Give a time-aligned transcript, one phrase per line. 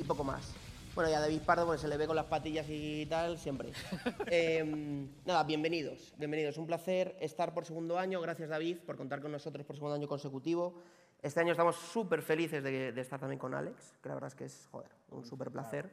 [0.00, 0.52] y, y poco más.
[0.94, 3.70] Bueno, ya David Pardo, pues se le ve con las patillas y tal, siempre.
[4.26, 6.58] Em, nada, bienvenidos, bienvenidos.
[6.58, 8.20] Un placer estar por segundo año.
[8.20, 10.82] Gracias, David, por contar con nosotros por segundo año consecutivo.
[11.22, 14.34] Este año estamos súper felices de, de estar también con Alex, que la verdad es
[14.34, 15.90] que es, joder, un súper placer.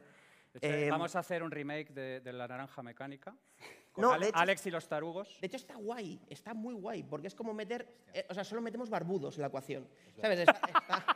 [0.54, 3.36] Hecho, Em, vamos a hacer un remake de, de La Naranja Mecánica.
[3.92, 5.38] Con No, Ale- de hecho- Alex y los tarugos.
[5.40, 7.86] De hecho, está guay, está muy guay, porque es como meter.
[8.14, 9.86] eh, o sea, solo metemos barbudos en la ecuación.
[10.20, 10.40] ¿Sabes?
[10.40, 11.07] Está, está-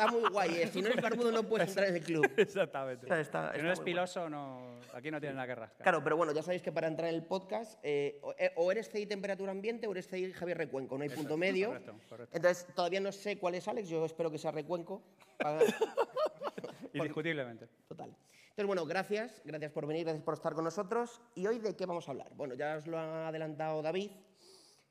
[0.00, 0.50] está muy guay.
[0.62, 2.24] eh, Si no eres barbudo, no puedes entrar en el club.
[2.36, 3.06] Exactamente.
[3.06, 3.84] Está- está- si está no eres muy guay.
[3.94, 5.82] piloso, no, aquí no tienes nada que rascar.
[5.82, 8.88] Claro, pero bueno, ya sabéis que para entrar en el podcast, eh, o, eh, eres
[8.90, 11.68] CI temperatura ambiente o eres CI Javier Recuenco, no hay punto medio.
[11.68, 12.36] correcto, correcto.
[12.36, 15.02] Entonces, todavía no sé cuál es Alex, yo espero que sea Recuenco.
[15.38, 15.60] para-
[16.92, 17.68] Indiscutiblemente.
[17.88, 18.08] Total.
[18.08, 21.20] Entonces, bueno, gracias, gracias por venir, gracias por estar con nosotros.
[21.34, 22.30] ¿Y hoy de qué vamos a hablar?
[22.34, 24.10] Bueno, ya os lo ha adelantado David,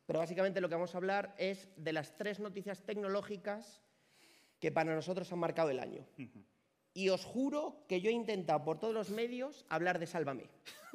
[0.05, 3.81] pero básicamente lo que vamos a hablar es de las tres noticias tecnológicas
[4.59, 6.05] que para nosotros han marcado el año.
[6.93, 10.45] Y os juro que yo he intentado por todos los medios hablar de Sálvame.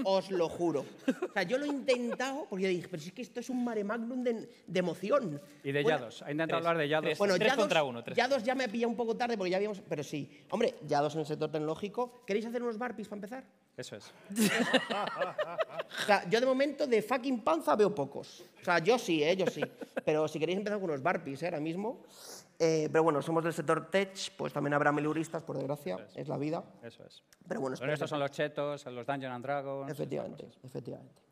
[0.03, 0.85] Os lo juro.
[1.29, 3.49] O sea, yo lo he intentado porque yo dije, pero si es que esto es
[3.49, 5.41] un mare magnum de, de emoción.
[5.63, 6.23] Y de Bueno, Yados.
[6.23, 7.05] Ha intentado tres, hablar de Yados.
[7.07, 7.19] tres.
[7.19, 8.17] bueno, Tres Yados, contra uno, tres.
[8.17, 9.81] Yados ya me ha pillado un poco tarde porque ya habíamos.
[9.89, 10.29] Pero sí.
[10.51, 12.25] Hombre, Yados en el sector tecnológico.
[12.27, 13.45] ¿Queréis hacer unos barpis para empezar?
[13.77, 14.13] Eso es.
[16.03, 18.43] O sea, yo de momento de fucking panza veo pocos.
[18.61, 19.37] O sea, yo sí, ¿eh?
[19.37, 19.63] Yo sí.
[20.05, 21.47] Pero si queréis empezar con unos barpis, ¿eh?
[21.47, 22.03] Ahora mismo.
[22.59, 26.39] Eh, pero bueno, somos del sector tech, pues también habrá miluristas, por desgracia, es la
[26.39, 26.65] vida.
[26.83, 27.23] Eso es.
[27.47, 29.91] Pero bueno, Pero estos son los chetos, los Dungeon and Dragons.
[29.91, 31.23] Efectivamente, efectivamente.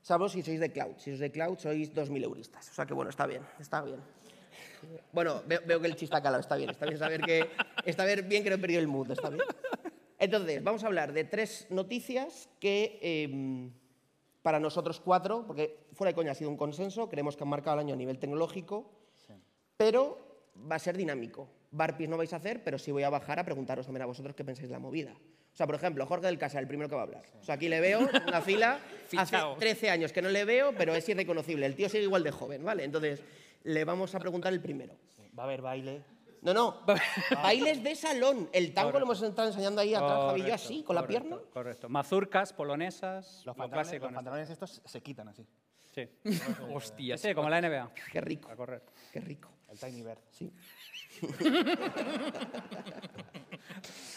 [0.00, 0.94] Salvo si sois de cloud.
[0.96, 2.70] Si sois de cloud, sois 2.000 euristas.
[2.70, 4.00] O sea que bueno, está bien, está bien.
[5.12, 6.70] Bueno, veo, veo que el chiste ha calado, está bien.
[6.70, 7.50] Está bien saber que
[7.84, 9.42] está bien que no he perdido el mood, está bien.
[10.18, 13.72] Entonces, vamos a hablar de tres noticias que em,
[14.42, 17.74] para nosotros cuatro, porque fuera de coña ha sido un consenso, creemos que han marcado
[17.74, 18.90] el año a nivel tecnológico,
[19.76, 20.31] pero
[20.70, 21.48] va a ser dinámico.
[21.70, 24.34] Barpis no vais a hacer, pero sí voy a bajar a preguntaros también a vosotros
[24.36, 25.12] qué pensáis de la movida.
[25.12, 27.24] O sea, por ejemplo, Jorge del Casa, el primero que va a hablar.
[27.40, 28.74] O sea, aquí le veo una fila.
[29.16, 29.56] hace Fichao.
[29.56, 31.66] 13 años que no le veo, pero es irreconocible.
[31.66, 32.84] El tío sigue igual de joven, ¿vale?
[32.84, 33.22] Entonces,
[33.64, 34.96] le vamos a preguntar el primero.
[35.38, 36.02] Va a haber baile.
[36.42, 36.80] No, no.
[37.42, 38.48] Bailes de salón.
[38.52, 41.28] El tango lo hemos estado enseñando ahí atrás, Javi yo, Correcto, así, con la correcto,
[41.28, 41.42] pierna.
[41.52, 41.88] Correcto.
[41.88, 45.46] Mazurcas, polonesas, Los lo pantalones, los en pantalones estos se quitan así.
[45.84, 46.40] este- Sí.
[46.74, 47.92] Hostia, sí, como la NBA.
[48.10, 48.82] Qué rico, A correr.
[49.12, 49.50] qué rico.
[49.72, 50.18] El Tiny Bird.
[50.30, 50.52] Sí.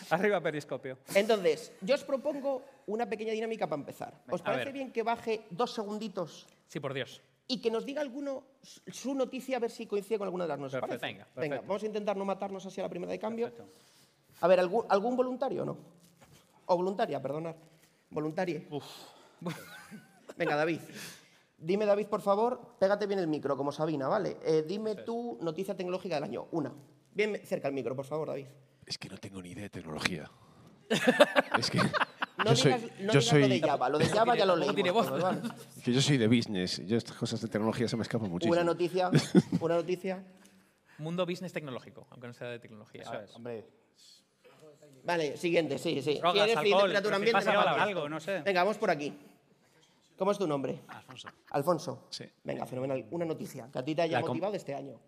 [0.09, 0.97] Arriba periscopio.
[1.15, 4.13] Entonces, yo os propongo una pequeña dinámica para empezar.
[4.29, 4.73] ¿Os A parece ver.
[4.73, 7.21] bien que baje dos segunditos Sí, por Dios.
[7.47, 10.59] y que nos diga alguno su- noticia a ver si coincide con alguna de las
[10.59, 10.81] nuestras?
[10.81, 11.01] Perfecto.
[11.01, 11.13] ¿parece?
[11.13, 11.67] Venga, perfecto.
[11.67, 13.49] vamos a intentar no matarnos así a la primera de cambio.
[13.49, 13.71] Perfecto.
[14.41, 15.77] A ver, ¿algún, algún voluntario o no?
[16.65, 17.55] O voluntaria, perdonar.
[18.09, 18.67] Voluntarie.
[20.37, 20.79] Venga, David.
[21.57, 24.37] Dime, David, por favor, pégate bien el micro, como Sabina, ¿vale?
[24.43, 26.47] Eh, dime tu noticia tecnológica del año.
[26.51, 26.73] Una.
[27.13, 28.47] Bien cerca el micro, por favor, David.
[28.85, 30.29] Es que no tengo ni idea de tecnología.
[31.57, 33.89] es que No yo soy, digas, no yo digas soy, lo de Java.
[33.89, 35.41] Lo de Java ya lo ¿vale?
[35.83, 36.85] que yo soy de business.
[36.85, 38.53] Yo estas cosas de tecnología se me escapan muchísimo.
[38.53, 39.09] Una noticia.
[39.61, 40.23] Una noticia.
[40.97, 43.01] Mundo business tecnológico, aunque no sea de tecnología.
[43.01, 43.35] Eso es.
[43.35, 43.65] Hombre,
[45.03, 46.17] Vale, siguiente, sí, sí.
[46.17, 48.41] Drogas, alcohol, temperatura ambiente, algo, no sé.
[48.41, 49.13] Venga, vamos por aquí.
[50.17, 50.81] ¿Cómo es tu nombre?
[50.87, 51.27] Alfonso.
[51.51, 52.07] Alfonso.
[52.09, 52.25] Sí.
[52.43, 53.05] Venga, fenomenal.
[53.11, 54.99] Una noticia que a ti te haya La com- motivado de este año.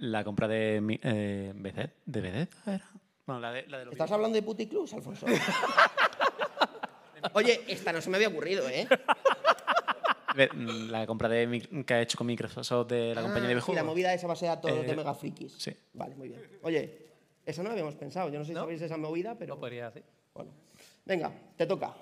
[0.00, 2.90] La compra de mi- eh, ¿de BZ era?
[3.26, 5.26] Bueno, la de, la de los ¿Estás hablando de puticlus, Alfonso?
[7.32, 8.86] Oye, esta no se me había ocurrido, ¿eh?
[10.36, 13.50] Ve- mm, La compra de mi- que ha hecho con Microsoft de la compañía de
[13.50, 13.76] Ah, sí, videojuegos.
[13.76, 15.54] la movida esa va a ser a todos los de Eh, Mega Frikis.
[15.56, 15.74] sí.
[15.94, 16.42] Vale, muy bien.
[16.62, 17.06] Oye,
[17.46, 18.28] eso no lo habíamos pensado.
[18.28, 19.54] Yo no sé si sabéis esa movida, pero...
[19.54, 20.04] No podría decir.
[20.34, 20.50] Bueno.
[21.04, 21.94] Venga, te toca.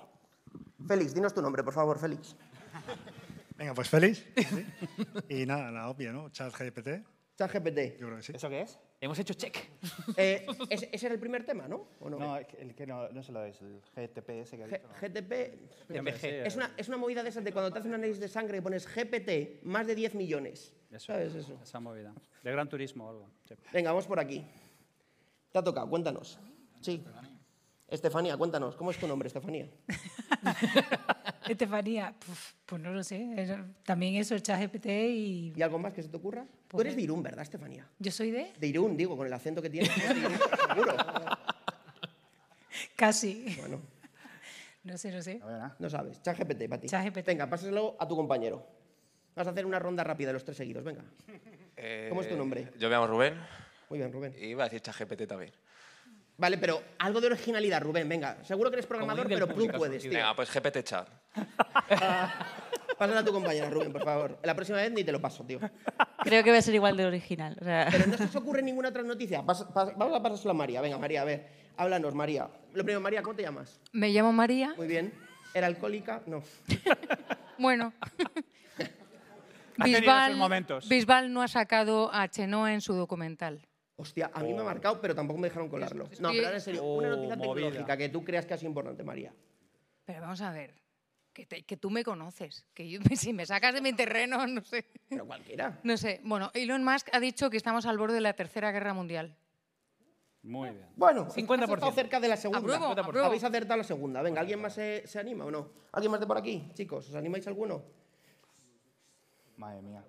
[0.87, 2.35] Félix, dinos tu nombre, por favor, Félix.
[3.57, 3.87] Venga, pues.
[3.87, 4.25] Sí.
[5.29, 6.29] Y nada, la obvia, ¿no?
[6.29, 7.03] Chat GPT.
[7.35, 7.99] ChatGPT.
[7.99, 8.33] Yo creo que sí.
[8.35, 8.79] ¿eso qué es?
[9.01, 9.57] Hemos hecho check.
[10.17, 11.87] Eh, ese, ese era el primer tema, ¿no?
[11.99, 12.37] ¿O no?
[12.37, 14.87] El que no, no se lo es, el GTPS que ha dicho.
[14.87, 14.93] ¿no?
[15.01, 15.31] GTP...
[16.45, 18.57] Es una, es una movida de esas de cuando te hacen un análisis de sangre
[18.57, 20.73] y pones GPT, más de 10 millones.
[20.91, 21.59] Eso, ¿Sabes eso?
[21.61, 22.13] Esa movida.
[22.43, 23.29] De Gran Turismo o algo.
[23.47, 23.55] sí.
[23.73, 24.45] Venga, vamos por aquí.
[25.51, 26.39] Te ha tocado, cuéntanos.
[26.81, 27.03] Sí.
[27.93, 28.75] Estefanía, cuéntanos.
[28.75, 29.67] ¿Cómo es tu nombre, Estefanía?
[31.47, 32.15] Estefanía,
[32.65, 33.47] pues no lo sé.
[33.85, 36.43] También eso, ChatGPT y ¿Y algo más que se te ocurra?
[36.69, 37.87] Tú eres de Irún, ¿verdad, Estefanía?
[37.99, 39.91] yo soy de De Irún, digo, con el acento que tienes.
[40.73, 40.95] seguro.
[42.95, 43.55] casi.
[43.59, 43.79] Bueno,
[44.83, 45.39] No sé, no sé.
[45.43, 45.75] A ver, ¿ah?
[45.77, 46.19] no sabes.
[46.23, 46.87] ChatGPT para ti.
[46.87, 47.27] ChatGPT.
[47.27, 48.65] Venga, pásaselo a tu compañero.
[49.35, 51.03] Vas a hacer una ronda rápida de los tres seguidos, venga.
[52.09, 52.71] ¿Cómo es tu nombre?
[52.79, 53.35] Yo me llamo Rubén
[53.89, 54.33] Muy bien, Rubén.
[54.39, 55.51] y iba a decir ChatGPT también.
[56.37, 58.43] Vale, pero algo de originalidad, Rubén, venga.
[58.43, 60.11] Seguro que eres programador, pero tú puedes, tío.
[60.11, 61.07] Venga, pues GPT Chat.
[62.97, 64.39] Pásala a tu compañera, Rubén, por favor.
[64.43, 65.59] La próxima vez ni te lo paso, tío.
[66.23, 67.57] Creo que va a ser igual de original.
[67.59, 69.41] o sea, Pero no se os ocurre ninguna otra noticia.
[69.41, 70.79] Pas- pas- vamos a pasárselo a María.
[70.81, 71.47] Venga, María, a ver.
[71.77, 72.47] Háblanos, María.
[72.73, 73.79] Lo primero, María, ¿cómo te llamas?
[73.91, 74.73] Me llamo María.
[74.77, 75.13] Muy bien.
[75.53, 76.21] ¿Era alcohólica?
[76.25, 76.43] No.
[77.59, 77.93] Bueno.
[80.35, 80.89] Momentos.
[80.89, 83.61] Bisbal no ha sacado a Chenoa en su documental.
[83.95, 86.05] Hostia, a mí me ha marcado, pero tampoco me dejaron colarlo.
[86.19, 87.53] No, pero ahora en serio, una noticia Oh, movida.
[87.67, 89.33] tecnológica que tú creas que ha sido importante, María.
[90.05, 90.73] Pero vamos a ver,
[91.31, 94.63] que, te- que tú me conoces, que yo- si me sacas de mi terreno, no
[94.63, 94.85] sé.
[95.09, 95.79] Pero cualquiera.
[95.83, 96.21] No sé.
[96.23, 99.35] Bueno, Elon Musk ha dicho que estamos al borde de la Tercera Guerra Mundial.
[100.41, 100.87] Muy bien.
[100.97, 101.63] Bueno, 50%.
[101.63, 102.59] has estado cerca de la segunda.
[102.59, 103.27] Apruebo, apruebo.
[103.27, 104.21] Habéis acertado la segunda.
[104.21, 105.69] Venga, ¿alguien más se, se anima o no?
[105.93, 106.69] ¿Alguien más de por aquí?
[106.73, 107.81] Chicos, ¿os animáis alguno?
[109.57, 110.03] Madre mía.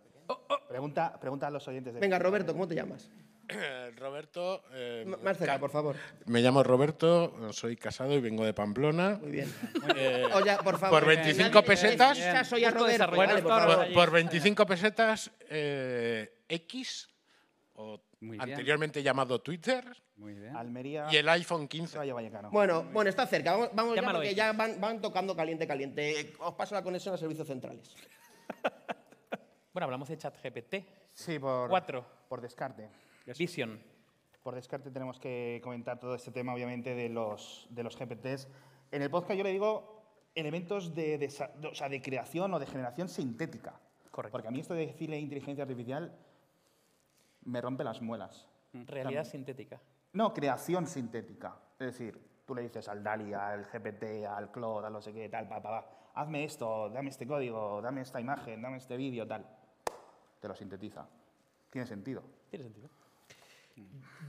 [0.68, 1.94] Pregunta, pregunta a los oyentes.
[1.94, 3.10] De Venga, Roberto, ¿cómo te llamas?
[3.96, 4.62] Roberto.
[4.72, 5.96] eh, más cerca, por favor.
[6.26, 9.18] Me llamo Roberto, soy casado y vengo de Pamplona.
[9.20, 9.54] Muy bien.
[9.96, 11.00] Eh, Oye, por favor.
[11.00, 12.18] por 25 nadie le pesetas.
[12.18, 13.16] caso ya a Roberto.
[13.16, 13.76] Vale, por.
[13.76, 17.08] Por, por 25 pesetas, eh, X,
[17.74, 18.42] o Muy bien.
[18.50, 19.84] anteriormente llamado Twitter,
[20.16, 20.56] Muy bien.
[20.56, 21.98] Almería, y el iPhone 15.
[21.98, 22.50] Rayo Vallecano.
[22.50, 23.52] Bueno, bueno, está cerca.
[23.52, 26.32] Vamos, vamos ya porque ya van, van tocando caliente, caliente.
[26.38, 27.94] Os paso la conexión a servicios centrales.
[29.72, 30.74] Bueno, hablamos de ChatGPT.
[31.12, 32.06] Sí, por, Cuatro.
[32.28, 32.88] por descarte.
[33.38, 33.80] Vision.
[34.42, 38.48] Por descarte tenemos que comentar todo este tema, obviamente, de los, de los GPTs.
[38.90, 40.02] En el podcast yo le digo
[40.34, 41.26] elementos de, de-
[41.68, 43.80] o sea, de creación o de generación sintética.
[44.10, 44.32] Correcto.
[44.32, 46.14] Porque a mí esto de decirle inteligencia artificial
[47.44, 48.46] me rompe las muelas.
[48.72, 49.80] Realidad sintética.
[50.12, 51.56] No, creación sintética.
[51.78, 55.28] Es decir, tú le dices al DALI, al GPT, al Claude, al no sé qué,
[55.28, 59.26] tal, pa, pa, pa, hazme esto, dame este código, dame esta imagen, dame este vídeo,
[59.26, 59.46] tal.
[60.40, 61.06] Te lo sintetiza.
[61.70, 62.22] Tiene sentido.
[62.50, 62.88] Tiene sentido.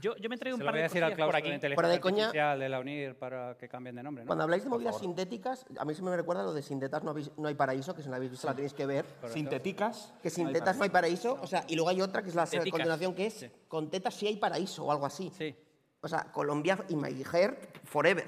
[0.00, 1.48] Yo, yo me traigo un par voy a de decir por de aquí.
[1.48, 4.26] inteligencia Fuera de coña- de la UNIR para que cambien de nombre, ¿no?
[4.26, 7.30] Cuando habláis de movidas sintéticas, a mí se me recuerda lo de Sintetas no, habéis-
[7.38, 9.06] no hay paraíso, que si no la habéis visto la tenéis que ver.
[9.28, 10.12] Sintéticas.
[10.22, 12.44] Que sin tetas no hay paraíso, o sea, y luego hay otra que es la
[12.46, 12.72] Sintéticas.
[12.78, 15.30] continuación que es con tetas sí hay paraíso o algo así.
[15.36, 15.56] Sí,
[16.02, 18.26] O sea, Colombia y my hair forever.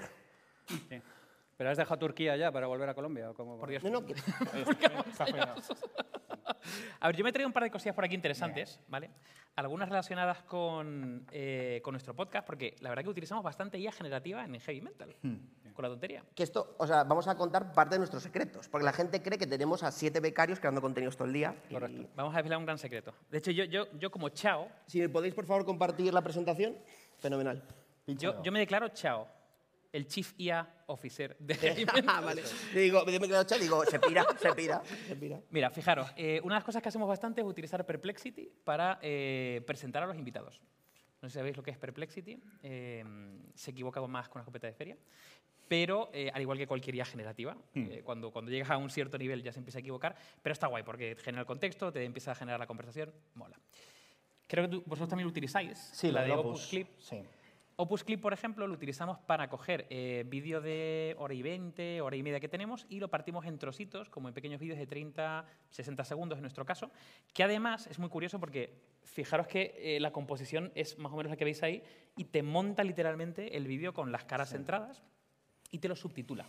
[0.88, 1.03] sí.
[1.58, 3.31] ¿Pero has dejado Turquía ya para volver a Colombia?
[3.31, 3.58] ¿o cómo?
[3.58, 3.82] Por Dios.
[3.84, 4.14] No, no, que-
[7.00, 9.10] A ver, yo me he traído un par de cosillas por aquí interesantes, ¿vale?
[9.56, 14.44] Algunas relacionadas con, eh, con nuestro podcast, porque la verdad que utilizamos bastante IA generativa
[14.44, 15.14] en Heavy Mental,
[15.75, 16.22] con la tontería.
[16.34, 19.38] que esto, o sea, vamos a contar parte de nuestros secretos, porque la gente cree
[19.38, 21.54] que tenemos a siete becarios creando contenidos todo el día.
[21.70, 22.08] y- Correcto.
[22.14, 23.12] Vamos a desvelar un gran secreto.
[23.31, 26.76] De hecho, yo, yo, yo como chao, Si me podéis, por favor, compartir la presentación,
[27.19, 27.62] fenomenal.
[28.06, 29.28] yo, yo me declaro chao,
[29.93, 31.55] el Chief IA Officer de.
[32.06, 32.43] Ah, vale.
[32.75, 35.40] Digo, me quedo chat, digo, se pira, se pira, se pira.
[35.50, 39.62] Mira, fijaros, eh, una de las cosas que hacemos bastante es utilizar Perplexity para eh,
[39.67, 40.61] presentar a los invitados.
[41.20, 43.05] No sé si sabéis lo que es Perplexity, eh,
[43.55, 44.96] se equivoca más con la escopeta de feria,
[45.67, 49.19] pero eh, al igual que cualquier IA generativa, eh, cuando, cuando llegas a un cierto
[49.19, 52.32] nivel ya se empieza a equivocar, pero está guay porque genera el contexto, te empieza
[52.32, 53.58] a generar la conversación, mola.
[54.46, 56.88] Creo que tú- vosotros también lo utilizáis, Sí, la lo de Opus Clip.
[56.99, 57.20] Sí.
[57.80, 62.16] Opus Clip, por ejemplo, lo utilizamos para coger eh, vídeo de hora y 20, hora
[62.16, 65.44] y media que tenemos y lo partimos en trocitos, como en pequeños vídeos de 30,
[65.70, 66.90] 60 segundos en nuestro caso,
[67.32, 71.30] que además es muy curioso porque fijaros que eh, la composición es más o menos
[71.30, 71.85] la que veis ahí
[72.16, 75.04] y te monta literalmente el vídeo con las caras centradas
[75.70, 76.47] y te lo subtitula.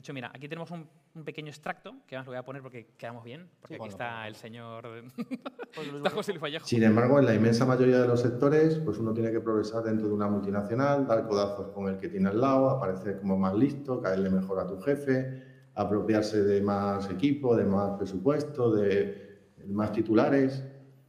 [0.00, 2.62] De hecho, mira, aquí tenemos un, un pequeño extracto, que además lo voy a poner
[2.62, 4.88] porque quedamos bien, porque aquí está el señor...
[5.94, 6.66] está José Luis Vallejo.
[6.66, 10.08] Sin embargo, en la inmensa mayoría de los sectores, pues uno tiene que progresar dentro
[10.08, 14.00] de una multinacional, dar codazos con el que tiene al lado, aparecer como más listo,
[14.00, 15.42] caerle mejor a tu jefe,
[15.74, 20.64] apropiarse de más equipo, de más presupuesto, de más titulares.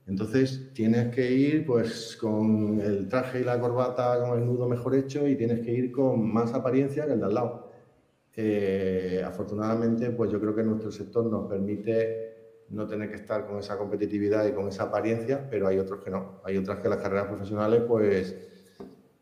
[0.05, 4.95] Entonces tienes que ir pues con el traje y la corbata con el nudo mejor
[4.95, 7.60] hecho y tienes que ir con más apariencia que el de al lado.
[8.35, 12.31] Eh, afortunadamente, pues yo creo que nuestro sector nos permite
[12.69, 16.09] no tener que estar con esa competitividad y con esa apariencia, pero hay otros que
[16.09, 16.41] no.
[16.43, 18.35] Hay otras que las carreras profesionales, pues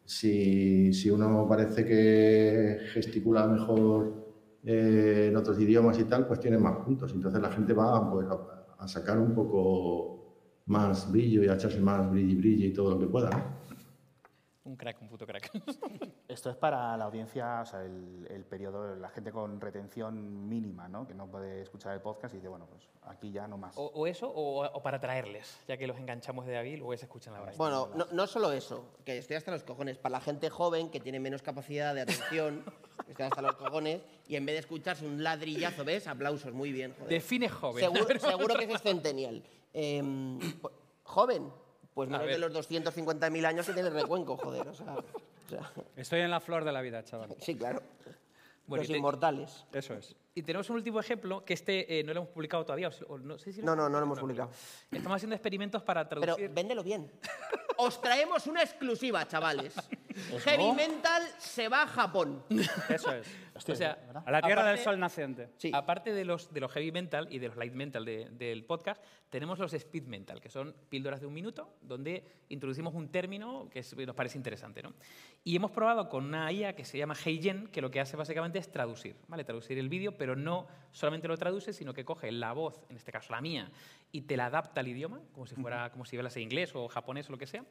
[0.05, 4.19] si, si uno parece que gesticula mejor
[4.63, 7.11] eh, en otros idiomas y tal, pues tiene más puntos.
[7.13, 8.27] Entonces la gente va pues,
[8.77, 10.35] a, sacar un poco
[10.67, 13.58] más brillo y a echarse más brilli brilli y todo lo que pueda.
[14.69, 15.49] Un crack, un puto crack.
[16.27, 20.87] Esto es para la audiencia, o sea, el, el periodo, la gente con retención mínima,
[20.87, 21.07] ¿no?
[21.07, 23.75] Que no puede escuchar el podcast y dice, bueno, pues aquí ya no más.
[23.79, 27.05] O, o eso, o, o para traerles, ya que los enganchamos de David, luego se
[27.05, 27.55] escuchan la verdad.
[27.57, 29.97] Bueno, no, no solo eso, que estoy hasta los cojones.
[29.97, 32.63] Para la gente joven que tiene menos capacidad de atención,
[33.07, 36.05] estoy hasta los cojones, y en vez de escucharse un ladrillazo, ¿ves?
[36.05, 36.93] Aplausos, muy bien.
[36.93, 37.09] Joder.
[37.09, 37.85] Define joven.
[37.85, 39.41] Seguro, seguro que es centennial.
[39.73, 40.39] Em,
[41.01, 41.51] ¿Joven?
[42.07, 44.67] Pues menos de los 250.000 años que tiene el recuenco, joder.
[44.67, 45.03] O sea, o
[45.49, 47.35] sea, Estoy en la flor de la vida, chaval.
[47.39, 47.81] sí, claro.
[48.67, 49.65] Bueno, Los te- inmortales.
[49.73, 50.15] Eso es.
[50.35, 52.89] Y tenemos un último ejemplo, que este eh, no lo hemos publicado todavía.
[52.89, 54.51] o si- o no, sé si No, no, no lo hemos publicado.
[54.91, 56.49] Estamos haciendo experimentos para Pero traducir.
[56.51, 57.11] véndelo bien.
[57.77, 59.73] Os traemos una exclusiva, chavales.
[60.43, 62.43] Heavy Mental se va a Japón.
[62.89, 63.25] Eso es.
[63.67, 65.49] O sea, A la tierra del aparte- sol naciente.
[65.57, 65.71] Sí.
[65.73, 69.03] Aparte de los, de los heavy mental y de los light mental de- del podcast,
[69.29, 73.79] tenemos los speed mental, que son píldoras de un minuto, donde introducimos un término que
[73.79, 74.81] es- nos parece interesante.
[74.83, 74.93] ¿no?
[75.43, 78.59] Y hemos probado con una IA que se llama HeyGen, que lo que hace básicamente
[78.59, 79.43] es traducir, ¿vale?
[79.43, 83.11] Traducir el vídeo, pero no solamente lo traduce, sino que coge la voz, en este
[83.11, 83.71] caso la mía,
[84.11, 87.29] y te la adapta al idioma, como si fuera, como si hablas inglés o japonés
[87.29, 87.63] o lo que sea.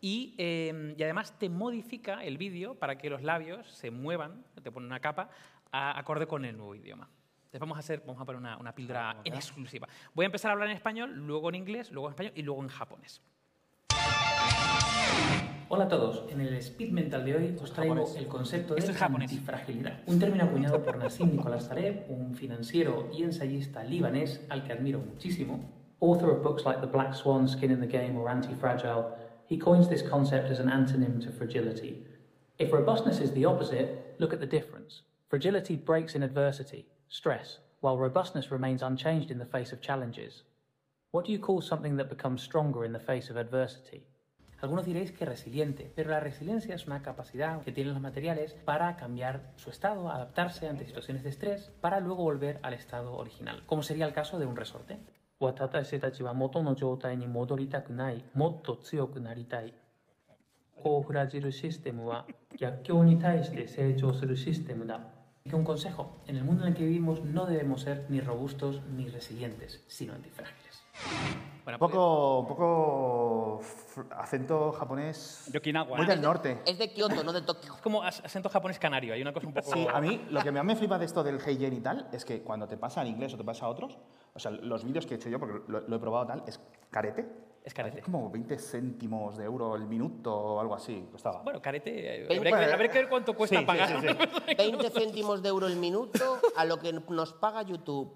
[0.00, 4.70] Y, eh, y además te modifica el vídeo para que los labios se muevan, te
[4.70, 5.27] pone una capa,
[5.72, 7.08] a- acorde con el nuevo idioma.
[7.38, 9.88] Entonces vamos a hacer, vamos a poner una, una píldora en exclusiva.
[10.14, 12.62] Voy a empezar a hablar en español, luego en inglés, luego en español y luego
[12.62, 13.22] en japonés.
[15.70, 18.90] Hola a todos, en el Speed Mental de hoy os traigo el concepto de es
[18.96, 19.30] japonés.
[19.30, 24.72] antifragilidad, un término acuñado por Nassim Nicolás Taleb, un financiero y ensayista libanés al que
[24.72, 25.60] admiro muchísimo.
[26.00, 29.08] Author of books like The Black Swan, Skin in the Game or Anti-Fragile,
[29.46, 32.06] he coins this concept as an antonym to fragility.
[32.56, 35.02] If robustness is the opposite, look at the difference.
[35.29, 40.43] Fragility breaks in adversity, stress, while robustness remains unchanged in the face of challenges.
[41.11, 44.03] What do you call something that becomes stronger in the face of adversity?
[44.61, 48.95] Algunos diréis que resiliente, pero la resiliencia es una capacidad que tienen los materiales para
[48.95, 53.83] cambiar su estado, adaptarse ante situaciones de estrés, para luego volver al estado original, como
[53.83, 54.99] sería el caso de un resorte.
[55.39, 59.73] 私たちは元の状態に戻りたくない、もっと強くなりたい。
[60.81, 62.25] 高フラジルシステムは
[62.57, 65.01] 逆境に対して成長するシステムだ。
[65.52, 69.08] Un consejo, en el mundo en el que vivimos no debemos ser ni robustos ni
[69.08, 70.82] resilientes, sino antifrágiles.
[71.66, 73.60] Un poco, un poco
[74.16, 75.96] acento japonés Yokinawa.
[75.96, 76.62] muy del norte.
[76.64, 77.74] Es de Kioto, no de Tokio.
[77.74, 79.70] Es como acento japonés canario, hay una cosa un poco...
[79.72, 82.24] Sí, a mí lo que más me flipa de esto del Heijen y tal es
[82.24, 83.98] que cuando te pasa en inglés o te pasa a otros,
[84.34, 86.58] o sea, los vídeos que he hecho yo, porque lo, lo he probado tal, es
[86.90, 87.47] carete.
[87.64, 87.98] Es carete.
[87.98, 91.42] Es como 20 céntimos de euro el minuto o algo así, costaba.
[91.42, 94.00] Bueno, carete, eh, habría que, ver- habría que ver cuánto cuesta Sí, sí, pagar.
[94.00, 94.54] sí, sí.
[94.58, 98.14] 20 céntimos de euro el minuto a lo que nos paga YouTube.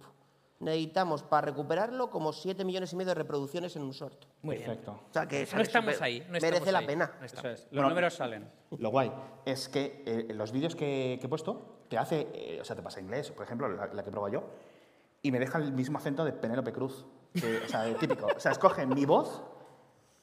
[0.60, 4.24] Necesitamos para recuperarlo como 7 millones y medio de reproducciones en un short.
[4.42, 4.68] Muy bien.
[4.68, 4.92] Perfecto.
[4.92, 5.66] O sea que No ¿sabes?
[5.66, 6.20] estamos ahí.
[6.20, 7.12] No merece estamos la ahí, pena.
[7.18, 7.66] no Eso es.
[7.72, 8.48] Los números salen.
[8.78, 9.12] Lo guay
[9.44, 12.82] es que eh, los vídeos que, que he puesto te hace, eh, o sea, te
[12.82, 14.44] pasa inglés, por ejemplo, la, la que pruebo yo,
[15.20, 18.26] y me deja el mismo acento de Penélope Cruz, que, o sea, típico.
[18.36, 19.42] O sea, escoge mi voz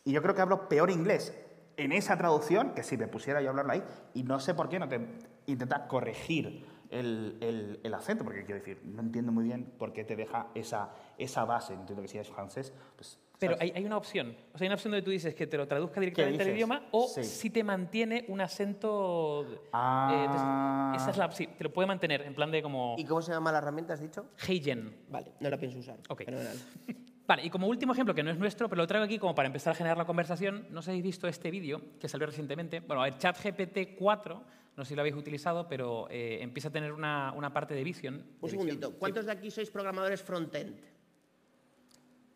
[0.04, 1.34] y yo creo que hablo peor inglés
[1.78, 4.68] en esa traducción que si me pusiera yo a hablarlo ahí, y no sé por
[4.70, 5.00] qué no te
[5.46, 10.04] intenta corregir el, el- el acento, porque quiero decir, no entiendo muy bien por qué
[10.04, 11.74] te deja esa, esa base.
[11.74, 13.18] Entiendo que si es francés, pues...
[13.40, 14.36] Pero hay, hay una opción.
[14.54, 16.88] O sea, hay una opción donde tú dices que te lo traduzca directamente al idioma
[16.92, 17.24] o Sí.
[17.24, 19.46] si te mantiene un acento...
[19.50, 20.92] eh, Ah.
[20.92, 21.52] entonces, esa es la opción.
[21.58, 22.96] Te lo puede mantener en plan de como...
[22.98, 24.26] ¿Y cómo se llama la herramienta, has dicho?
[24.48, 24.94] Heijen.
[25.10, 25.98] Vale, no la pienso usar.
[26.10, 26.24] Ok.
[26.26, 26.58] Fenomenal.
[27.28, 29.46] Vale, y como último ejemplo, que no es nuestro, pero lo traigo aquí como para
[29.46, 32.80] empezar a generar la conversación, no sé si habéis visto este vídeo que salió recientemente.
[32.80, 34.44] Bueno, el ChatGPT 4,
[34.76, 37.84] no sé si lo habéis utilizado, pero eh, empieza a tener una, una parte de
[37.84, 38.18] Vision.
[38.18, 38.50] de Un visión.
[38.50, 38.94] segundito.
[38.98, 40.76] ¿Cuántos de aquí sois programadores front-end?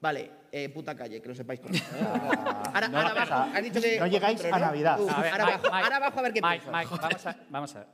[0.04, 1.82] Vale, eh, puta calle, que lo sepáis todos.
[2.74, 4.60] ahora, no, abajo, has dicho que no llegáis a.
[4.60, 4.98] Navidad.
[4.98, 7.00] Tú, A ver, ahora, Mike, abajo, Mike, ahora abajo a ver qué Mike, piensas.
[7.00, 7.88] Vamos a, vamos a ver.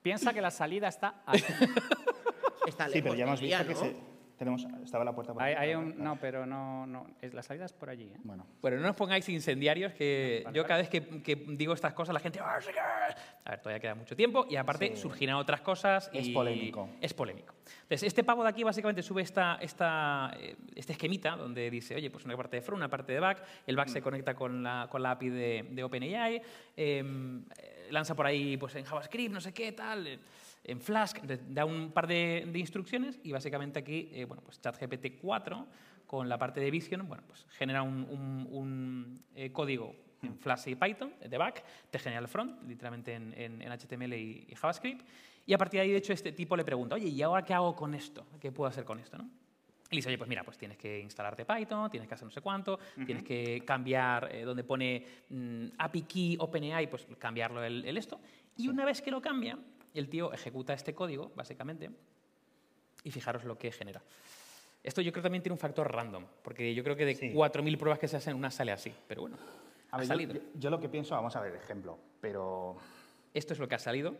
[0.00, 1.42] Piensa que la salida está aquí.
[2.68, 3.80] Está Sí, pero lejos ya hemos visto que ¿no?
[3.80, 3.96] se,
[4.36, 5.62] tenemos, estaba la puerta por Hay, aquí.
[5.64, 7.06] hay un, no, pero no, no.
[7.20, 8.04] Es, la salida es por allí.
[8.04, 8.18] ¿eh?
[8.24, 12.12] Bueno, Bueno, no nos pongáis incendiarios, que yo cada vez que, que digo estas cosas
[12.14, 12.38] la gente...
[12.42, 12.78] "Ah, sí que-".
[12.80, 16.88] A ver, todavía queda mucho tiempo y aparte surgirán otras cosas Es y polémico.
[17.00, 17.54] Es polémico.
[17.82, 22.10] Entonces, este pavo de aquí básicamente sube esta, esta, eh, este esquemita donde dice, oye,
[22.10, 24.88] pues una parte de front, una parte de back, el back se conecta con la,
[24.90, 26.42] con la API de, de OpenAI,
[26.76, 30.18] em, eh, lanza por ahí pues en JavaScript, no sé qué, tal, eh,
[30.66, 35.18] en Flask, da un par de, de instrucciones y básicamente aquí, eh, bueno, pues ChatGPT
[35.20, 35.66] 4
[36.06, 40.68] con la parte de Vision, bueno, pues genera un, un- un, eh, código en Flash
[40.68, 44.54] y Python de back, te genera el front, literalmente en, en- en HTML y, y
[44.54, 45.06] JavaScript,
[45.46, 47.54] y a partir de ahí, de hecho, este tipo le pregunta, oye, ¿y ahora qué
[47.54, 48.26] hago con esto?
[48.40, 49.16] ¿Qué puedo hacer con esto?
[49.18, 49.24] ¿no?
[49.88, 52.32] Y le dice, oye, pues mira, pues tienes que instalarte Python, tienes que hacer no
[52.32, 57.84] sé cuánto, tienes que cambiar eh, donde pone mm, API Key OpenAI, pues cambiarlo el,
[57.84, 58.18] el esto.
[58.56, 59.56] Y una vez que lo cambia,
[59.98, 61.90] el tío ejecuta este código, básicamente,
[63.04, 64.02] y fijaros lo que genera.
[64.82, 67.32] Esto yo creo que también tiene un factor random, porque yo creo que de Sí.
[67.32, 68.92] 4.000 pruebas que se hacen, una sale así.
[69.08, 69.36] Pero bueno,
[69.90, 70.34] a ha ver, salido.
[70.34, 72.76] yo- yo lo que pienso, vamos a ver ejemplo, pero
[73.34, 74.16] Esto es lo que ha salido.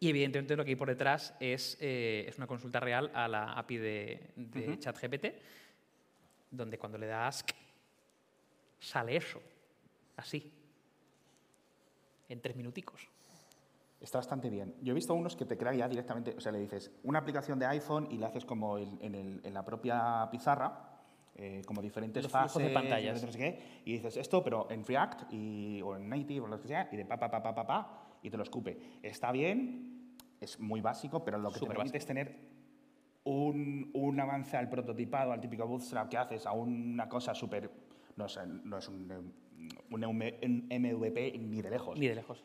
[0.00, 3.52] Y evidentemente lo que hay por detrás es, eh, es una consulta real a la
[3.54, 5.26] API de, de ChatGPT,
[6.50, 7.50] donde cuando le das ask,
[8.80, 9.40] sale eso,
[10.16, 10.50] así,
[12.28, 13.06] en tres minuticos.
[14.04, 14.74] Está bastante bien.
[14.82, 17.58] Yo he visto unos que te crea ya directamente, o sea, le dices una aplicación
[17.58, 21.00] de iPhone y le haces como en, en el- en la propia pizarra,
[21.36, 23.22] eh, como diferentes Los fases, de pantallas.
[23.24, 26.60] no sé qué, y dices esto, pero en React y, o en Native o lo
[26.60, 28.78] que sea, y de pa, pa, pa, pa, pa, pa, y te lo escupe.
[29.02, 32.36] Está bien, es muy básico, pero lo que te permite es tener
[33.24, 37.70] un, un avance al prototipado, al típico bootstrap que haces, a una cosa súper...
[38.16, 39.32] No, sé, no es un,
[39.90, 40.00] un
[40.70, 41.98] MVP ni de lejos.
[41.98, 42.44] Ni de lejos.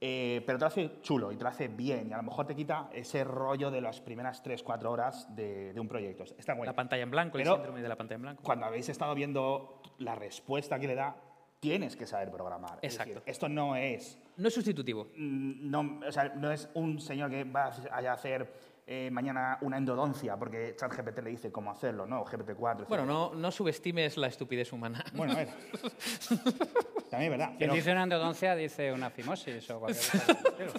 [0.00, 2.46] Eh, pero te lo hace chulo y te lo hace bien y a lo mejor
[2.46, 6.22] te quita ese rollo de las primeras 3-4 horas de, de un proyecto.
[6.22, 6.70] Está bueno.
[6.70, 8.42] La pantalla en blanco, Pero el síndrome de la pantalla en blanco.
[8.44, 11.16] Cuando habéis estado viendo la respuesta que le da,
[11.58, 12.78] tienes que saber programar.
[12.82, 13.14] Es Exacto.
[13.14, 15.08] decir, esto no es No es sustitutivo.
[15.16, 18.52] No, o sea, no es un señor que va a hacer
[18.90, 22.24] eh, mañana una endodoncia porque ChatGPT le dice cómo hacerlo, ¿no?
[22.24, 22.86] GPT-4.
[22.88, 25.04] Bueno, no, no subestimes la estupidez humana.
[25.12, 25.48] Bueno, a ver.
[27.10, 27.46] También es verdad.
[27.48, 30.36] Quien pero- dice una endodoncia dice una fimosis o cualquier cosa.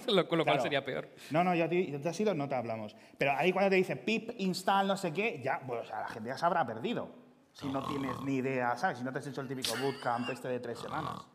[0.08, 0.62] lo, lo cual Claro.
[0.62, 1.08] sería peor.
[1.32, 2.96] No, no, yo a ti, yo te has ido, no te hablamos.
[3.18, 6.08] Pero ahí cuando te dice pip, install, no sé qué, ya, pues o sea, la
[6.08, 7.10] gente ya se habrá perdido.
[7.54, 9.00] Si no tienes ni idea, ¿sabes?
[9.00, 11.28] Si no te has hecho el típico bootcamp este de tres semanas.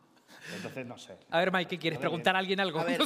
[0.53, 1.17] Entonces, no sé.
[1.29, 2.79] A ver, Mike, ¿quieres preguntar a alguien algo?
[2.79, 3.01] A ver,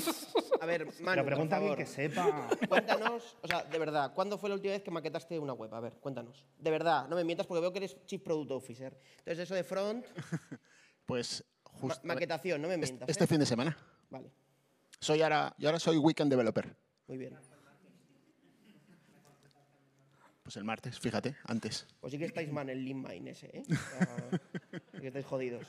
[0.61, 2.49] a ver, Manu, Pero pregunta a alguien que sepa.
[2.69, 5.73] Cuéntanos, o sea, de verdad, ¿cuándo fue la última vez que maquetaste una web?
[5.73, 6.45] A ver, cuéntanos.
[6.57, 8.99] De verdad, no me mientas porque veo que eres Chief Product Officer.
[9.19, 10.05] Entonces, eso de front,
[11.05, 13.07] Pues ma- justo maquetación, no me mientas.
[13.09, 13.27] este ¿eh?
[13.27, 13.77] fin de semana.
[14.09, 14.29] Vale,
[14.99, 16.75] Soy ahora, yo ahora soy weekend developer.
[17.07, 17.37] muy bien.
[20.43, 21.85] Pues el martes, fíjate, antes.
[21.99, 23.63] Pues sí que estáis man el lean mine ese, ¿eh?
[23.69, 24.39] O sea,
[24.93, 25.67] sí que estáis jodidos.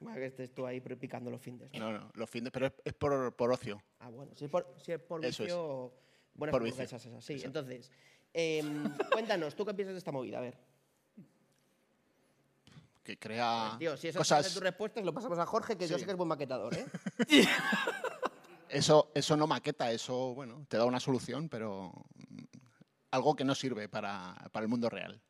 [0.00, 1.72] Bueno, que estés tú ahí picando los findes.
[1.72, 1.90] ¿no?
[1.92, 3.82] No, no, los fines, pero es, es por, por ocio.
[3.98, 5.48] Ah, bueno, si es por, si es por Eso es.
[5.48, 5.92] vicio,
[6.34, 6.82] buenas Por vicio.
[6.84, 7.08] esas.
[7.20, 7.90] Sí, entonces,
[8.32, 10.38] em, cuéntanos, ¿tú qué piensas de esta movida?
[10.38, 10.56] A ver.
[13.02, 14.52] Que crea Tío, si eso es cosas.
[14.52, 16.86] tus respuestas, lo pasamos a Jorge, que yo sé que es buen maquetador, ¿eh?
[18.68, 21.90] Eso, eso no maqueta, eso, bueno, te da una solución, pero
[23.10, 25.22] algo que no sirve para, para el mundo real.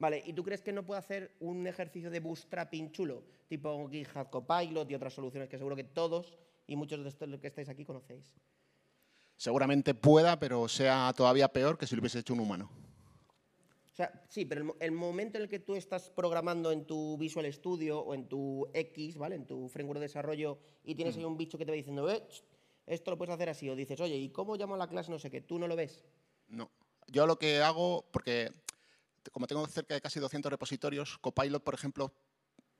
[0.00, 3.22] Vale, ¿y tú crees que no puede hacer un ejercicio de bootstrapping chulo?
[3.48, 7.46] Tipo GitHub Copilot y otras soluciones que seguro que todos y muchos de estos que
[7.48, 8.34] estáis aquí conocéis.
[9.36, 12.70] Seguramente pueda, pero sea todavía peor que si lo hubiese hecho un humano.
[13.92, 16.86] O sea, sí, pero el, mo- el momento en el que tú estás programando en
[16.86, 19.34] tu Visual Studio o en tu X, ¿vale?
[19.36, 21.18] En tu framework de desarrollo y tienes Mm.
[21.20, 22.22] ahí un bicho que te va diciendo, eh,
[22.86, 23.68] esto lo puedes hacer así.
[23.68, 25.10] O dices, oye, ¿y cómo llamo a la clase?
[25.10, 26.02] No sé qué, tú no lo ves.
[26.48, 26.70] No.
[27.08, 28.50] Yo lo que hago, porque
[29.32, 32.12] como tengo cerca de casi 200 repositorios, Copilot, por ejemplo,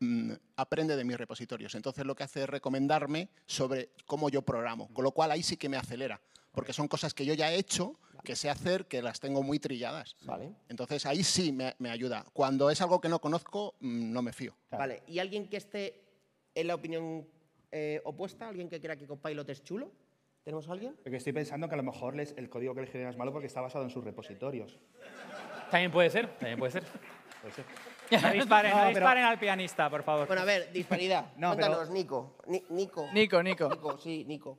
[0.00, 1.74] mm, aprende de mis repositorios.
[1.74, 5.57] Entonces lo que hace es recomendarme sobre cómo yo programo, con lo cual ahí sí
[5.57, 6.20] que me acelera,
[6.53, 9.59] porque son cosas que yo ya he hecho, que sé hacer, que las tengo muy
[9.59, 10.16] trilladas.
[10.22, 10.55] Vale.
[10.68, 12.24] Entonces ahí sí me, me ayuda.
[12.33, 14.55] Cuando es algo que no conozco, mm, no me fío.
[14.70, 16.03] Vale, ¿y alguien que esté
[16.55, 17.26] en la opinión
[17.72, 18.48] eh, opuesta?
[18.48, 19.90] ¿Alguien que crea que Copilot es chulo?
[20.42, 20.96] ¿Tenemos a alguien?
[21.03, 23.31] Porque estoy pensando que a lo mejor les- el código que les genera es malo
[23.33, 24.79] porque está basado en sus repositorios.
[25.70, 26.85] También puede ser, también puede ser.
[27.40, 27.64] Puede ser.
[28.11, 30.26] No disparen, no, No, pero- disparen al pianista, por favor.
[30.26, 31.26] Bueno, a ver, disparidad.
[31.37, 32.37] No, pero- Cuéntanos, Nico.
[32.48, 33.09] Ni- Nico.
[33.12, 33.68] Nico, Nico.
[33.68, 34.59] Nico, sí, Nico.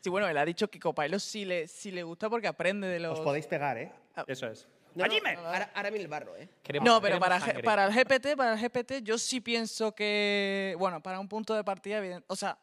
[0.00, 2.98] Sí, bueno, él ha dicho que Copilot sí le, sí le gusta porque aprende de
[2.98, 3.18] los...
[3.18, 3.92] Os podéis pegar, ¿eh?
[4.26, 4.66] Eso es.
[4.94, 5.14] No, no,
[5.46, 6.48] ahora, ahora el barro, ¿eh?
[6.82, 11.20] No, pero para, para el GPT, para el GPT, yo sí pienso que, bueno, para
[11.20, 12.58] un punto de partida, evidente, o sea,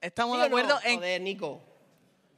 [0.00, 0.56] estamos ¿Sí de o no?
[0.56, 1.60] acuerdo en Joder, Nico.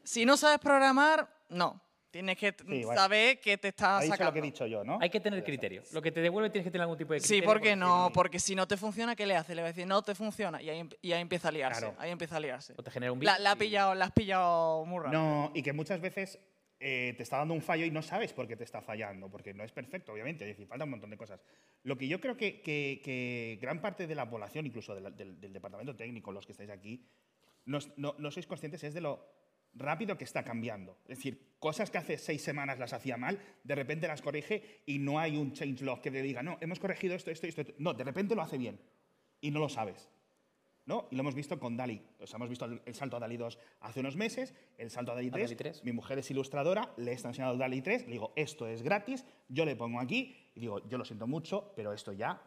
[0.04, 1.78] si no sabes programar, no.
[2.11, 2.99] Tienes que t- Sí, vale.
[3.01, 4.31] saber que te estás dicho sacando.
[4.31, 4.99] lo que he dicho yo, ¿no?
[5.01, 5.83] Hay que tener criterio.
[5.92, 7.42] Lo que te devuelve tienes que tener algún tipo de criterio.
[7.42, 9.55] Sí, porque no, decir, porque si no te funciona, ¿qué le hace?
[9.55, 11.81] Le va a decir, no te funciona, y ahí, y ahí empieza a liarse.
[11.81, 11.94] Claro.
[12.01, 12.75] Ahí empieza a liarse.
[12.77, 15.23] O te genera un La, la, ha y- pillado, la has pillado muy rápido.
[15.23, 16.40] No, y que muchas veces
[16.81, 19.55] eh, te está dando un fallo y no sabes por qué te está fallando, porque
[19.55, 21.40] no es perfecto, obviamente, es decir, falta un montón de cosas.
[21.85, 25.11] Lo que yo creo que, que- que gran parte de la población, incluso de la-
[25.11, 27.07] del, del departamento técnico, los que estáis aquí,
[27.66, 29.38] no, no- no sois conscientes es de lo
[29.74, 30.98] rápido que está cambiando.
[31.04, 34.98] Es decir, cosas que hace seis semanas las hacía mal, de repente las corrige y
[34.98, 37.62] no hay un changelog que te diga, no, hemos corregido esto, esto, esto.
[37.78, 38.80] No, de repente lo hace bien
[39.40, 40.09] y no lo sabes.
[40.87, 41.06] ¿no?
[41.11, 42.02] Y lo hemos visto con DALI.
[42.24, 45.30] Sea, hemos visto el, salto a DALI 2 hace unos meses, el salto a DALI
[45.30, 45.42] 3.
[45.44, 45.85] DALI 3.
[45.85, 49.64] Mi mujer es ilustradora, le he enseñado DALI 3, le digo, esto es gratis, yo
[49.64, 52.42] le pongo aquí y digo, yo lo siento mucho, pero esto ya,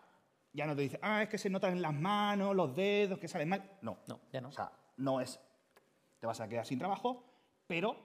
[0.51, 3.29] ya no te dice, ah, es que se notan en las manos, los dedos, que
[3.29, 3.77] salen mal.
[3.81, 4.49] No, No, ya no.
[4.49, 5.39] o sea, no es,
[6.23, 7.21] te vas a quedar sin trabajo,
[7.67, 7.97] pero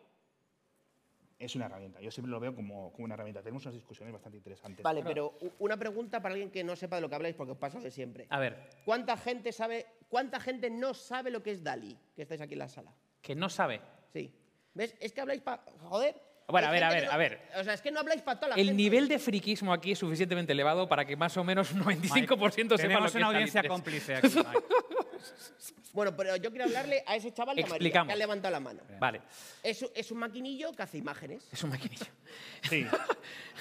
[1.39, 2.01] es una herramienta.
[2.01, 3.41] Yo siempre lo veo como, como una herramienta.
[3.43, 4.83] Tenemos unas discusiones bastante interesantes.
[4.83, 7.59] Vale, pero una pregunta para alguien que no sepa de lo que habláis, porque os
[7.59, 8.27] pasa de siempre.
[8.31, 12.41] A ver, ¿Cuánta gente sabe, cuánta gente no sabe lo que es DALI, que estáis
[12.41, 12.93] aquí en la sala?
[13.23, 13.81] que no sabe.
[14.13, 14.35] Sí.
[14.75, 14.97] ¿Ves?
[14.99, 15.63] Es que habláis para...
[15.83, 16.21] Joder.
[16.49, 17.41] Bueno, a ver, a ver, no- a ver.
[17.61, 18.83] O sea, es que no habláis para toda la El gente.
[18.83, 22.77] nivel de friquismo aquí es suficientemente elevado para que más o menos un 95% sepa
[22.79, 23.73] Tenemos lo que una es audiencia DALI 3.
[23.73, 24.29] cómplice aquí.
[24.35, 24.65] Mike.
[25.93, 28.09] Bueno, pero yo quiero hablarle a ese chaval de amarillo, Explicamos.
[28.09, 28.81] que ha levantado la mano.
[29.01, 29.21] Vale,
[29.63, 31.47] Es, un- es un maquinillo que hace imágenes.
[31.53, 32.07] es un maquinillo.
[32.63, 32.87] Sí,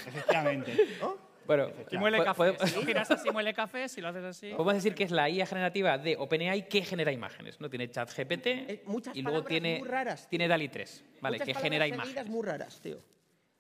[0.06, 0.74] efectivamente.
[1.48, 2.38] Bueno, Y muele po- café.
[2.38, 3.88] podemos- Si lo giras así, muele café.
[3.88, 4.50] Si lo haces así.
[4.52, 7.62] podemos decir que es la IA generativa de OpenAI que genera imágenes.
[7.62, 7.70] ¿no?
[7.70, 11.36] Tiene ChatGPT Eh, muchas y luego palabras tiene, muy raras, tiene DALI 3, ¿vale?
[11.38, 12.30] Muchas que palabras genera seguidas imágenes.
[12.30, 13.00] muy raras, tío.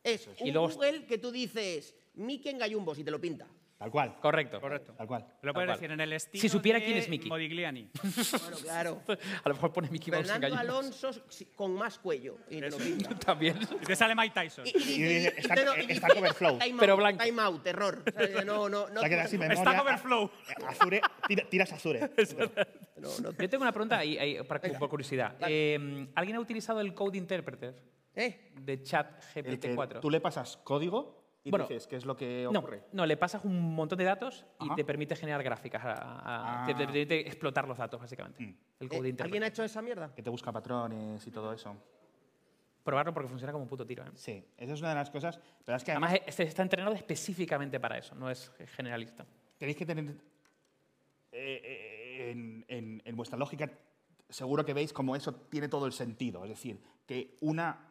[0.03, 3.47] Es Y un luego- Google que tú dices Mickey en Gallumbos y te lo pinta.
[3.77, 4.15] Tal cual.
[4.19, 4.59] Correcto.
[4.59, 4.93] Correcto.
[4.93, 5.27] Tal cual.
[5.43, 7.29] Lo puedes decir en el estilo Si supiera de quién es Mickey.
[7.29, 7.89] Modigliani.
[8.41, 9.01] Bueno, claro.
[9.43, 10.57] A lo mejor pone Mickey Mouse Fernando.
[10.57, 11.11] Alonso
[11.55, 13.09] con más cuello y te lo pinta.
[13.25, 13.57] También.
[13.81, 14.65] Y te sale Mike Tyson.
[14.65, 16.07] Y, y Y está- y está.
[16.59, 17.23] Time Pero blanco.
[17.23, 18.03] Time out, error.
[18.07, 19.01] O sea, no, no, no.
[19.27, 19.53] Sin memoria.
[19.53, 20.31] Está Coverflow.
[20.67, 21.99] Azure, tira- tiras Azure.
[22.97, 23.31] no, no.
[23.31, 25.35] Yo tengo una pregunta ahí, ahí, para- por curiosidad.
[25.47, 27.75] Eh, ¿Alguien ha utilizado el Code Interpreter
[28.15, 28.51] ¿Eh?
[28.59, 29.99] de chat El que GPT-4?
[29.99, 32.83] tú le pasas código y Bueno, dices qué es lo que ocurre.
[32.91, 35.83] no, le pasas un montón de datos y te permite generar gráficas.
[35.85, 36.65] a- a- Ah.
[36.67, 38.43] te, te permite explotar los datos, básicamente.
[38.43, 38.55] Mm.
[38.81, 39.15] El Eh, Code.
[39.19, 40.13] ¿Alguien ha hecho esa mierda?
[40.13, 41.75] Que te busca patrones y todo eso.
[42.83, 44.03] Probarlo porque funciona como un puto tiro.
[44.03, 44.11] ¿eh?
[44.15, 45.39] Sí, esa es una de las cosas.
[45.65, 49.25] Pero es que Además, además este está entrenado específicamente para eso, no es generalista.
[49.57, 50.05] tenéis que tener
[51.31, 53.69] eh, eh, en, en- en vuestra lógica,
[54.29, 56.43] seguro que veis como eso tiene todo el sentido.
[56.43, 57.86] Es decir, que una,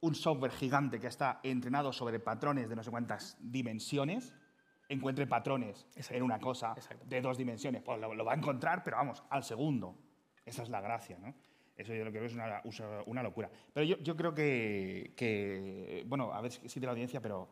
[0.00, 4.34] un software gigante que está entrenado sobre patrones de no sé cuántas dimensiones
[4.88, 7.82] encuentre patrones en una cosa de dos dimensiones.
[7.82, 9.96] Pues lo, lo va a encontrar, pero vamos, al segundo.
[10.44, 11.32] Esa es la gracia, ¿no?
[11.76, 12.60] Eso yo creo que es una,
[13.06, 13.50] una locura.
[13.72, 17.48] Pero yo, yo creo que, que, bueno, a ver si de la audiencia, pero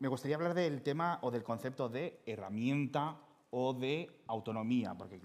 [0.00, 5.20] me gustaría hablar del tema o del concepto de herramienta o de autonomía, porque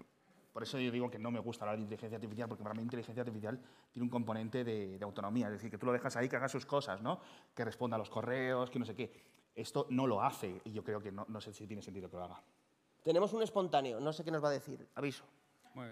[0.55, 2.81] por eso yo digo que no me gusta hablar de inteligencia artificial, porque para mí
[2.81, 3.59] inteligencia artificial
[3.91, 6.47] tiene un componente de, de autonomía, es decir, que tú lo dejas ahí, que haga
[6.47, 7.19] sus cosas, ¿no?
[7.53, 9.11] Que responda a los correos, que no sé qué.
[9.53, 12.15] Esto no lo hace y yo creo que no, no sé si tiene sentido que
[12.15, 12.41] lo haga.
[13.03, 14.87] Tenemos un espontáneo, no sé qué nos va a decir.
[14.95, 15.25] Aviso.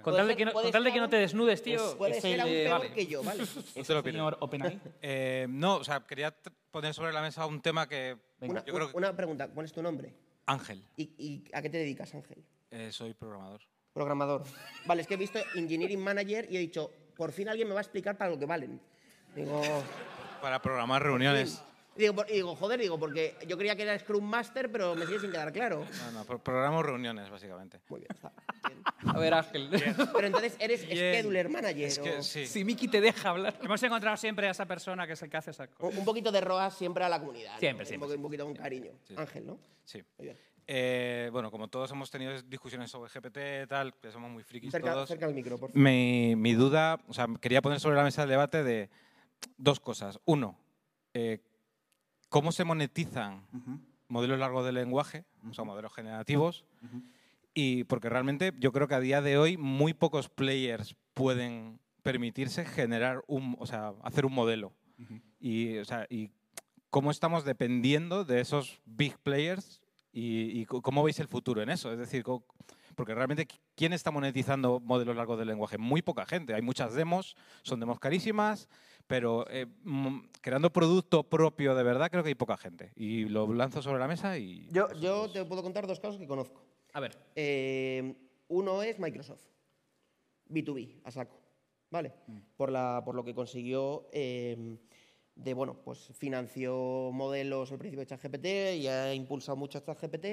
[0.02, 1.89] Con tal de ser- que no, con tal de que no te desnudes, tío.
[1.89, 2.93] Es- puede es ser el aún peor vale.
[2.93, 3.43] que yo, ¿vale?
[3.76, 4.80] ¿Es el señor OpenAI?
[5.02, 6.34] Eh, no, o sea, quería
[6.71, 9.73] poner sobre la mesa un tema que Una, yo creo que una pregunta, ¿cuál es
[9.73, 10.13] tu nombre?
[10.45, 12.45] Ángel, ¿Y, y a qué te dedicas, Ángel?
[12.71, 13.60] eh, soy programador.
[13.93, 14.43] Programador.
[14.86, 17.79] Vale, es que he visto Engineering Manager y he dicho, por fin alguien me va
[17.79, 18.79] a explicar para lo que valen.
[19.36, 19.62] Digo,
[20.41, 21.63] Para programar reuniones.
[21.95, 25.06] y digo, y digo, joder, digo, porque yo creía que era Scrum Master, pero me
[25.06, 25.86] sigue sin quedar claro.
[26.06, 27.79] No, no, pro- programo reuniones, básicamente.
[27.89, 28.32] Muy bien, está.
[28.67, 28.82] bien.
[29.15, 29.69] A ver, Ángel.
[30.13, 31.13] Pero entonces eres Bien.
[31.15, 31.88] Scheduler Manager.
[31.88, 32.47] Es que o- sí.
[32.47, 33.60] Si Miki te deja hablar.
[33.62, 35.97] Hemos encontrado siempre a esa persona que es el que hace esa cosa.
[35.97, 37.53] Un poquito de ROAS siempre a la comunidad.
[37.53, 37.60] ¿no?
[37.60, 38.91] Siempre, Un siempre, poco- Un poquito con cariño.
[39.08, 39.13] Sí.
[39.17, 39.60] Ángel, ¿no?
[39.86, 40.03] Sí.
[40.17, 40.38] Muy bien.
[40.67, 44.93] Eh, bueno, como todos hemos tenido discusiones sobre GPT, tal, que somos muy frikis Cerca,
[44.93, 45.10] todos.
[45.10, 45.82] cerca del micro, por favor.
[45.82, 48.89] Mi, mi duda, o sea, quería poner sobre la mesa el debate de
[49.58, 50.19] dos cosas.
[50.26, 50.58] Uno,
[51.13, 51.39] eh,
[52.30, 53.45] ¿cómo se monetizan
[54.08, 56.65] modelos largos de lenguaje, o sea, modelos generativos?
[57.54, 62.65] Y porque realmente yo creo que a día de hoy muy pocos players pueden permitirse
[62.65, 64.73] generar un, o sea, hacer un modelo.
[65.39, 66.32] Y, o sea, y
[66.89, 69.82] cómo estamos dependiendo de esos big players
[70.13, 71.91] y, cómo veis el futuro en eso.
[71.91, 72.23] Es decir,
[72.95, 75.78] porque realmente, qui- ¿quién está monetizando modelos largos de lenguaje?
[75.80, 76.54] Muy poca gente.
[76.54, 78.69] Hay muchas demos, son demos carísimas,
[79.08, 82.91] pero eh, mm, creando producto propio de verdad creo que hay poca gente.
[82.95, 84.67] Y lo lanzo sobre la mesa y...
[84.71, 86.62] Yo, yo te puedo contar dos casos que conozco.
[86.93, 87.17] A ver.
[87.36, 88.13] Eh,
[88.49, 89.41] uno es Microsoft.
[90.47, 91.39] B2B, a saco.
[91.89, 92.13] ¿Vale?
[92.58, 94.78] Por, la, por lo que consiguió eh,
[95.36, 98.46] de, bueno, pues financió modelos al principio de ChatGPT
[98.82, 100.26] y ha impulsado mucho a ChatGPT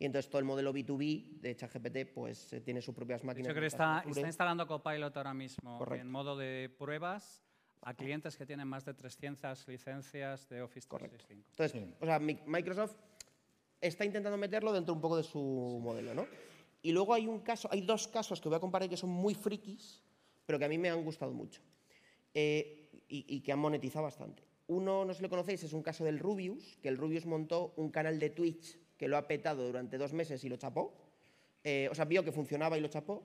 [0.00, 3.46] y entonces todo el modelo B2B de ChatGPT pues eh, tiene sus propias De máquinas.
[3.46, 6.02] hecho, creo que de está, está instalando Copilot ahora mismo Correcto.
[6.04, 7.42] en modo de pruebas
[7.82, 11.48] a clientes que tienen más de 300 licencias de Office 365.
[11.50, 12.96] Entonces, o sea, Mi- Microsoft
[13.80, 16.26] está intentando meterlo dentro un poco de su modelo, ¿no?
[16.82, 19.34] Y luego hay un caso, hay dos casos que voy a comparar que son muy
[19.34, 20.02] frikis,
[20.44, 21.60] pero que a mí me han gustado mucho
[22.34, 24.42] eh, y, y que han monetizado bastante.
[24.68, 27.72] Uno, no sé si lo conocéis, es un caso del Rubius, que el Rubius montó
[27.76, 30.94] un canal de Twitch que lo ha petado durante dos meses y lo chapó.
[31.64, 33.22] Eh, o sea, vio que funcionaba y lo chapó,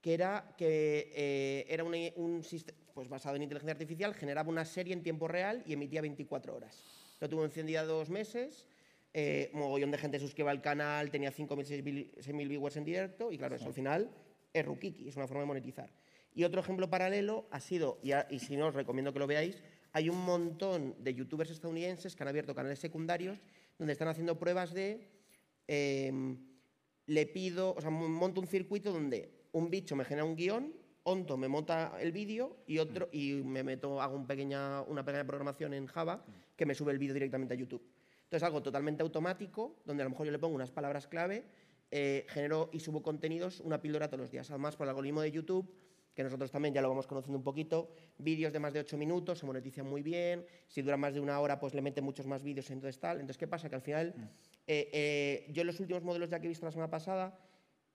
[0.00, 4.92] que era que eh, era un sistema pues basado en inteligencia artificial, generaba una serie
[4.92, 6.82] en tiempo real y emitía 24 horas.
[7.20, 8.66] Lo tuvo encendida dos meses,
[9.14, 13.38] eh, mogollón de gente suscriba al canal, tenía 5.000, 6.000 6.000 viewers en directo y
[13.38, 14.10] claro, eso al final
[14.52, 15.90] es rukiki, es una forma de monetizar.
[16.34, 19.26] Y otro ejemplo paralelo ha sido, y, a- y si no os recomiendo que lo
[19.28, 19.62] veáis,
[19.98, 23.36] hay un montón de youtubers estadounidenses que han abierto canales secundarios
[23.78, 25.10] donde están haciendo pruebas de
[25.66, 26.38] em,
[27.06, 31.36] le pido, o sea, monto un circuito donde un bicho me genera un guion, Onto
[31.36, 36.22] me monta el vídeo y otro y me meto, hago una pequeña programación en Java
[36.54, 37.82] que me sube el vídeo directamente a YouTube.
[38.24, 41.44] Entonces algo totalmente automático, donde a lo mejor yo le pongo unas palabras clave,
[41.90, 44.50] eh, genero y subo contenidos, una píldora todos los días.
[44.50, 45.66] Además, por el algoritmo de YouTube,
[46.18, 49.38] que nosotros también ya lo vamos conociendo un poquito, vídeos de más de 8 minutos
[49.38, 52.42] se monetizan muy bien, si dura más de una hora, pues le mete muchos más
[52.42, 53.20] vídeos, entonces tal.
[53.20, 53.68] Entonces, ¿qué pasa?
[53.68, 54.12] Que al final,
[54.66, 57.38] eh, eh, yo en los últimos modelos ya que he visto la semana pasada,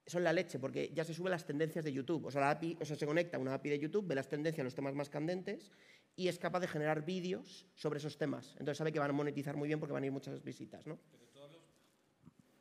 [0.05, 2.23] son la leche, porque ya se suben las tendencias de YouTube.
[2.23, 4.29] O sea, la API, o sea, se conecta a una API de YouTube, ve las
[4.29, 5.69] tendencias, los temas más candentes,
[6.15, 8.51] y es capaz de generar vídeos sobre esos temas.
[8.51, 10.97] Entonces sabe que van a monetizar muy bien porque van a ir muchas visitas, ¿no?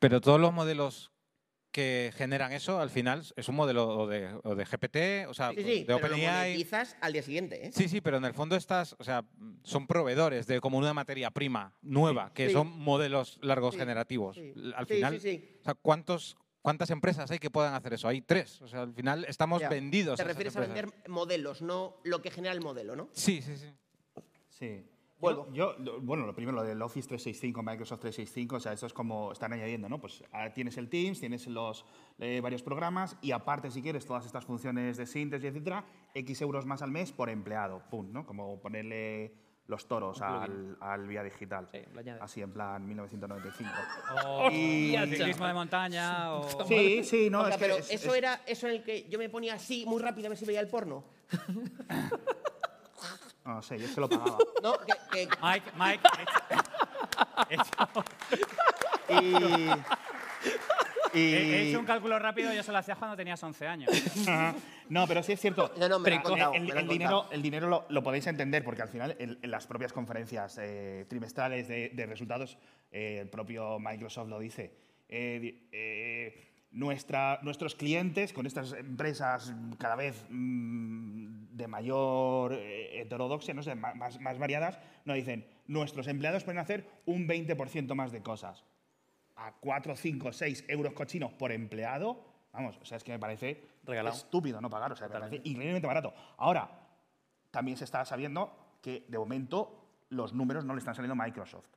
[0.01, 1.13] Pero todos los modelos
[1.73, 5.51] que generan eso, al final, es un modelo o de, o de GPT, o sea,
[5.53, 6.67] Sí, sí, de OpenAI.
[7.01, 7.73] al día siguiente, ¿eh?
[7.73, 9.25] Sí, sí, pero en el fondo estas, o sea,
[9.65, 12.53] son proveedores de como una materia prima nueva, que Sí.
[12.53, 14.37] son modelos largos Sí, generativos.
[14.37, 14.53] sí.
[14.77, 15.57] Al Sí, final, sí, sí.
[15.61, 18.07] o sea, ¿cuántos, ¿cuántas empresas hay que puedan hacer eso?
[18.07, 18.61] Hay tres.
[18.61, 19.71] O sea, al final estamos Ya.
[19.71, 20.17] vendidos.
[20.17, 23.09] Te a esas refieres a vender modelos, no lo que genera el modelo, ¿no?
[23.13, 23.73] Sí, sí, sí.
[24.51, 24.85] Sí.
[25.23, 28.87] Yo, yo, lo- bueno, lo primero, lo del Office 365, Microsoft 365, o sea, eso
[28.87, 30.01] es como están añadiendo, ¿no?
[30.01, 31.85] Pues ahora tienes el Teams, tienes los
[32.19, 36.67] eh, varios programas y aparte, si quieres, todas estas funciones de síntesis, etcétera, X euros
[36.67, 38.27] más al mes por empleado, pum, ¿no?
[38.27, 39.35] Como ponerle
[39.69, 41.69] los toros al, al Vía Digital.
[41.95, 42.21] lo añades.
[42.23, 43.71] Así en plan 1995.
[44.27, 46.43] O Y- ciclismo de montaña o...
[46.67, 48.83] Sí, sí, no, O sea, es que pero es- eso es- era eso en el
[48.83, 51.05] que yo me ponía así muy rápido a ver si veía el porno.
[53.45, 54.39] No sé, yo es que lo pagaba.
[54.63, 56.01] No, que, que- Mike, Mike.
[61.15, 63.91] Y, He he hecho un cálculo rápido, yo se lo hacía cuando tenías 11 años.
[64.27, 64.55] Ajá.
[64.89, 65.71] No, pero sí es cierto.
[65.77, 67.33] No, no, me lo han Pero contado, el, me lo han el dinero, contado.
[67.35, 71.05] el dinero lo, lo podéis entender porque al final en, en las propias conferencias eh,
[71.11, 72.57] trimestrales de, de resultados,
[72.91, 74.73] eh, el propio Microsoft lo dice.
[75.11, 83.01] eh, di- eh, nuestra, nuestros clientes con estas empresas cada vez mm, de mayor eh,
[83.01, 88.13] heterodoxia, no sé, más, más variadas, nos dicen, nuestros empleados pueden hacer un 20% más
[88.13, 88.65] de cosas
[89.37, 93.65] a 4, 5, 6 euros cochinos por empleado, vamos, o sea, es que me parece
[93.85, 94.17] Regalado.
[94.17, 96.13] estúpido no pagar, o sea, me parece increíblemente barato.
[96.37, 96.69] Ahora,
[97.51, 101.69] también se está sabiendo que de momento los números no le están saliendo a Microsoft.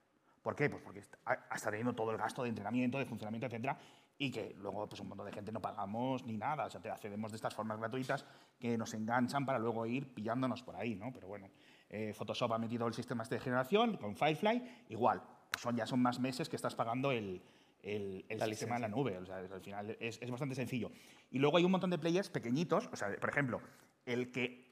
[0.41, 0.69] ¿Por qué?
[0.69, 3.77] Pues porque está teniendo todo el gasto de entrenamiento, de funcionamiento, etcétera,
[4.17, 6.89] y que luego pues un montón de gente no pagamos ni nada, o sea, te
[6.89, 8.25] accedemos de estas formas gratuitas
[8.59, 11.11] que nos enganchan para luego ir pillándonos por ahí, ¿no?
[11.11, 11.49] Pero bueno,
[11.89, 15.85] eh, Photoshop ha metido el sistema este de generación con Firefly, igual, pues son, ya
[15.85, 17.41] son más meses que estás pagando el,
[17.83, 20.91] el, el La sistema en la nube, o sea, al final es, es bastante sencillo.
[21.29, 23.61] Y luego hay un montón de players pequeñitos, o sea, por ejemplo,
[24.05, 24.65] el que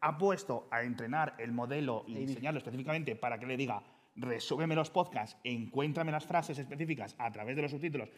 [0.00, 3.82] ha puesto a entrenar el modelo y diseñarlo específicamente para que le diga
[4.16, 8.08] resúbeme los podcasts, encuéntrame las frases específicas a través de los subtítulos,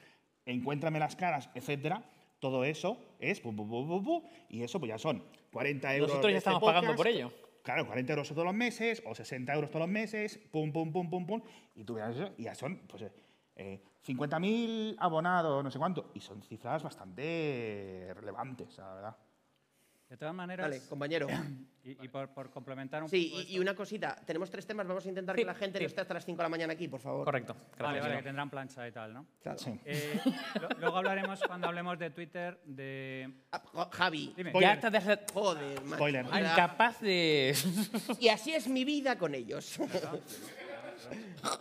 [0.48, 2.02] encuéntrame las caras, etcétera.
[2.40, 6.08] Todo eso es pu, pu, pu, y eso pues ya son 40 euros.
[6.10, 7.32] Nosotros ya este estamos pagando por ello.
[7.62, 11.10] Claro, 40 euros todos los meses o 60 euros todos los meses, pum, pum, pum,
[11.10, 11.42] pum, pum,
[11.74, 13.12] y tú verás eso, y ya son pues, eh,
[13.56, 19.16] eh, 50.000 abonados, no sé cuánto, y son cifras bastante relevantes, la verdad.
[20.08, 20.64] De todas maneras...
[20.68, 21.26] Vale, compañero.
[21.84, 24.14] Y, y por, por complementar un Sí, poco y, y una cosita.
[24.26, 24.86] Tenemos tres temas.
[24.86, 25.84] Vamos a intentar Sí, que la gente sí.
[25.84, 27.24] no esté hasta las 5 de la mañana aquí, por favor.
[27.24, 27.54] Correcto.
[27.54, 28.02] Vale, Gracias.
[28.02, 28.16] vale, Gino.
[28.18, 29.26] que tendrán plancha y tal, ¿no?
[29.42, 29.58] Claro.
[29.86, 30.20] Eh,
[30.60, 33.32] lo- luego hablaremos, cuando hablemos de Twitter, de...
[33.52, 34.34] Ah, Javi.
[34.36, 34.52] Dime.
[34.60, 35.94] Ya estás de Joder, macho.
[35.94, 36.26] Spoiler.
[36.26, 37.56] Incapaz de...
[38.20, 39.78] Y así es mi vida con ellos.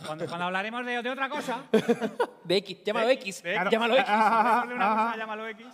[0.06, 1.64] Cuando, cuando hablaremos de, de otra cosa...
[2.44, 2.84] de X.
[2.84, 3.42] Llámalo X.
[3.44, 3.72] Claro.
[3.72, 4.08] Llámalo X.
[4.08, 5.68] De una cosa, llámalo X.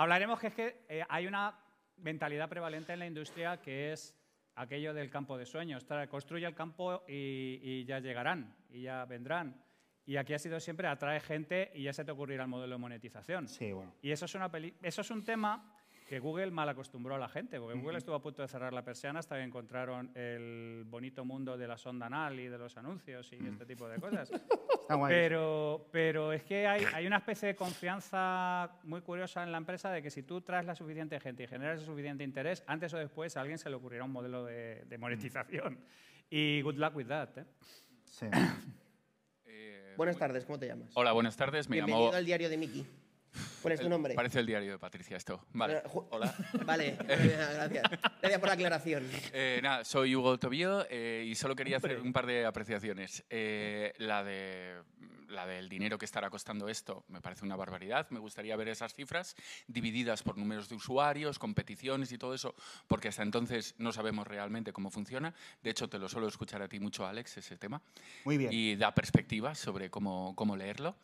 [0.00, 1.58] Hablaremos que es que eh, hay una
[1.96, 4.14] mentalidad prevalente en la industria que es
[4.54, 5.84] aquello del campo de sueños.
[6.08, 9.60] Construye el campo y, y ya llegarán, y ya vendrán.
[10.06, 12.78] Y aquí ha sido siempre atrae gente y ya se te ocurrirá el modelo de
[12.78, 13.48] monetización.
[13.48, 13.92] Sí, bueno.
[14.00, 15.74] Y eso es, una peli- eso es un tema
[16.08, 18.82] que Google mal acostumbró a la gente, porque Google estuvo a punto de cerrar la
[18.82, 23.30] persiana hasta que encontraron el bonito mundo de la sonda anal y de los anuncios
[23.34, 24.30] y este tipo de cosas.
[24.80, 25.14] Está guay.
[25.14, 29.90] Pero, pero es que hay, hay una especie de confianza muy curiosa en la empresa
[29.92, 32.96] de que si tú traes la suficiente gente y generas el suficiente interés, antes o
[32.96, 35.78] después a alguien se le ocurrirá un modelo de, de monetización.
[36.30, 37.36] Y good luck with that.
[37.36, 37.44] ¿eh?
[38.04, 38.26] Sí.
[39.98, 40.90] Buenas tardes, ¿cómo te llamas?
[40.94, 41.68] Hola, buenas tardes.
[41.68, 42.16] Me Bienvenido llamo.
[42.16, 42.86] al diario de Miki.
[43.62, 44.14] ¿Cuál es tu nombre?
[44.14, 45.46] Parece el diario de Patricia esto.
[45.52, 45.82] Vale.
[46.10, 46.34] Hola.
[46.64, 47.84] Vale, gracias.
[48.20, 49.08] Gracias por la aclaración.
[49.32, 53.24] Eh, nada, soy Hugo Tobío eh, y solo quería hacer un par de apreciaciones.
[53.30, 54.76] Eh, la, de,
[55.28, 58.08] la del dinero que estará costando esto me parece una barbaridad.
[58.10, 59.36] Me gustaría ver esas cifras
[59.66, 62.54] divididas por números de usuarios, competiciones y todo eso,
[62.86, 65.34] porque hasta entonces no sabemos realmente cómo funciona.
[65.62, 67.82] De hecho, te lo suelo escuchar a ti mucho, Alex, ese tema.
[68.24, 68.52] Muy bien.
[68.52, 70.96] Y da perspectivas sobre cómo, cómo leerlo.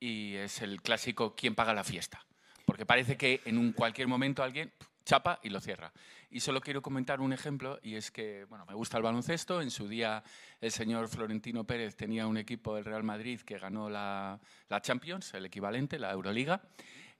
[0.00, 2.24] Y es el clásico ¿quién paga la fiesta?
[2.64, 4.72] Porque parece que en un cualquier momento alguien
[5.08, 5.90] chapa y lo cierra.
[6.30, 9.62] Y solo quiero comentar un ejemplo, y es que, bueno, me gusta el baloncesto.
[9.62, 10.22] En su día
[10.60, 14.38] el señor Florentino Pérez tenía un equipo del Real Madrid que ganó la,
[14.82, 16.60] Champions, el equivalente, la Euroliga.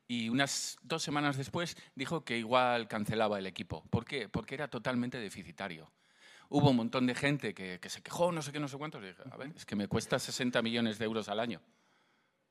[0.06, 3.82] Y unas dos semanas después dijo que igual cancelaba el equipo.
[3.88, 4.28] ¿Por qué?
[4.28, 5.90] Porque era totalmente deficitario.
[6.50, 9.02] Hubo un montón de gente que, se quejó, no sé qué, no sé cuántos.
[9.30, 11.62] A ver, es que me cuesta 60 millones de euros al año.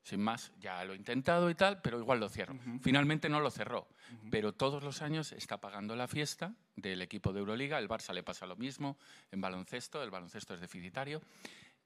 [0.08, 2.56] Sin más, ya lo he intentado y tal, pero igual lo cierro.
[2.80, 3.86] Finalmente no lo cerró,
[4.30, 7.78] pero todos los años está pagando la fiesta del equipo de Euroliga.
[7.78, 8.96] El Barça le pasa lo mismo
[9.30, 11.20] en baloncesto, el baloncesto es deficitario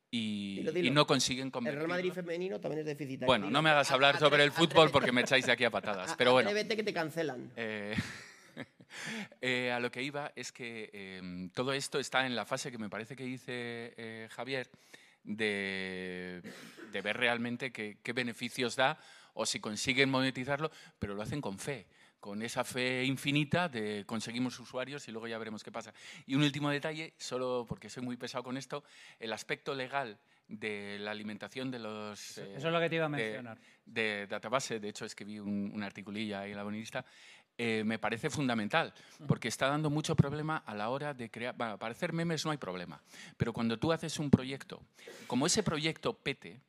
[0.09, 0.87] y, Dilo, dilo.
[0.87, 1.79] y no consiguen El convertir.
[1.81, 3.27] Real Madrid femenino también es deficitario.
[3.27, 3.59] Bueno, Dilo.
[3.59, 6.15] no me hagas hablar sobre el fútbol porque me echáis de aquí a patadas.
[6.17, 7.51] Pero bueno, Atrévete que te cancelan.
[7.57, 7.97] eh,
[9.41, 12.79] eh, a lo que iba es que eh, todo esto está en la fase que
[12.79, 14.71] me parece que dice eh, Javier
[15.25, 16.43] de,
[16.93, 18.99] de ver realmente qué, qué beneficios da
[19.35, 21.87] o si consiguen monetizarlo, pero lo hacen con fe,
[22.21, 25.93] con esa fe infinita de conseguimos usuarios y luego ya veremos qué pasa.
[26.27, 28.85] Y un último detalle, solo porque soy muy pesado con esto,
[29.19, 32.37] el aspecto legal de la alimentación de los...
[32.37, 33.59] eh, eso es lo que te iba a de- mencionar.
[33.87, 37.05] De, database, de hecho escribí un, un articulillo ahí en la bonista,
[37.59, 38.95] eh, me parece fundamental,
[39.27, 41.55] porque está dando mucho problema a la hora de crear...
[41.57, 43.03] Bueno, para hacer memes no hay problema,
[43.37, 44.83] pero cuando tú haces un proyecto,
[45.27, 46.61] como ese proyecto pete,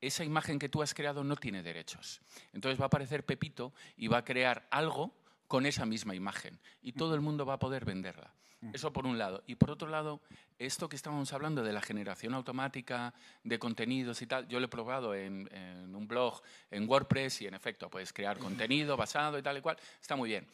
[0.00, 2.20] esa imagen que tú has creado no tiene derechos.
[2.52, 5.12] Entonces va a aparecer Pepito y va a crear algo
[5.46, 8.32] con esa misma imagen y todo el mundo va a poder venderla.
[8.72, 9.42] Eso por un lado.
[9.46, 10.20] Y por otro lado,
[10.58, 14.68] esto que estábamos hablando de la generación automática de contenidos y tal, yo lo he
[14.68, 19.42] probado en, en un blog, en WordPress y en efecto, puedes crear contenido basado y
[19.42, 20.46] tal y cual, está muy bien.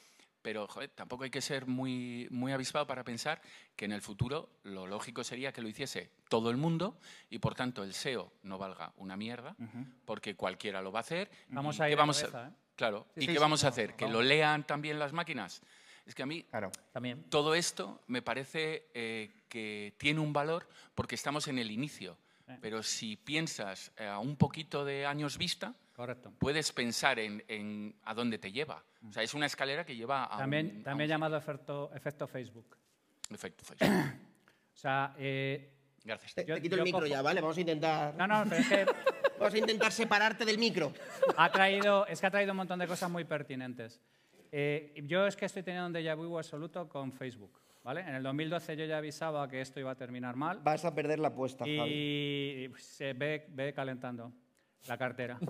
[0.45, 3.41] Pero joder, tampoco hay que ser muy, muy avispado para pensar
[3.75, 6.99] que en el futuro lo lógico sería que lo hiciese todo el mundo
[7.31, 9.57] y por tanto el SEO no valga una mierda,
[10.05, 11.31] porque cualquiera lo va a hacer.
[11.49, 12.53] Vamos ¿Y a ir vamos cabeza, ¿eh?
[12.77, 13.07] Claro.
[13.15, 13.97] Sí, ¿Y sí, qué sí, vamos a hacer?
[13.97, 15.63] ¿Que lo lean también las máquinas?
[16.07, 16.45] Es que a mí
[16.93, 17.25] También.
[17.31, 22.17] todo esto me parece eh, que tiene un valor porque estamos en el inicio.
[22.61, 26.31] Pero si piensas eh, a un poquito de años vista, Correcto.
[26.39, 28.85] puedes pensar en, en a dónde te lleva.
[29.09, 31.91] O sea, es una escalera que lleva a También, un, a también un llamado efecto,
[31.95, 32.77] efecto Facebook.
[33.31, 33.89] efecto Facebook.
[34.75, 35.71] O sea, eh,
[36.05, 36.35] Gracias.
[36.35, 37.41] Te, Yo- te quito el micro cojo- ya, ¿vale?
[37.41, 38.15] Vamos a intentar.
[38.15, 38.87] No, no, pero es que
[39.39, 40.93] Vamos a intentar separarte del micro.
[41.39, 44.01] ha traído, es que ha traído un montón de cosas muy pertinentes.
[44.57, 47.59] Eh, yo es que estoy teniendo un déjà vu absoluto con Facebook.
[47.83, 48.03] ¿vale?
[48.03, 50.61] En el 2012 yo ya avisaba que esto iba a terminar mal.
[50.63, 51.91] Vas a perder la apuesta, Javi.
[51.91, 54.33] Y se ve, ve calentando
[54.87, 55.39] la cartera.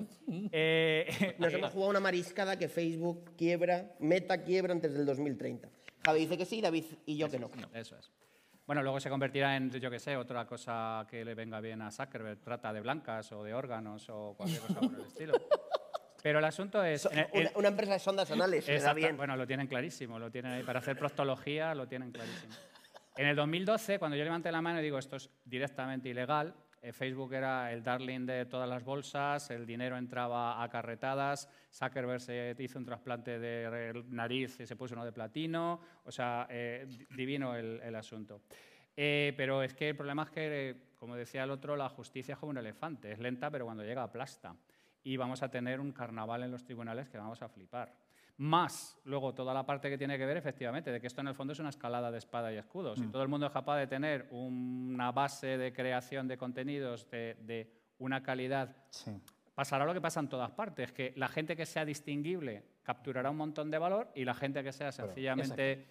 [0.50, 5.68] Eh, Nos hemos jugado una mariscada que Facebook quiebra, Meta quiebra antes del 2030.
[6.02, 7.50] Javi dice que sí, David y yo que no.
[7.74, 8.10] Eso es.
[8.66, 11.90] Bueno, luego se convertirá en, yo qué sé, otra cosa que le venga bien a
[11.90, 15.34] Zuckerberg, trata de blancas o de órganos o cualquier cosa por el estilo.
[16.24, 17.02] Pero el asunto es...
[17.02, 19.14] So- en una, una empresa de sondas anales, Exacto, bien.
[19.14, 20.62] Bueno, lo tienen clarísimo, lo tienen ahí.
[20.62, 22.54] Para hacer proctología lo tienen clarísimo.
[23.18, 26.94] En el 2012, cuando yo levanté la mano y digo esto es directamente ilegal, eh,
[26.94, 32.56] Facebook era el darling de todas las bolsas, el dinero entraba a carretadas, Zuckerberg se
[32.58, 37.06] hizo un trasplante de nariz y se puso uno de platino, o sea, eh, di-
[37.10, 38.40] divino el, el asunto.
[38.96, 42.32] Eh, pero es que el problema es que, eh, como decía el otro, la justicia
[42.32, 44.56] es como un elefante, es lenta, pero cuando llega aplasta.
[45.04, 47.94] Y vamos a tener un carnaval en los tribunales que vamos a flipar.
[48.38, 51.34] Más luego toda la parte que tiene que ver, efectivamente, de que esto en el
[51.36, 52.96] fondo es una escalada de espada y escudo.
[52.96, 53.12] Si Mm.
[53.12, 57.70] todo el mundo es capaz de tener una base de creación de contenidos de, de
[57.98, 58.74] una calidad,
[59.54, 63.36] pasará lo que pasa en todas partes, que la gente que sea distinguible capturará un
[63.36, 65.86] montón de valor y la gente que sea sencillamente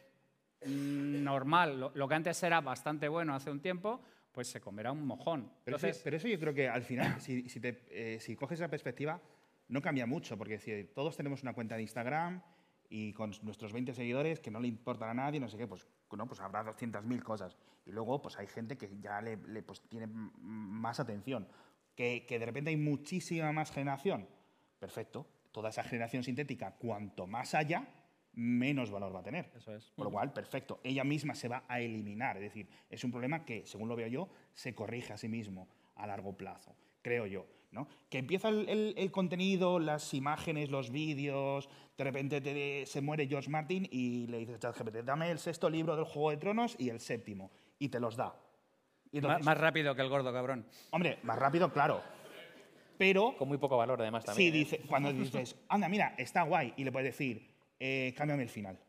[0.66, 4.02] normal, lo, lo que antes era bastante bueno hace un tiempo,
[4.34, 5.44] pues se comerá un mojón.
[5.64, 8.36] Pero, Entonces, eso, pero eso yo creo que al final, si, si, te- eh, si
[8.36, 9.22] coges esa perspectiva,
[9.70, 12.42] no cambia mucho, porque si todos tenemos una cuenta de Instagram
[12.90, 15.88] y con nuestros 20 seguidores que no le importan a nadie, no sé qué, pues,
[16.12, 17.58] no, pues habrá 200.000 cosas.
[17.86, 21.48] Y luego pues hay gente que ya le, le, pues, tiene más atención.
[21.96, 24.28] Que, que de repente hay muchísima más generación.
[24.80, 25.28] Perfecto.
[25.52, 27.88] Toda esa generación sintética, cuanto más haya,
[28.34, 29.52] menos valor va a tener.
[29.56, 29.92] Eso es.
[29.96, 30.80] Por lo cual, perfecto.
[30.84, 32.38] Ella misma se va a eliminar.
[32.38, 35.68] Es decir, es un problema que, según lo veo yo, se corrige a sí mismo
[35.96, 37.46] a largo plazo, creo yo.
[37.72, 37.88] ¿no?
[38.10, 41.68] Que empieza el, el- el contenido, las imágenes, los vídeos,
[41.98, 45.72] de repente te- se muere George Martin y le dices a ChatGPT, dame el sexto
[45.72, 47.50] libro del Juego de Tronos y el séptimo.
[47.80, 48.36] Y te los da.
[49.12, 50.68] Y entonces- más rápido que el gordo, cabrón.
[50.92, 52.02] Hombre, más rápido, claro.
[52.98, 53.36] Pero...
[53.38, 54.54] Con muy poco valor, además, Sí, también.
[54.54, 54.58] ¿eh?
[54.58, 58.80] dice, cuando dices, anda, mira, está guay, y le puedes decir, eh, cámbiame el final,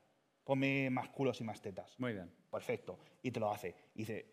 [0.45, 1.99] ponme más culos y más tetas.
[1.99, 2.30] Muy bien.
[2.51, 2.99] Perfecto.
[3.22, 3.74] Y te lo hace.
[3.95, 4.26] Y dice,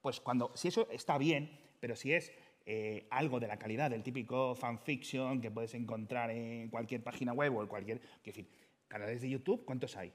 [0.00, 2.32] pues cuando, si eso está bien, pero si es
[2.64, 7.56] eh, algo de la calidad del típico fanfiction que puedes encontrar en cualquier página web
[7.56, 8.00] o en cualquier.
[8.00, 8.48] Quiero decir,
[8.88, 10.12] canales de YouTube, ¿cuántos hay?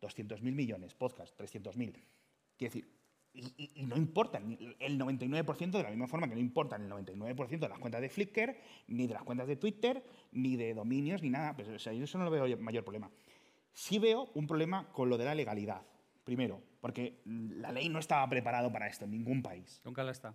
[0.00, 1.92] 200.000 millones, podcast, 300.000.
[1.92, 2.04] Quiero
[2.58, 2.88] decir,
[3.34, 6.90] y, y- y no importan el 99% de la misma forma que no importan el
[6.90, 8.56] 99% de las cuentas de Flickr,
[8.88, 10.02] ni de las cuentas de Twitter,
[10.32, 11.54] ni de dominios, ni nada.
[11.54, 13.10] Pues, o sea, yo eso no lo veo mayor problema.
[13.72, 15.82] Sí veo un problema con lo de la legalidad.
[16.24, 19.80] Primero, porque la ley no estaba preparado para esto en ningún país.
[19.84, 20.34] Nunca la está.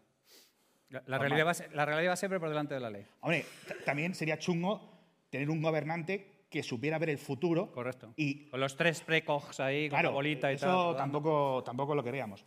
[0.89, 3.05] La, la realidad va, la realidad va siempre por delante de la ley.
[3.21, 3.45] Hombre,
[3.85, 4.81] también sería chungo
[5.29, 7.71] tener un gobernante que supiera ver el futuro.
[7.71, 8.13] Correcto.
[8.15, 10.73] Y Con los tres precogs ahí, con claro, la bolita y eso tal.
[10.75, 10.97] rodando.
[10.97, 12.45] tampoco, tampoco lo queríamos.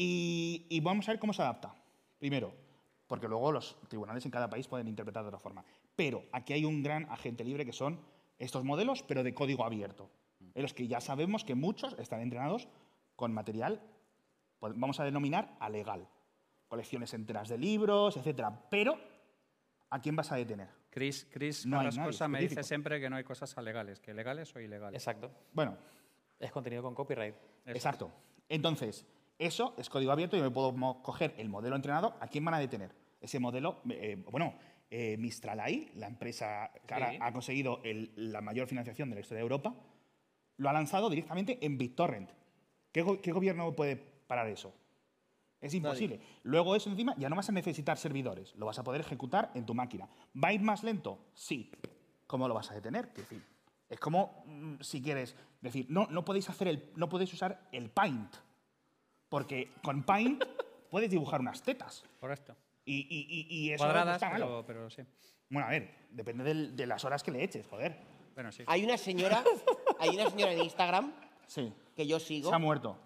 [0.00, 1.74] Y, y vamos a ver cómo se adapta.
[2.20, 2.54] Primero,
[3.08, 5.64] porque luego los tribunales en cada país pueden interpretar de otra forma.
[5.96, 7.98] Pero aquí hay un gran agente libre que son
[8.38, 10.08] estos modelos, pero de código abierto.
[10.54, 12.68] En los que ya sabemos que muchos están entrenados
[13.16, 13.82] con material,
[14.60, 16.06] vamos a denominar alegal.
[16.68, 18.66] Colecciones enteras de libros, etcétera.
[18.70, 19.00] Pero,
[19.90, 20.68] ¿a quién vas a detener?
[20.90, 24.54] Chris, Chris No nadie Carrascosa me dice siempre que no hay cosas alegales, que legales
[24.54, 25.00] o ilegales.
[25.02, 25.32] Exacto.
[25.52, 25.76] Bueno,
[26.38, 27.34] Es contenido con copyright.
[27.66, 28.12] Exacto.
[28.48, 29.04] Entonces,
[29.38, 32.16] eso es código abierto y me puedo coger el modelo entrenado.
[32.20, 32.92] ¿A quién van a detener?
[33.20, 34.54] Ese modelo, eh, bueno,
[34.90, 37.18] eh, Mistral AI, la empresa que ahora Sí.
[37.20, 39.74] ha conseguido el- la mayor financiación de la historia de Europa,
[40.56, 42.30] lo ha lanzado directamente en BitTorrent.
[42.92, 44.74] ¿Qué, go- qué gobierno puede parar eso?
[45.60, 46.20] Es imposible.
[46.44, 49.66] Luego eso encima ya no vas a necesitar servidores, lo vas a poder ejecutar en
[49.66, 50.08] tu máquina.
[50.42, 51.18] ¿Va a ir más lento?
[51.34, 51.70] Sí.
[52.26, 53.08] ¿Cómo lo vas a detener?
[53.08, 53.44] Quiero decir,
[53.88, 57.90] es como mm, si quieres decir, no, no podéis hacer el, no podéis usar el
[57.90, 58.34] Paint,
[59.28, 60.44] porque con Paint
[60.90, 62.04] puedes dibujar unas tetas.
[62.20, 62.56] Correcto.
[62.84, 64.46] Y, y- y- y eso Cuadradas, está malo.
[64.46, 65.02] pero, pero sí.
[65.50, 67.98] Bueno, a ver, depende del- de las horas que le eches, joder.
[68.34, 68.62] Bueno, sí.
[68.66, 69.42] Hay una señora,
[69.98, 71.12] hay una señora en Instagram
[71.46, 71.72] Sí.
[71.94, 72.48] que yo sigo.
[72.50, 72.96] Se ha muerto.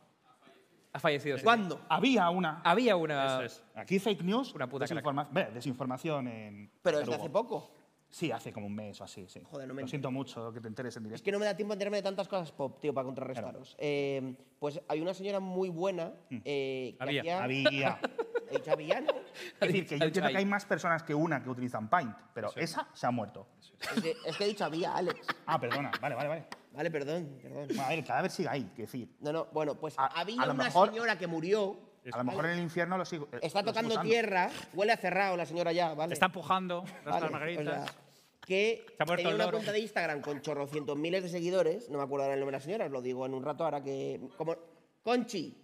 [0.92, 1.38] Ha fallecido.
[1.38, 1.44] sí.
[1.44, 1.80] ¿Cuándo?
[1.88, 2.60] Había una.
[2.64, 3.26] Había una.
[3.26, 3.64] Eso es.
[3.74, 4.98] Aquí fake news, Una puta crack.
[5.02, 6.70] desinforma- ve, desinformación en.
[6.82, 7.70] Pero desde hace poco.
[8.12, 9.40] Sí, hace como un mes o así, sí.
[9.50, 11.24] Joder, no me Lo siento mucho que te enteres en Es directo.
[11.24, 13.74] que no me da tiempo a enterarme de tantas cosas pop, tío, para contrarrestaros.
[13.78, 17.20] Eh, pues hay una señora muy buena eh, que Había.
[17.22, 17.42] hacía...
[17.44, 18.00] Había.
[18.50, 19.12] ¿He dicho había, no?
[19.14, 22.50] Es decir, que yo entiendo que hay más personas que una que utilizan Paint, pero
[22.54, 23.46] esa se ha muerto.
[23.96, 25.26] Es que, es que he dicho había, Alex.
[25.46, 26.44] Ah, perdona, vale, vale, vale.
[26.74, 27.66] Vale, perdón, perdón.
[27.68, 29.08] Bueno, a ver, el cadáver sigue ahí, que decir.
[29.20, 31.78] No, no, bueno, pues A- había a lo una mejor- señora que murió,
[32.12, 33.28] A lo mejor en el infierno lo sigo.
[33.32, 36.12] eh, está tocando tierra, huele a cerrado la señora ya, ¿vale?
[36.12, 37.66] Está empujando las Vale, margaritas.
[37.66, 37.94] o sea,
[38.47, 38.84] que
[39.16, 42.40] tenía una cuenta de Instagram con chorrocientos miles de seguidores, no me acuerdo ahora el
[42.40, 44.20] nombre de la señora, os lo digo en un rato ahora que...
[44.36, 44.57] Como,
[45.03, 45.57] Conchi,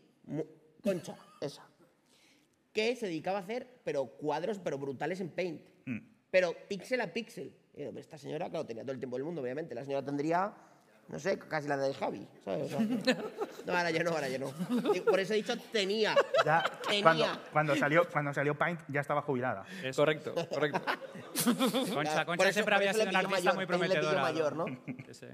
[0.82, 1.68] Concha, esa.
[2.72, 5.62] Que se dedicaba a hacer, pero cuadros, pero brutales en Paint.
[5.86, 5.98] Mm.
[6.30, 7.54] Pero píxel a píxel.
[7.74, 9.74] Esta señora, claro, tenía todo el tiempo del mundo, obviamente.
[9.74, 10.52] La señora tendría,
[11.08, 14.52] no sé, casi la de Javi, no, ahora ya no, ahora ya no.
[15.04, 16.14] Por eso he dicho tenía.
[16.44, 17.02] Ya, Tenía.
[17.02, 19.64] cuando, cuando, salió, cuando salió Paint ya estaba jubilada.
[19.96, 20.80] Correcto, correcto.
[21.94, 24.22] Concha, Por Concha eso- siempre había sido una artista mayor, muy prometedora.
[24.22, 24.66] mayor, ¿no?
[25.12, 25.26] Sí.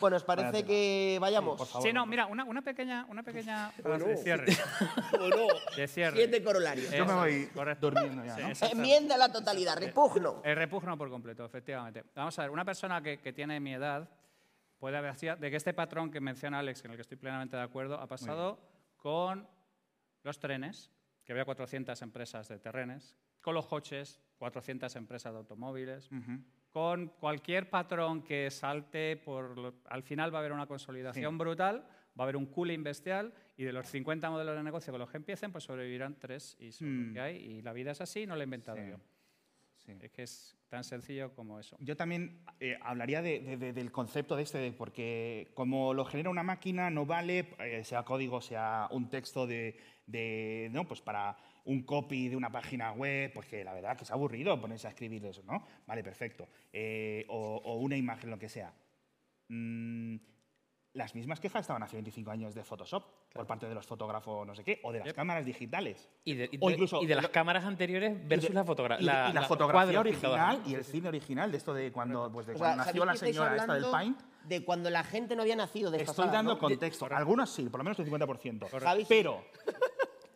[0.00, 1.56] Bueno, ¿os parece que vayamos?
[1.68, 1.86] favor.
[1.86, 4.06] Sí, no, mira, una, una pequeña, una pequeña Bueno.
[4.06, 4.46] de cierre.
[5.18, 5.46] Bueno,
[5.76, 6.16] De cierre.
[6.16, 6.90] siete corolarios.
[6.90, 7.90] Yo me voy correcto.
[7.90, 8.70] durmiendo ya, Sí, ¿no?
[8.72, 10.42] Enmienda a la totalidad, repugno.
[10.44, 12.02] El repugno por completo, efectivamente.
[12.16, 14.08] Vamos a ver, una persona que, que tiene mi edad
[14.84, 17.56] puede haber sido de que este patrón que menciona Alex, en el que estoy plenamente
[17.56, 18.60] de acuerdo, ha pasado
[18.98, 19.48] con
[20.24, 20.90] los trenes,
[21.24, 26.10] que había 400 empresas de trenes, con los coches, 400 empresas de automóviles,
[26.70, 31.38] con cualquier patrón que salte, por lo- al final va a haber una consolidación Sí.
[31.38, 31.78] brutal,
[32.18, 35.10] va a haber un cooling bestial y de los 50 modelos de negocio con los
[35.10, 37.14] que empiecen, pues sobrevivirán tres y son Mm.
[37.14, 38.90] que hay y la vida es así, no la he inventado Sí.
[38.90, 38.96] yo.
[39.86, 39.92] Sí.
[40.00, 41.76] Es que es tan sencillo como eso.
[41.80, 46.04] Yo también eh, hablaría de- de- de- del concepto de este, de- porque como lo
[46.06, 49.76] genera una máquina, no vale, eh, sea código, sea un texto de,
[50.06, 54.04] de, no, pues para un copy de una página web, pues que la verdad que
[54.04, 55.66] es aburrido ponerse a escribir eso, ¿no?
[55.86, 56.48] Vale, perfecto.
[56.72, 58.72] Eh, o, o una imagen, lo que sea.
[59.48, 60.16] Mm,
[60.94, 64.54] las mismas quejas estaban hace 25 años de Photoshop por parte de los fotógrafos, no
[64.54, 65.16] sé qué, o de las Yep.
[65.16, 66.08] cámaras digitales.
[66.24, 68.64] Y de, y O incluso y de las lo- cámaras anteriores versus y de- la
[68.64, 69.02] fotografía.
[69.02, 72.46] y de- y la, fotografía original y el cine original de esto de cuando, pues
[72.46, 74.20] de O sea, cuando nació ¿sabéis la señora esta del Paint.
[74.44, 76.58] De cuando la gente no había nacido de esta Estoy dando ¿no?
[76.60, 77.06] contexto.
[77.10, 78.68] Algunos sí, por lo menos el 50%.
[78.80, 79.06] Javi sí.
[79.08, 79.42] Pero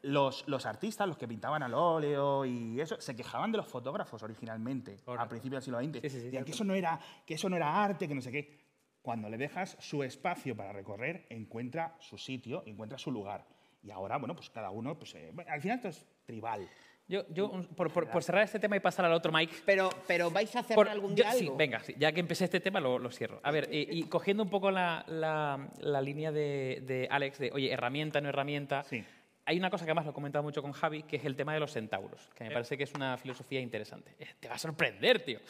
[0.02, 4.22] los, los artistas, los que pintaban al óleo y eso, se quejaban de los fotógrafos
[4.22, 6.12] originalmente, a principios del siglo XX.
[6.12, 8.67] Sí, sí, que eso, no era, que eso no era arte, que no sé qué.
[9.09, 13.42] Cuando le dejas su espacio para recorrer, encuentra su sitio, encuentra su lugar.
[13.82, 16.68] Y ahora, bueno, pues cada uno, pues eh, bueno, al final esto es tribal.
[17.09, 19.54] Yo, yo por, por- por cerrar este tema y pasar al otro, Mike.
[19.64, 21.56] Pero, pero vais a hacer Por- algún yo- día sí, algo.
[21.56, 23.40] venga, sí, ya que empecé este tema lo, lo cierro.
[23.44, 27.50] A ver, y, y cogiendo un poco la, la- la línea de, de Alex de,
[27.50, 28.84] oye, herramienta, no herramienta.
[28.84, 29.02] Sí.
[29.49, 31.55] Hay una cosa que además lo he comentado mucho con Javi, que es el tema
[31.55, 34.14] de los centauros, que me parece que es una filosofía interesante.
[34.18, 35.40] Eh, Te va a sorprender, tío.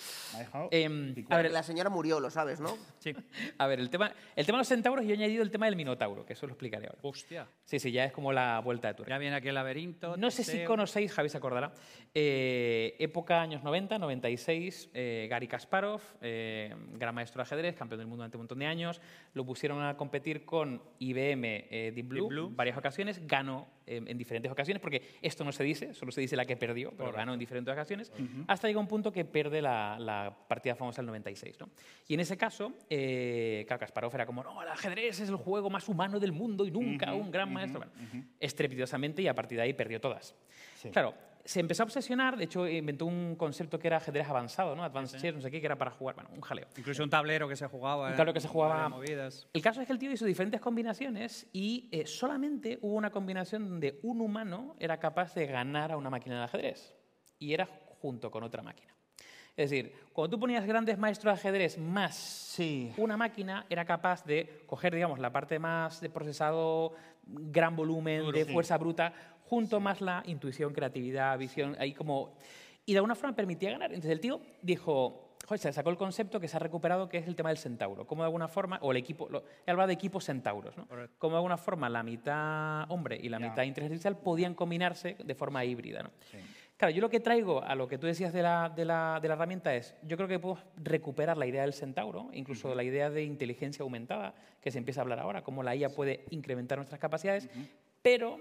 [0.71, 2.79] Em, a ver, La señora murió, lo sabes, ¿no?
[3.01, 3.13] Sí.
[3.59, 5.75] A ver, el tema, el tema de los centauros, yo he añadido el tema del
[5.75, 7.01] minotauro, que eso lo explicaré ahora.
[7.03, 7.49] Hostia.
[7.65, 9.15] Sí, sí, ya es como la vuelta de tuerca.
[9.15, 10.17] Ya viene aquí el laberinto.
[10.17, 11.73] No sé si conocéis, Javi se acordará,
[12.15, 18.07] eh, época años 90, 96, eh, Gary Kasparov, eh, gran maestro de ajedrez, campeón del
[18.07, 19.01] mundo durante un montón de años,
[19.35, 22.51] lo pusieron a competir con IBM eh, Deep Blue, Blue.
[22.55, 26.37] varias ocasiones, ganó eh, en diferentes ocasiones, porque esto no se dice, solo se dice
[26.37, 28.13] la que perdió, pero ganó en diferentes ocasiones,
[28.47, 31.59] hasta llega un punto que pierde la, la partida famosa del 96.
[31.61, 31.71] ¿no?
[32.07, 35.71] Y en ese caso, eh, claro, Kasparov era como, no, el ajedrez es el juego
[35.71, 37.81] más humano del mundo y nunca un gran maestro.
[37.81, 40.35] Bueno, estrepitosamente y a partir de ahí perdió todas.
[40.93, 41.15] Claro,
[41.49, 44.85] se empezó a obsesionar, de hecho inventó un concepto que era ajedrez avanzado, ¿no?
[44.85, 46.67] Advanced chess, no sé qué, que era para jugar, bueno, un jaleo.
[46.77, 48.11] Incluso un tablero que se jugaba.
[48.11, 48.87] Un tablero que se jugaba.
[48.91, 49.49] Movidas.
[49.55, 53.67] El caso es que el tío hizo diferentes combinaciones y eh, solamente hubo una combinación
[53.67, 56.95] donde un humano era capaz de ganar a una máquina de ajedrez
[57.39, 57.67] y era
[58.03, 58.93] junto con otra máquina.
[59.57, 62.59] Es decir, cuando tú ponías grandes maestros de ajedrez más
[62.97, 66.95] una máquina, era capaz de coger, digamos, la parte más de procesado,
[67.25, 68.53] gran volumen, Duro, de sí.
[68.53, 69.13] fuerza bruta,
[69.49, 72.35] junto más la intuición, creatividad, visión, ahí como...
[72.85, 73.91] Y de alguna forma permitía ganar.
[73.91, 77.27] Entonces el tío dijo, joder, se sacó el concepto que se ha recuperado, que es
[77.27, 78.07] el tema del centauro.
[78.07, 80.87] Como de alguna forma, o el equipo, lo, he hablado de equipos centauros, ¿no?
[81.19, 85.35] Como de alguna forma la mitad hombre y la mitad inteligencia artificial podían combinarse de
[85.35, 86.11] forma híbrida, ¿no?
[86.79, 89.27] Claro, yo lo que traigo a lo que tú decías de la, de la, de
[89.27, 93.11] la herramienta es, yo creo que podemos recuperar la idea del centauro, incluso la idea
[93.11, 97.01] de inteligencia aumentada, que se empieza a hablar ahora, cómo la IA puede incrementar nuestras
[97.01, 97.49] capacidades,
[98.01, 98.39] pero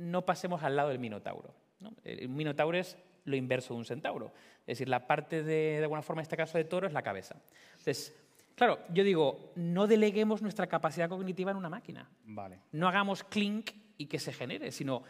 [0.00, 1.54] no pasemos al lado del minotauro.
[1.80, 1.92] ¿no?
[2.04, 4.32] El minotauro es lo inverso de un centauro.
[4.60, 7.02] Es decir, la parte de, de alguna forma, en este caso de toro, es la
[7.02, 7.36] cabeza.
[7.72, 8.14] Entonces,
[8.54, 12.08] claro, yo digo, no deleguemos nuestra capacidad cognitiva en una máquina.
[12.24, 12.60] Vale.
[12.72, 15.02] No hagamos clink y que se genere, sino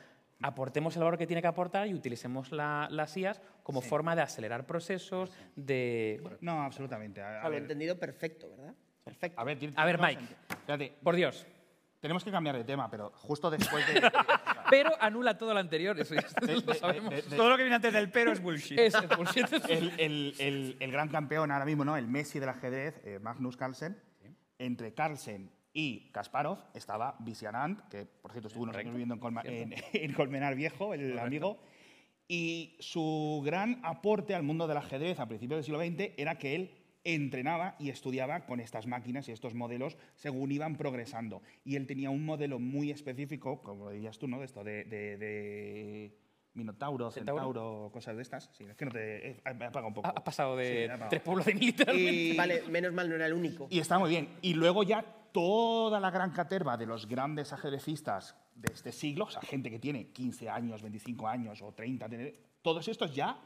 [0.42, 4.22] aportemos el valor que tiene que aportar y utilicemos la- las IAs como forma de
[4.22, 6.20] acelerar procesos, de...
[6.40, 7.20] No, absolutamente.
[7.20, 8.74] A, a lo he ver, entendido perfecto, ¿verdad?
[9.04, 9.40] Perfecto.
[9.40, 10.22] a ver, A ver, Mike.
[10.48, 11.46] Espérate, Por Dios.
[12.00, 14.00] tenemos que cambiar de tema, pero justo después de...
[14.70, 16.22] Pero anula todo lo anterior, eso ya
[16.66, 17.10] lo sabemos.
[17.10, 18.78] de- de- Todo lo que viene antes del pero es bullshit.
[18.78, 19.46] Es bullshit.
[19.68, 21.96] el, el- el- el gran campeón ahora mismo, ¿no?
[21.96, 23.96] El Messi del ajedrez, eh, Magnus Carlsen.
[24.58, 29.42] Entre Carlsen y Kasparov estaba Vicianant, que por cierto estuvo unos años viviendo en, Colma-
[29.44, 31.22] en- en Colmenar Viejo, el Correcto.
[31.26, 31.62] amigo.
[32.28, 36.54] Y su gran aporte al mundo del ajedrez a principios del siglo XX era que
[36.54, 36.70] él
[37.04, 41.42] entrenaba y estudiaba con estas máquinas y estos modelos según iban progresando.
[41.64, 44.38] Y él tenía un modelo muy específico, como lo dirías tú, ¿no?
[44.38, 46.18] De esto de, de- de
[46.54, 47.42] Minotauro, ¿Centauro?
[47.44, 48.50] Centauro, cosas de estas.
[48.52, 49.30] Sí, es que no te...
[49.30, 50.08] eh, Me apaga un poco.
[50.08, 51.08] Ha pasado Sí, de apagado.
[51.10, 52.12] tres pueblos de literalmente.
[52.12, 53.66] Y- Vale, menos mal no era el único.
[53.70, 54.28] y está muy bien.
[54.42, 59.30] Y luego ya toda la gran caterva de los grandes ajedrecistas de este siglo, o
[59.30, 63.40] sea, gente que tiene 15 años, 25 años o 30, tiene- todos estos ya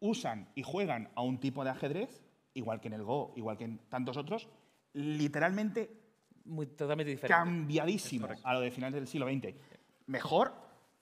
[0.00, 2.22] usan y juegan a un tipo de ajedrez,
[2.54, 4.48] igual que en el Go, igual que en tantos otros,
[4.92, 5.90] literalmente
[6.44, 7.34] Muy, totalmente diferente.
[7.34, 9.54] cambiadísimo a lo de finales del siglo XX.
[10.06, 10.52] Mejor,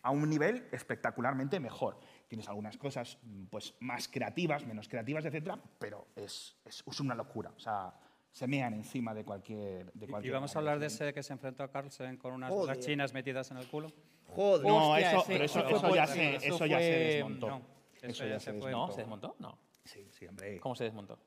[0.03, 1.99] a un nivel espectacularmente mejor.
[2.29, 7.15] Tienes algunas cosas mm, pues, más creativas, menos creativas, etcétera, pero es, es, es una
[7.15, 7.51] locura.
[7.57, 7.95] O sea,
[8.31, 9.91] se mean encima de cualquier.
[9.95, 12.51] De Y cualquier vamos a hablar de ese que se enfrentó a Carlsen con unas
[12.51, 12.79] Joder.
[12.81, 13.91] chinas metidas en el culo.
[14.35, 14.67] Joder.
[14.67, 17.49] No, Hostia, eso, ese- pero eso, eso ya, se, eso ya se desmontó.
[17.49, 17.63] no,
[18.03, 18.71] eso ya se fue.
[18.71, 18.91] ¿No?
[18.93, 19.37] ¿Se desmontó?
[19.39, 19.59] No.
[19.85, 20.61] Sí, sí, hombre.
[20.61, 21.19] ¿Cómo se desmontó?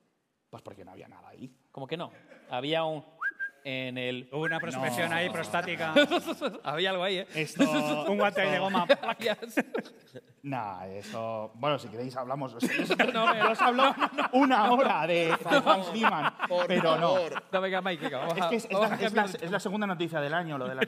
[0.52, 1.50] Pues porque no había nada ahí.
[1.72, 2.12] ¿Cómo que no?
[2.50, 3.04] Había un
[3.64, 4.30] en el...
[4.32, 5.16] Hubo una prospección No.
[5.16, 5.94] ahí prostática.
[6.64, 7.28] Había algo ahí, ¿eh?
[7.36, 7.64] Esto,
[8.08, 8.88] Un guante ahí de goma.
[10.44, 11.52] Nah, eso.
[11.54, 12.56] Bueno, si queréis hablamos.
[13.14, 13.94] No, Yo os hablo
[14.34, 15.36] una hora de,
[15.94, 17.16] Niemann, Por pero no.
[17.52, 19.60] No, venga, Mike, venga, vamos Es que es, es vamos la, es la- es la
[19.60, 20.88] segunda noticia del año, lo de las.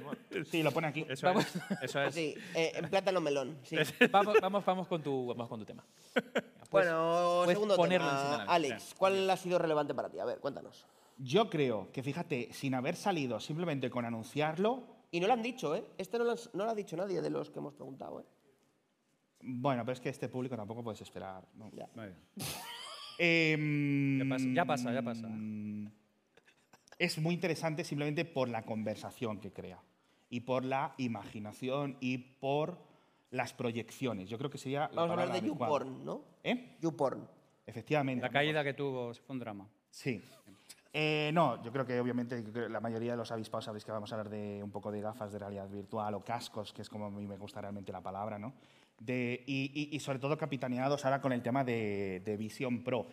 [0.49, 1.05] Sí, lo pone aquí.
[1.07, 1.55] Eso es.
[1.81, 2.15] Eso es.
[2.15, 3.59] Sí, eh, en plátano melón.
[3.63, 3.77] Sí.
[4.09, 5.83] Vamos, vamos, vamos, con tu, vamos con tu tema.
[6.71, 8.43] bueno, segundo tema.
[8.47, 10.19] Alex, ¿cuál ha sido relevante para ti?
[10.19, 10.87] A ver, cuéntanos.
[11.17, 15.75] Yo creo que, fíjate, sin haber salido simplemente con anunciarlo, Y no lo han dicho,
[15.75, 15.83] ¿eh?
[15.97, 18.25] Este no lo, has- no lo ha dicho nadie de los que hemos preguntado, ¿eh?
[19.45, 21.45] bueno, pero es que este público tampoco puedes esperar.
[21.55, 21.69] ¿no?
[21.71, 21.87] Ya.
[21.95, 22.17] Muy bien.
[23.19, 25.27] Em, Ya pasa, ya pasa, ya pasa.
[26.97, 29.79] Es muy interesante simplemente por la conversación que crea
[30.29, 32.77] y por la imaginación y por
[33.31, 34.29] las proyecciones.
[34.29, 35.73] Yo creo que sería la Vamos a hablar de adecuada.
[35.73, 36.23] YouPorn, ¿no?
[36.43, 36.77] ¿Eh?
[36.81, 37.27] YouPorn.
[37.67, 38.21] Efectivamente.
[38.21, 39.67] La caída que tuvo fue un drama.
[39.89, 40.21] Sí.
[40.95, 44.15] Eh, no, yo creo que obviamente la mayoría de los avispados sabéis que vamos a
[44.15, 47.09] hablar de un poco de gafas de realidad virtual o cascos, que es como a
[47.09, 48.53] mí me gusta realmente la palabra, ¿no?
[48.99, 53.07] De, y, y- y sobre todo capitaneados ahora con el tema de, de Vision Pro.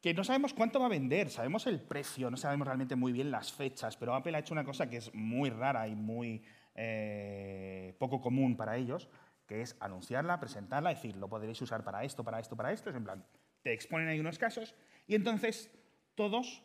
[0.00, 3.30] Que no sabemos cuánto va a vender, sabemos el precio, no sabemos realmente muy bien
[3.32, 6.42] las fechas, pero Apple ha hecho una cosa que es muy rara y muy
[6.76, 9.08] eh, poco común para ellos,
[9.46, 12.88] que es anunciarla, presentarla, decir, lo podréis usar para esto, para esto, para esto.
[12.90, 13.24] Es en plan,
[13.62, 14.74] te exponen ahí unos casos
[15.08, 15.70] y entonces
[16.14, 16.62] todos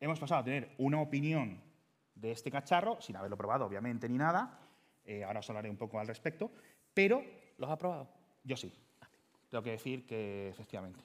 [0.00, 1.60] hemos pasado a tener una opinión
[2.14, 4.58] de este cacharro, sin haberlo probado, obviamente, ni nada.
[5.04, 6.50] Eh, ahora os hablaré un poco al respecto,
[6.94, 7.22] pero...
[7.58, 8.08] ¿Los has probado?
[8.44, 8.72] Yo sí.
[9.48, 11.00] Tengo que decir que efectivamente.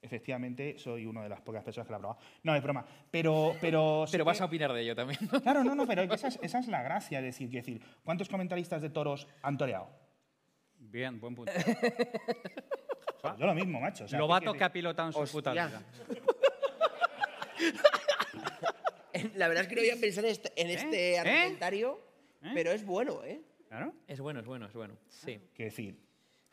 [0.00, 2.20] Efectivamente, soy una de las pocas personas que lo ha probado.
[2.42, 2.84] No, es broma.
[3.10, 5.18] Pero, pero, Pero vas que- a opinar de ello también.
[5.42, 7.18] Claro, no, no, pero esa es, esa es la gracia.
[7.20, 9.88] Es decir, decir, ¿cuántos comentaristas de toros han toreado?
[10.78, 11.50] Bien, buen punto.
[13.38, 14.04] Yo lo mismo, macho.
[14.04, 15.82] o sea, Lobato ¿qué que ha pilotado en su puta vida.
[19.36, 22.00] La verdad es que no había pensado en este, en este argumentario,
[22.52, 23.40] pero es bueno, ¿eh?
[24.06, 24.96] Es bueno, es bueno, es bueno.
[25.08, 25.40] Sí.
[25.54, 26.04] Quiero decir,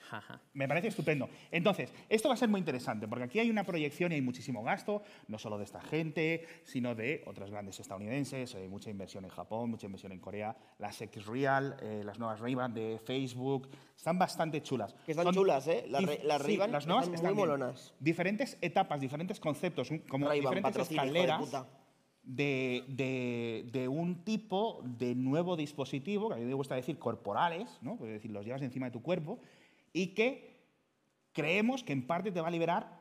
[0.09, 0.41] Ajá.
[0.53, 1.30] Me parece estupendo.
[1.51, 4.64] Entonces, esto va a ser muy interesante, porque aquí hay una proyección y hay muchísimo
[4.64, 9.32] gasto, no solo de esta gente, sino de otras grandes estadounidenses, hay mucha inversión en
[9.32, 14.62] Japón, mucha inversión en Corea, las X-Real, eh, las nuevas ray de Facebook, están bastante
[14.62, 14.93] chulas.
[15.05, 15.86] Que están chulas, ¿eh?
[15.88, 17.49] Las las sí, Ray-Ban las nuevas están están muy bien.
[17.49, 17.93] molonas.
[17.99, 21.68] Diferentes etapas, diferentes conceptos, como diferentes patrocina, hijo de escaleras puta.
[22.24, 27.80] De, de- de un tipo de nuevo dispositivo, que a mí me gusta decir corporales,
[27.82, 27.93] ¿no?
[27.93, 29.39] es decir, los llevas encima de tu cuerpo,
[29.93, 30.61] y que
[31.34, 32.99] creemos que en parte te va a liberar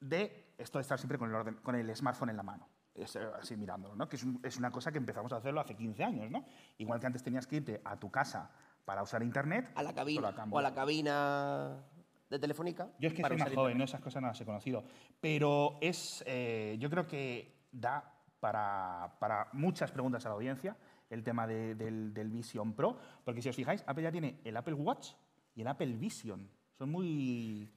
[0.00, 2.68] de esto de estar siempre con el, orden- con el smartphone en la mano.
[2.94, 3.04] Eh,
[3.40, 4.08] así mirándolo, ¿no?
[4.08, 6.30] que es, un- es una cosa que empezamos a hacerlo hace 15 años.
[6.30, 6.44] ¿no?
[6.78, 8.50] Igual que antes tenías que irte a tu casa
[8.84, 9.70] para usar Internet.
[9.74, 10.32] A la lo cabina.
[10.50, 11.84] O a la cabina
[12.30, 12.88] de Telefónica.
[13.00, 13.84] Yo es que soy más joven, ¿no?
[13.84, 14.84] esas cosas no las he conocido.
[15.20, 18.13] Pero es, eh, yo creo que da
[18.44, 20.76] para, para muchas preguntas a la audiencia
[21.08, 24.54] el tema de- del, del Vision Pro, porque si os fijáis, Apple ya tiene el
[24.54, 25.12] Apple Watch
[25.56, 26.46] y el Apple Vision.
[26.76, 27.70] Son muy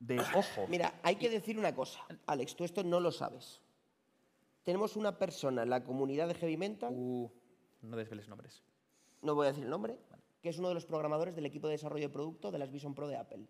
[0.00, 0.66] de ojo.
[0.68, 2.00] Mira, hay que decir una cosa.
[2.26, 3.60] Alex, tú esto no lo sabes.
[4.64, 7.30] Tenemos una persona en la comunidad de Heavy Mental, Uh,
[7.82, 8.64] no desveles nombres.
[9.22, 10.00] no voy a decir el nombre,
[10.42, 12.92] que es uno de los programadores del equipo de desarrollo de producto de las Vision
[12.92, 13.46] Pro de Apple.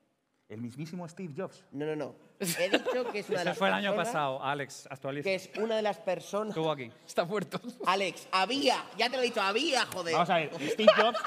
[0.48, 1.64] El mismísimo Steve Jobs.
[1.72, 2.14] No, no, no.
[2.40, 5.24] He dicho que es una de las fue el año personas- pasado, Alex, actualiza.
[5.24, 6.48] Que es una de las personas...
[6.56, 6.90] Estuvo aquí.
[7.06, 7.60] Está muerto.
[7.86, 10.14] Alex, había, ya te lo he dicho, había, joder.
[10.14, 11.18] Vamos a ver, Steve Jobs,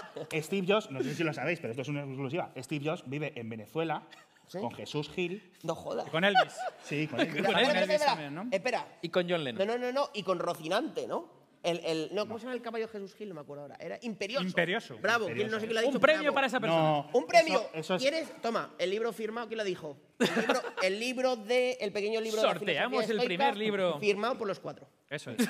[0.43, 2.51] Steve Jobs, no sé si lo sabéis, pero esto es una exclusiva.
[2.57, 4.07] Steve Jobs vive en Venezuela
[4.51, 5.53] con Jesús Gil.
[5.63, 6.09] No jodas.
[6.09, 6.53] Con Elvis.
[6.83, 7.35] Sí, con Elvis.
[7.35, 8.05] Espera, espera, espera, espera.
[8.05, 8.47] también, ¿no?
[8.51, 8.87] Espera.
[9.03, 9.67] Y con John Lennon.
[9.67, 10.09] No, no, no, no.
[10.13, 11.40] Y con Rocinante, ¿no?
[11.63, 13.29] El, el, no, ¿cómo se llama el caballo de Jesús Gil?
[13.29, 13.77] No me acuerdo ahora.
[13.79, 14.43] Era Imperioso.
[14.45, 14.97] Imperioso.
[14.97, 15.27] Bravo.
[15.27, 15.93] ¿Quién no sé quién lo ha dicho?
[15.95, 16.35] Un premio Bravo.
[16.35, 16.81] para esa persona.
[16.81, 17.59] No, Un premio.
[17.59, 18.41] eso- eso es- ¿Quieres?
[18.41, 19.95] Toma, el libro firmado, ¿quién lo dijo?
[20.19, 21.77] El libro, el libro de.
[21.79, 23.99] El pequeño libro de la Sorteamos el primer libro.
[23.99, 24.87] Firmado por los cuatro.
[25.09, 25.47] Eso es.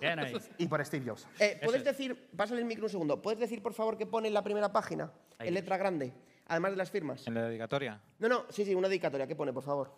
[0.00, 0.34] Bien ahí.
[0.58, 1.26] Y por Steve Jobs.
[1.38, 4.34] Eh, ¿Puedes decir, pásale el micro un segundo, ¿puedes decir por favor qué pone en
[4.34, 5.12] la primera página?
[5.38, 6.12] en letra grande,
[6.46, 7.26] además de las firmas.
[7.26, 8.00] En la dedicatoria.
[8.20, 9.92] No, no, sí, sí, una dedicatoria, ¿qué pone, por favor?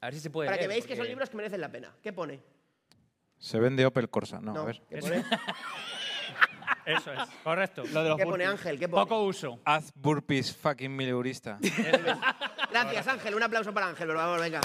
[0.00, 1.70] A ver si se puede Para que veáis que son porque- libros que merecen la
[1.70, 1.94] pena.
[2.02, 2.40] ¿Qué pone?
[3.40, 4.38] Se vende Opel Corsa.
[4.40, 4.82] No, a ver.
[4.88, 5.24] ¿qué pone?
[6.86, 7.82] Eso es, correcto.
[7.92, 8.50] Lo de los ¿Qué pone burpees.
[8.50, 8.78] Ángel?
[8.78, 9.02] ¿Qué pone?
[9.02, 9.58] Poco uso.
[9.64, 11.58] Haz burpees fucking mileurista.
[12.70, 13.34] Gracias, Ángel.
[13.34, 14.60] Un aplauso para Ángel, por favor, venga.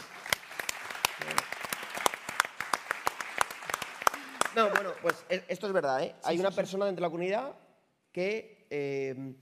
[4.55, 6.15] No, bueno, pues e- esto es verdad, ¿eh?
[6.23, 7.53] Hay una persona dentro de la comunidad
[8.11, 9.33] que, eh,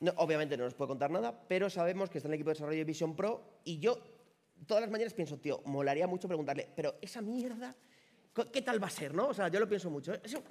[0.00, 2.54] no, obviamente no nos puede contar nada, pero sabemos que está en el equipo de
[2.54, 3.98] desarrollo de Vision Pro y yo
[4.66, 7.76] todas las mañanas pienso, tío, molaría mucho preguntarle, pero esa mierda,
[8.52, 9.28] ¿qué tal va a ser, no?
[9.28, 10.12] O sea, yo lo pienso mucho.
[10.14, 10.20] ¿eh?
[10.24, 10.42] Eso-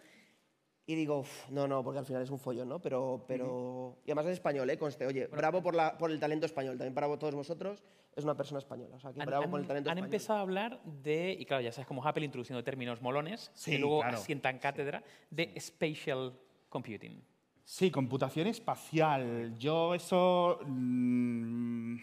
[0.87, 2.79] Y digo, "Uf, no, no, porque al final es un follón, ¿no?
[2.81, 3.99] Pero, pero...
[4.03, 4.77] Y además es español, ¿eh?
[4.77, 7.81] Conste, oye, bravo por, la, por el talento español, también para todos vosotros,
[8.15, 10.13] es una persona española, o sea, que Han, bravo han- por el talento han español.
[10.13, 13.71] empezado a hablar de, y claro, ya sabes cómo es Apple introduciendo términos molones, Sí,
[13.71, 14.17] que luego claro.
[14.17, 16.33] asientan cátedra, de spatial
[16.67, 17.23] computing.
[17.63, 19.55] Sí, computación espacial.
[19.57, 20.59] Yo eso...
[20.65, 21.95] mm,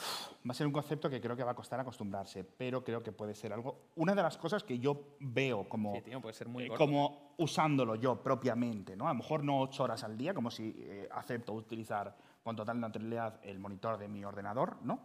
[0.46, 3.12] va a ser un concepto que creo que va a costar acostumbrarse, pero creo que
[3.12, 3.90] puede ser algo...
[3.96, 7.34] Una de las cosas que yo veo como, Sí, tío, puede ser muy eh, como
[7.38, 9.06] usándolo yo propiamente, ¿no?
[9.06, 12.80] A lo mejor no ocho horas al día, como si eh, acepto utilizar con total
[12.80, 15.00] naturalidad el monitor de mi ordenador, ¿no?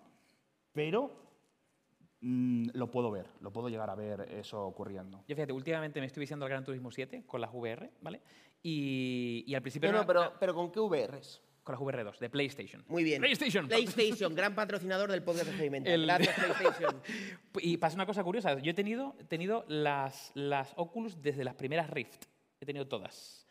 [0.72, 1.12] Pero
[2.22, 5.24] mm, lo puedo ver, lo puedo llegar a ver eso ocurriendo.
[5.28, 8.22] Yo fíjate, últimamente me estoy viciando al Gran Turismo 7 con las VR, ¿vale?
[8.64, 9.90] Y, y al principio...
[9.90, 11.42] Era una- pero, pero ¿con qué VRs?
[11.66, 12.86] Con las VR2, de PlayStation.
[12.88, 13.20] Muy bien.
[13.22, 13.68] PlayStation.
[13.68, 15.94] PlayStation, gran patrocinador del podcast de Heavy Mental.
[15.94, 17.02] El- Gracias, PlayStation.
[17.60, 18.58] Y pasa una cosa curiosa.
[18.60, 22.26] Yo he tenido, he tenido las, las Oculus desde las primeras Rift.
[22.62, 23.48] He tenido todas.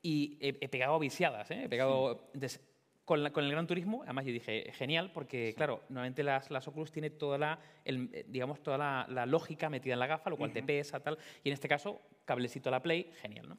[0.00, 1.64] Y he, he pegado viciadas, ¿eh?
[1.64, 2.30] He pegado...
[2.32, 2.58] entonces,
[3.04, 6.66] con, la- con el Gran Turismo, además yo dije, genial, porque claro, normalmente las, las
[6.68, 10.30] Oculus tienen toda la, el, eh, digamos, toda la, la lógica metida en la gafa,
[10.30, 10.68] lo cual te Ujú.
[10.68, 11.18] pesa, tal.
[11.44, 13.58] Y en este caso, cablecito a la Play, genial, ¿no?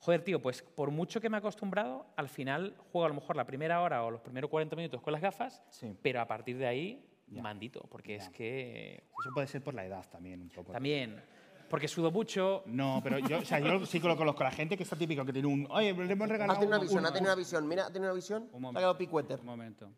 [0.00, 3.36] Joder, tío, pues por mucho que me he acostumbrado, al final juego a lo mejor
[3.36, 5.62] la primera hora o los primeros 40 minutos con las gafas,
[6.02, 9.04] pero a partir de ahí, mandito, porque es que...
[9.20, 10.72] Eso puede ser por la edad también, un poco.
[10.72, 11.20] También.
[11.68, 12.62] porque sudo mucho.
[12.66, 14.42] No, pero yo, o sea, yo sí que lo conozco.
[14.44, 15.66] La gente que está típico, que tiene un.
[15.70, 16.56] Oye, le hemos regalado.
[16.56, 17.68] Ha tenido una un- visión, un- ha tenido una visión.
[17.68, 18.42] Mira, ha tenido una visión.
[18.44, 18.78] Un Se ha momento.
[18.78, 19.40] quedado picueter.
[19.40, 19.90] Un momento.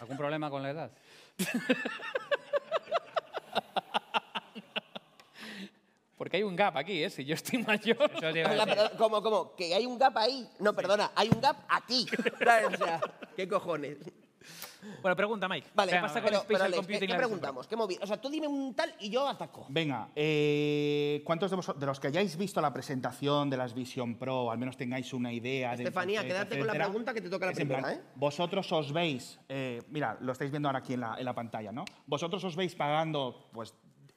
[0.00, 0.90] ¿Algún problema con la edad?
[6.20, 7.08] Porque hay un gap aquí, ¿eh?
[7.08, 7.96] Si yo estoy mayor.
[8.22, 9.56] Oiga, pero, ¿Cómo, cómo?
[9.56, 10.46] ¿Que hay un gap ahí?
[10.58, 12.06] No, perdona, hay un gap aquí.
[12.44, 12.78] ¿Sabes?
[12.78, 13.00] O sea,
[13.34, 13.96] ¿qué cojones?
[15.00, 15.68] Bueno, pregunta, Mike.
[15.74, 17.06] Vale, ¿Qué pasa con pero, el pero Spatial Alex, ¿qué, Computing?
[17.06, 17.66] qué la preguntamos?
[17.66, 19.64] ¿Qué movi- O sea, tú dime un tal y yo ataco.
[19.70, 24.42] Venga, eh, ¿cuántos de, de los que hayáis visto la presentación de las Vision Pro,
[24.42, 27.46] o al menos tengáis una idea del Estefanía, quédate con la pregunta que te toca
[27.46, 28.00] la primera, plan, ¿eh?
[28.14, 31.72] Vosotros os veis, eh, mira, lo estáis viendo ahora aquí en la, en la pantalla,
[31.72, 31.86] ¿no?
[32.04, 33.74] Vosotros os veis pagando, pues,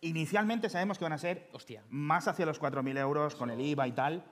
[0.07, 1.49] inicialmente sabemos que van a ser
[1.89, 4.23] más hacia los 4.000 euros con el IVA y tal.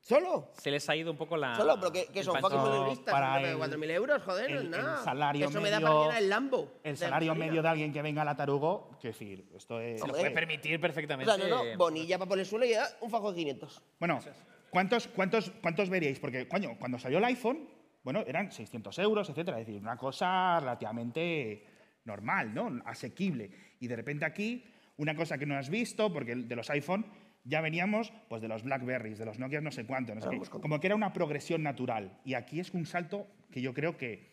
[0.00, 0.52] ¿Solo?
[0.54, 1.56] Se les ha ido un poco la.
[1.56, 3.12] Solo, pero que, que son fucking mileuristas.
[3.12, 4.98] para de el- 4.000 euros, joder, no el, nada.
[4.98, 6.72] el salario Eso me medio, da para llenar el Lambo.
[6.84, 10.00] El salario medio de alguien que venga a la tarugo, que decir, esto es...
[10.00, 11.32] Se lo puede permitir O perfectamente.
[11.34, 13.82] sea, no, no, bonilla para poner el suelo y un fajo de 500.
[13.98, 14.20] Bueno,
[14.70, 16.20] ¿cuántos, cuántos, ¿cuántos veríais?
[16.20, 17.68] Porque, coño, cuando salió el iPhone,
[18.04, 19.58] bueno, eran 600 euros, etcétera.
[19.58, 21.66] Es decir, una cosa relativamente
[22.04, 22.80] normal, ¿no?
[22.84, 23.50] Asequible.
[23.80, 24.64] Y de repente aquí,
[24.96, 27.06] una cosa que no has visto, porque de los iPhone
[27.44, 30.38] ya veníamos pues de los Blackberries, de los Nokia no sé cuánto, no sé qué.
[30.60, 32.18] como que era una progresión natural.
[32.24, 34.32] Y aquí es un salto que yo creo que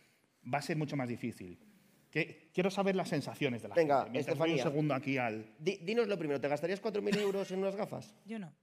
[0.51, 1.59] va a ser mucho más difícil.
[2.09, 4.11] Que, quiero saber las sensaciones de la Venga, gente.
[4.11, 4.65] Mientras voy Estefanía.
[4.65, 5.45] un segundo aquí al...
[5.57, 8.15] Di- dinos lo primero, ¿te gastarías 4.000 euros en unas gafas?
[8.25, 8.53] Yo no.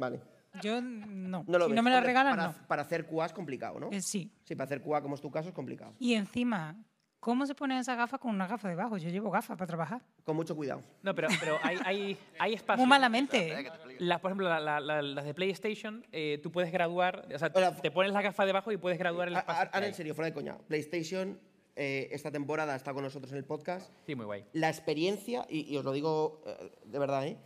[0.00, 0.20] Vale.
[0.62, 1.44] Yo no.
[1.46, 1.76] No lo si ves.
[1.76, 2.66] no me la Hombre, regalan, para, no.
[2.66, 3.90] Para hacer QA es complicado, ¿no?
[3.92, 4.32] Eh, sí.
[4.44, 5.94] Sí, para hacer QA como es tu caso es complicado.
[5.98, 6.76] Y encima,
[7.22, 8.96] ¿cómo se ponen esas gafas con una gafa debajo?
[8.98, 10.02] Yo llevo gafas para trabajar.
[10.24, 10.82] Con mucho cuidado.
[11.04, 12.78] No, pero, pero hay, hay, hay espacio.
[12.82, 13.70] Muy malamente.
[14.00, 17.50] Las, por ejemplo, la- la- la- las de PlayStation, eh, tú puedes graduar, o sea,
[17.80, 19.70] te pones la gafa debajo y puedes graduar el espacio.
[19.70, 20.58] que Ahora, en serio, fuera de coña.
[20.66, 21.38] PlayStation
[21.76, 23.90] eh, esta temporada está con nosotros en el podcast.
[24.04, 24.44] Sí, muy guay.
[24.52, 27.38] La experiencia, y, y os lo digo eh, de verdad, ¿eh?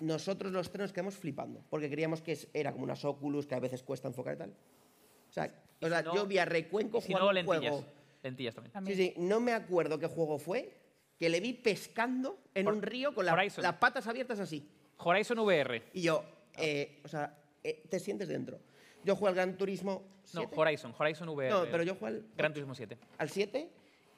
[0.00, 3.60] nosotros los tres nos quedamos flipando, porque creíamos que era como unas Oculus que a
[3.60, 4.50] veces cuesta enfocar y tal.
[4.50, 5.50] O sea,
[5.80, 7.72] o sea, no- yo vi a Recuenco si jugando no, un lentillas.
[7.74, 7.95] juego.
[8.26, 8.72] Lentillas también.
[8.86, 10.72] Sí, sí, no me acuerdo qué juego fue,
[11.18, 14.68] que le vi pescando en un río con la- las patas abiertas así.
[14.98, 15.82] Horizon VR.
[15.92, 16.24] Y yo,
[16.56, 18.58] eh, o sea, eh, te sientes dentro.
[19.04, 20.02] Yo jugué al Gran Turismo
[20.34, 20.54] No, 7.
[20.56, 21.50] Horizon, Horizon VR.
[21.50, 22.98] No, pero yo jugué al, Gran Turismo 7.
[23.18, 23.70] al 7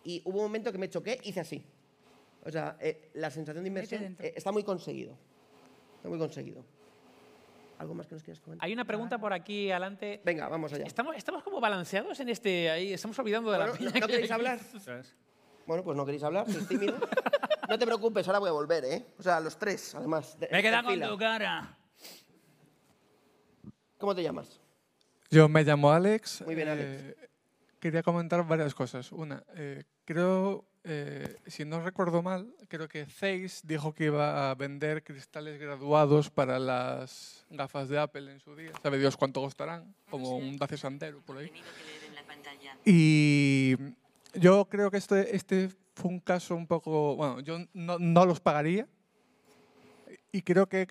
[0.04, 1.64] y hubo un momento que me choqué, hice así.
[2.44, 5.16] O sea, eh, la sensación de inmersión eh, está muy conseguido.
[5.96, 6.64] Está muy conseguido.
[7.79, 8.66] ¿Algo más que nos quieras comentar?
[8.66, 10.20] Hay una pregunta por aquí adelante.
[10.24, 10.85] Venga, vamos allá.
[10.85, 12.70] Estamos, estamos como balanceados en este.
[12.70, 14.59] Ahí, estamos olvidando de Bueno, la piña ¿no, que no hay queréis hablar?
[15.66, 16.99] Bueno, pues no queréis hablar, sois tímidos.
[17.68, 19.07] No te preocupes, ahora voy a volver, ¿eh?
[19.18, 20.39] O sea, los tres, además.
[20.41, 21.09] de- Me en con fila.
[21.09, 21.79] tu cara.
[23.99, 24.61] ¿Cómo te llamas?
[25.31, 26.43] Yo me llamo Alex.
[26.47, 26.87] Muy bien, Alex.
[27.03, 27.28] Eh,
[27.81, 29.12] quería comentar varias cosas.
[29.12, 34.55] Una, eh, creo, eh, si no recuerdo mal, creo que Zeiss dijo que iba a
[34.55, 38.72] vender cristales graduados para las gafas de Apple en su día.
[38.83, 41.53] Sabe Dios cuánto costarán, como un Dacia Sandero por ahí.
[42.85, 43.76] Y
[44.35, 48.41] yo creo que este, este fue un caso un poco, bueno, yo no, no los
[48.41, 48.87] pagaría
[50.33, 50.89] y creo que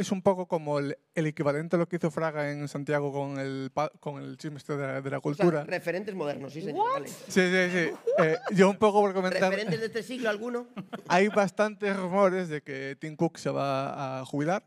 [0.00, 3.38] es un poco como el, el equivalente a lo que hizo Fraga en Santiago con
[3.38, 3.70] el,
[4.00, 5.64] con el chisme este de, la- de la O sea, cultura.
[5.64, 6.92] referentes modernos, sí, señor.
[6.94, 7.08] Vale.
[7.08, 7.92] Sí, sí, sí.
[8.18, 9.50] Eh, yo un poco por comentar.
[9.50, 10.66] ¿Referentes de este siglo alguno?
[11.08, 14.64] Hay bastantes rumores de que Tim Cook se va a jubilar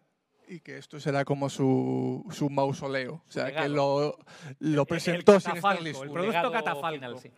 [0.47, 3.23] y que esto será como su, su mausoleo.
[3.27, 4.17] O sea, que lo,
[4.59, 6.03] lo presentó sin estar listo.
[6.03, 6.93] el producto catafalco.
[6.95, 7.31] final, sí.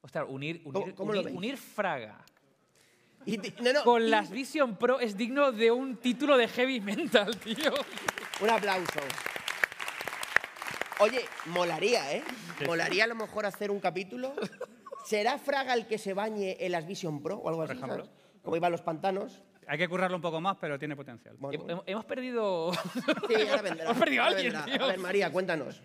[0.00, 0.62] Ostras, unir,
[1.34, 2.24] unir Fraga
[3.28, 6.80] Y no, no, con y- las Vision Pro es digno de un título de heavy
[6.80, 7.72] metal, tío.
[8.40, 9.00] Un aplauso.
[11.00, 12.24] Oye, molaría, ¿eh?
[12.66, 14.34] Molaría a lo mejor hacer un capítulo.
[15.04, 17.72] ¿Será Fraga el que se bañe en las Vision Pro o algo así?
[17.74, 18.04] ejemplo.
[18.06, 18.10] ¿sabes?
[18.42, 19.42] Como iba a los pantanos.
[19.66, 21.36] Hay que currarlo un poco más, pero tiene potencial.
[21.38, 22.72] Hem- Hemos perdido.
[23.28, 23.84] Sí, ahora vendrá.
[23.90, 24.74] Hemos perdido a ahora alguien, vendrá.
[24.74, 24.84] tío.
[24.84, 25.82] A ver, María, cuéntanos.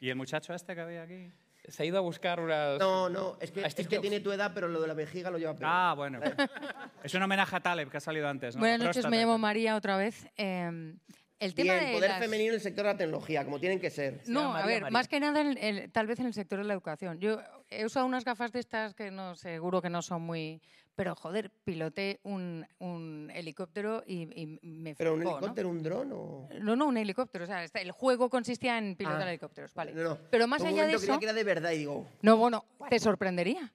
[0.00, 1.30] ¿Y el muchacho este que había aquí?
[1.68, 2.78] Se ha ido a buscar unas.
[2.78, 4.00] No, no, es que, es que Jobs.
[4.00, 5.70] tiene tu edad, pero lo de la vejiga lo lleva peor.
[5.72, 6.18] Ah, bueno.
[7.02, 8.56] es un homenaje a Taleb, que ha salido antes.
[8.56, 8.60] ¿no?
[8.60, 9.10] Buenas noches, Próstata.
[9.10, 10.28] me llamo María otra vez.
[10.36, 10.94] Eh,
[11.40, 13.78] el tema Bien, de poder las- femenino en el sector de la tecnología, como tienen
[13.80, 14.22] que ser.
[14.26, 16.74] No, a ver, más que nada, en el- tal vez en el sector de la
[16.74, 17.20] educación.
[17.20, 20.60] Yo he usado unas gafas de estas que no seguro que no son muy...
[20.96, 26.48] Pero, joder, piloté un, un helicóptero y, y me ¿Pero un helicóptero, un dron o...?
[26.60, 27.44] No, no, un helicóptero.
[27.44, 29.28] O sea, está- el juego consistía en pilotar Ah.
[29.30, 29.92] helicópteros, vale.
[29.94, 30.18] No, no.
[30.30, 31.18] Pero más un allá de creía eso...
[31.20, 32.04] que era de verdad y digo...
[32.22, 33.72] No, bueno, te sorprendería.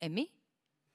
[0.00, 0.32] ¿En mí?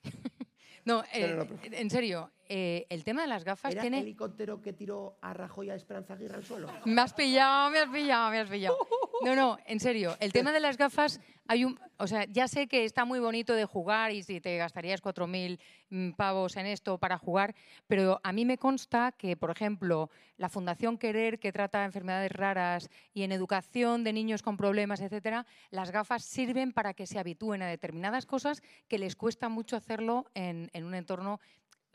[0.86, 3.97] no, eh, no, no, en serio, eh, el tema de las gafas ¿Era tiene...
[3.97, 6.67] el helicóptero que tiró a Rajoy a Esperanza Aguirre al suelo?
[6.85, 8.77] Me has pillado, me has pillado, me has pillado.
[9.23, 10.15] No, no, en serio.
[10.19, 13.53] El tema de las gafas, hay un, o sea, ya sé que está muy bonito
[13.53, 17.55] de jugar y si te gastarías 4.000 mm, pavos en esto para jugar,
[17.87, 22.89] pero a mí me consta que, por ejemplo, la Fundación Querer, que trata enfermedades raras
[23.11, 27.63] y en educación de niños con problemas, etcétera, las gafas sirven para que se habitúen
[27.63, 31.39] a determinadas cosas que les cuesta mucho hacerlo en, en un entorno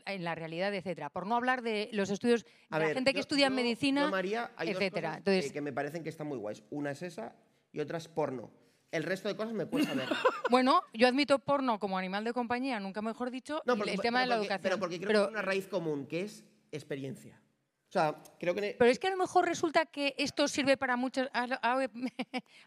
[0.05, 1.09] en la realidad, etcétera.
[1.09, 3.55] Por no hablar de los estudios, A de la ver, gente que yo- estudia yo-
[3.55, 5.07] medicina, yo, María, hay dos etcétera.
[5.09, 6.63] cosas Entonces, que, que me parecen que están muy guays.
[6.69, 7.35] Una es esa
[7.71, 8.51] y otra es porno.
[8.91, 10.07] El resto de cosas me cuesta ver.
[10.51, 14.21] Bueno, yo admito porno como animal de compañía, nunca mejor dicho, No, porque- el tema
[14.21, 14.61] de la pero porque- educación.
[14.63, 17.39] Pero porque creo que hay una raíz común, que es experiencia.
[17.93, 18.75] O sea, creo que...
[18.79, 21.29] pero es que a lo mejor resulta que esto sirve para muchos...
[21.33, 21.79] Ha, ha-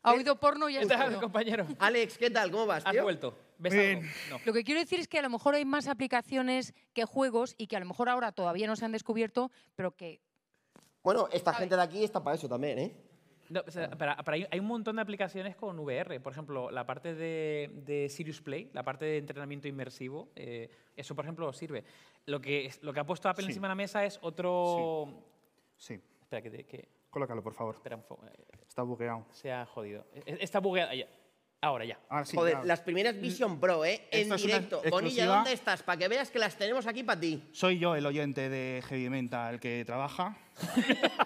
[0.05, 1.21] ha oído porno y ha estudiado.
[1.21, 1.67] compañero.
[1.81, 2.49] Alex, ¿qué tal?
[2.53, 3.03] ¿Cómo vas, Has tío?
[3.03, 3.37] vuelto.
[3.59, 4.03] ¿Ves algo?
[4.31, 4.39] No.
[4.45, 7.67] Lo que quiero decir es que a lo mejor hay más aplicaciones que juegos y
[7.67, 10.21] que a lo mejor ahora todavía no se han descubierto, pero que...
[11.03, 12.97] Bueno, esta gente de aquí está para eso también, ¿eh?
[13.49, 16.21] No, o sea, pero hay, hay un montón de aplicaciones con VR.
[16.21, 21.15] Por ejemplo, la parte de, de Sirius Play, la parte de entrenamiento inmersivo, eh, eso,
[21.15, 21.85] por ejemplo, sirve.
[22.27, 23.51] Lo que, lo que ha puesto Apple Sí.
[23.51, 25.23] encima de la mesa es otro...
[25.77, 25.95] Sí.
[26.23, 26.51] Espera, que...
[26.51, 27.75] te- que Colócalo, por favor.
[27.77, 28.27] espera un poco.
[28.27, 28.33] eh,
[28.69, 29.25] Está bugueado.
[29.31, 30.05] Se ha jodido.
[30.13, 30.93] Eh, Está bugueado.
[30.93, 31.07] ya.
[31.63, 31.99] Ahora ya.
[32.11, 32.65] Ahora sí, Joder, ya.
[32.65, 34.07] las primeras Vision Pro, ¿eh?
[34.11, 34.83] En Esto directo.
[34.91, 35.25] Bonilla.
[35.27, 35.83] ¿dónde estás?
[35.83, 37.49] Para que veas que las tenemos aquí para ti.
[37.53, 40.37] Soy yo el oyente de Heavy Mental que trabaja.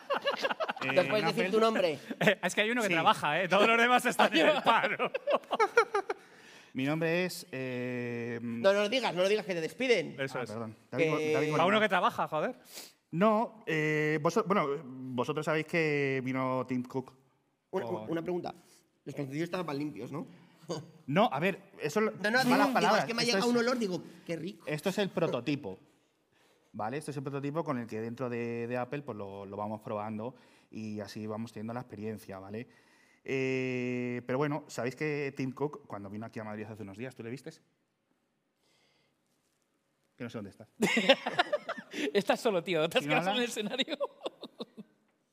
[0.82, 1.98] Eh, ¿Nos puedes decir tu nombre?
[2.42, 2.94] es que hay uno que Sí.
[2.94, 3.48] trabaja, ¿eh?
[3.48, 5.10] Todos los demás están en el paro.
[6.72, 7.46] Mi nombre es.
[7.52, 10.16] eh, No, no lo digas, no lo digas, que te despiden.
[10.20, 10.50] Eso ah, es.
[10.50, 10.76] perdón.
[10.96, 12.54] Que- David, David Para uno que trabaja, joder.
[13.12, 17.12] No, eh, vosotros, bueno, vosotros sabéis que vino Tim Cook.
[17.70, 18.54] Una, por- una pregunta.
[19.04, 20.26] Los calzoncillos estaban más limpios, ¿no?
[21.06, 23.00] No, a ver, eso No, no, malas digo, digo, palabras.
[23.00, 24.64] es que me ha llegado es- un olor, digo, qué rico.
[24.66, 25.78] Esto es el prototipo.
[26.72, 26.98] ¿Vale?
[26.98, 29.80] Esto es el prototipo con el que dentro de, de Apple pues lo, lo vamos
[29.80, 30.36] probando
[30.70, 32.68] y así vamos teniendo la experiencia, ¿vale?
[33.24, 37.14] Eh, pero bueno, ¿sabéis que Tim Cook, cuando vino aquí a Madrid hace unos días,
[37.14, 37.62] ¿tú le vistes?
[40.16, 40.68] Que no sé dónde estás.
[42.14, 42.88] Estás solo, tío.
[42.88, 43.98] ¿Te has ¿Y no quedado en el escenario?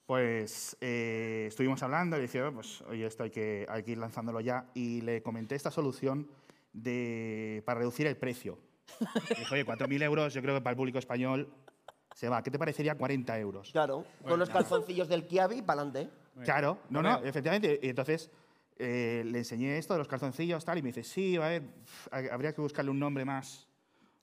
[0.06, 4.40] Pues eh, estuvimos hablando y decía, pues oye, esto hay que, hay que ir lanzándolo
[4.40, 4.70] ya.
[4.74, 6.30] Y le comenté esta solución
[6.72, 8.58] de, para reducir el precio.
[9.38, 11.54] Dijo, oye, 4.000 euros, yo creo que para el público español
[12.16, 12.42] se va.
[12.42, 13.70] ¿Qué te parecería 40 euros?
[13.72, 16.10] Claro, con los calzoncillos del Kiabi, para adelante.
[16.44, 17.80] Claro, no, no, efectivamente.
[17.82, 18.30] Y entonces
[18.78, 21.64] eh, le enseñé esto de los calzoncillos tal y me dice, sí, a ver,
[22.32, 23.68] habría que buscarle un nombre más...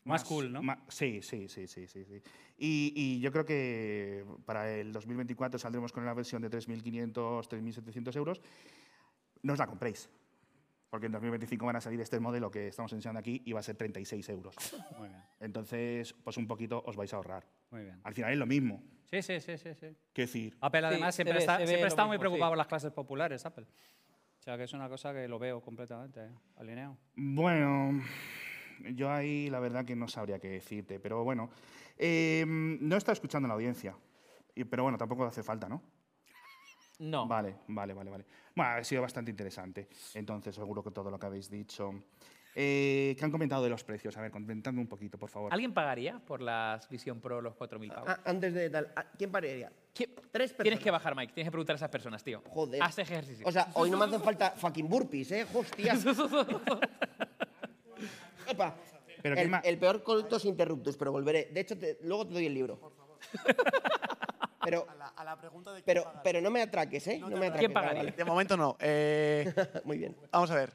[0.06, 0.62] Más cool, ¿no?
[0.62, 2.04] ma- sí, sí, sí, sí, sí.
[2.04, 2.22] sí.
[2.58, 7.12] Y, y yo creo que para el 2024 saldremos con la versión de 3.500,
[7.48, 8.42] 3.700 euros.
[9.42, 10.10] No os la compréis.
[10.90, 13.62] Porque en 2025 van a salir este modelo que estamos enseñando aquí y va a
[13.62, 14.54] ser 36 euros.
[14.98, 15.22] Muy bien.
[15.40, 17.46] Entonces, pues un poquito os vais a ahorrar.
[17.74, 18.00] Muy bien.
[18.04, 18.80] Al final es lo mismo.
[19.10, 19.74] Sí, sí, sí, sí.
[19.74, 19.86] sí.
[20.12, 22.50] Quiero decir, Apple Sí, además se siempre ve- está, siempre está muy mismo, preocupado sí.
[22.52, 23.64] por las clases populares, Apple.
[23.64, 26.96] O sea, que es una cosa que lo veo completamente eh, alineado.
[27.16, 28.00] Bueno,
[28.92, 31.50] yo ahí la verdad que no sabría qué decirte, pero bueno,
[31.98, 33.96] eh, no está escuchando la audiencia,
[34.70, 35.82] pero bueno, tampoco hace falta, ¿no?
[37.00, 37.26] No.
[37.26, 38.24] Vale, vale, vale, vale.
[38.54, 42.04] Bueno, ha sido bastante interesante, entonces seguro que todo lo que habéis dicho.
[42.56, 44.16] Eh, ¿Qué han comentado de los precios?
[44.16, 45.52] A ver, comentadme un poquito, por favor.
[45.52, 48.08] ¿Alguien pagaría por las Vision Pro los 4.000 pavos?
[48.08, 49.72] Ah, antes de tal, ah, ¿quién pararía?
[49.92, 50.62] ¿Quién- Tres personas.
[50.62, 51.32] Tienes que bajar, Mike.
[51.32, 52.42] Tienes que preguntar a esas personas, tío.
[52.48, 52.80] Joder.
[52.82, 53.46] Haz ejercicio.
[53.46, 55.46] O sea, hoy no me hacen falta fucking burpees, ¿eh?
[55.52, 55.94] Hostia.
[58.48, 58.74] Epa.
[59.22, 61.46] Pero el, ¿quién el peor coltos interruptus, pero volveré.
[61.52, 62.78] De hecho, te- luego te doy el libro.
[64.64, 64.86] Pero,
[65.16, 67.18] A la pregunta de pero, pero no me atraques, ¿eh?
[67.18, 67.70] No, me atraques.
[67.70, 68.12] vale, vale.
[68.12, 68.78] De momento no.
[68.80, 69.52] Eh,
[69.84, 70.16] Muy bien.
[70.32, 70.74] Vamos a ver.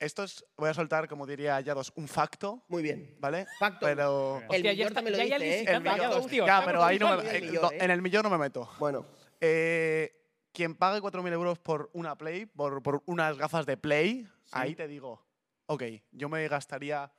[0.00, 2.64] Esto es, voy a soltar, como diría Yados, un facto.
[2.68, 3.16] Muy bien.
[3.20, 3.46] ¿vale?
[3.58, 3.84] Facto.
[3.86, 4.38] Pero...
[4.38, 5.60] El Hostia, ya millón está- también lo ya hay dice, alguien ¿eh?
[5.60, 6.46] El citando a millón- Yados, tío.
[6.46, 7.78] Ya, Está pero ahí no me, el eh, millón, no, ¿eh?
[7.80, 8.70] en el millón no me meto.
[8.78, 9.06] Bueno.
[9.42, 10.16] Eh,
[10.52, 14.88] quien pague 4.000 euros por una Play, por, por unas gafas de Play, ahí te
[14.88, 15.22] digo,
[15.66, 15.82] ok,
[16.12, 17.12] yo me gastaría,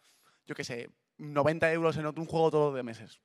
[0.48, 3.22] yo qué sé, 90 euros en otro- un juego todos los meses.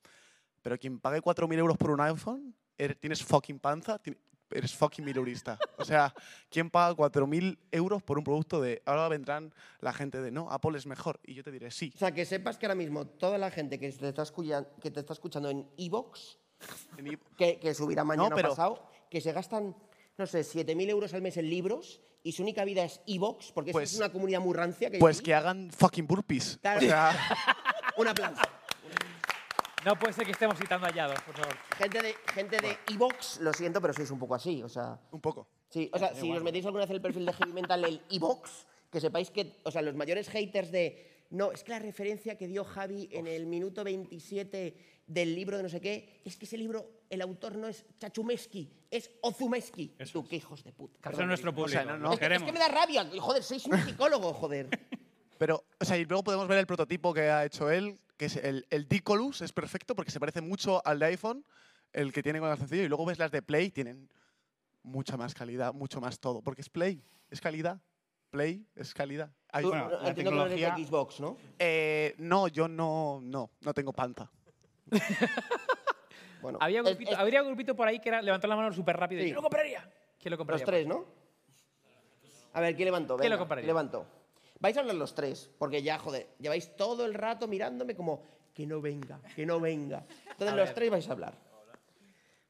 [0.61, 4.15] Pero quien pague 4.000 euros por un iPhone, eres- tienes fucking panza, ti-
[4.51, 5.57] eres fucking milurista.
[5.77, 6.13] O sea,
[6.49, 8.81] ¿quién paga 4.000 euros por un producto de...
[8.85, 11.19] Ahora vendrán la gente de, no, Apple es mejor.
[11.23, 11.91] Y yo te diré, sí.
[11.95, 14.91] O sea, que sepas que ahora mismo toda la gente que te está, escuchan- que
[14.91, 16.37] te está escuchando en Evox,
[17.37, 19.75] que, que subirá mañana pero- pasado, que se gastan,
[20.17, 23.71] no sé, 7.000 euros al mes en libros y su única vida es Evox, porque
[23.71, 24.89] Pues- es una comunidad muy rancia.
[24.89, 26.57] Que Pues que hagan fucking burpees.
[26.61, 26.79] Claro.
[26.79, 27.15] O sea,
[27.97, 28.41] Un aplauso.
[29.87, 31.55] No puede ser que estemos citando a Yados, por favor.
[31.77, 34.99] Gente de, gente de Evox, lo siento, pero sois un poco así, o sea...
[35.11, 35.47] un poco.
[35.69, 36.39] Sí, o sea, si igual.
[36.39, 39.55] os metéis alguna vez en el perfil de Heavy Mental, el Evox, que sepáis que,
[39.63, 43.27] o sea, los mayores haters de no, es que la referencia que dio Javi en
[43.27, 47.55] el minuto 27 del libro de no sé qué, es que ese libro, el autor
[47.55, 49.95] no es Chachumeski, es Ozumeski.
[50.11, 51.09] Tú, qué hijos de puta.
[51.09, 51.97] Eso es nuestro O sea, público.
[51.97, 52.13] no, no.
[52.13, 54.67] Es, que, es que me da rabia, joder, sois un psicólogo, joder.
[55.37, 58.35] Pero, o sea, y luego podemos ver el prototipo que ha hecho él, que es
[58.37, 61.45] el, el Dicolus, es perfecto porque se parece mucho al de iPhone,
[61.93, 64.09] el que tiene con el sencillo, y luego ves las de Play, tienen
[64.83, 67.79] mucha más calidad, mucho más todo, porque es Play, es calidad.
[68.29, 69.31] Play es calidad.
[69.51, 71.37] Hay- Tú, no, entiendo que no eres de Xbox, ¿no?
[71.59, 74.29] Eh, no, yo no, no, no tengo panza.
[76.41, 78.71] Bueno, Había es- grupito, es- habría un grupito por ahí que era levantar la mano
[78.71, 79.21] súper rápido.
[79.21, 79.29] y Sí.
[79.31, 79.89] yo lo compraría.
[80.19, 80.63] ¿Quién lo compraría?
[80.63, 81.03] Los tres, ¿no?
[82.53, 83.17] A ver, ¿quién levantó?
[83.17, 83.65] ¿Quién lo compraría?
[83.65, 84.05] levantó.
[84.59, 88.65] Vais a hablar los tres, porque ya, joder, lleváis todo el rato mirándome como que
[88.65, 90.05] no venga, que no venga.
[90.31, 91.33] Entonces los tres vais a hablar.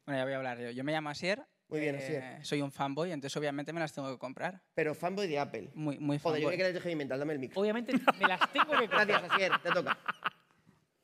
[0.06, 0.70] Bueno, ya voy a hablar yo.
[0.70, 1.44] Yo me llamo Asier.
[1.68, 2.46] Muy bien, eh, Asier.
[2.46, 4.62] Soy un fanboy, entonces obviamente me las tengo que comprar.
[4.74, 5.70] Pero fanboy de Apple.
[5.74, 6.60] Muy, muy Joder, yo fanboy.
[6.62, 7.60] eres de heavy mental, dame el micro.
[7.60, 9.06] Obviamente me las tengo que comprar.
[9.06, 9.98] Gracias, Asier, te toca.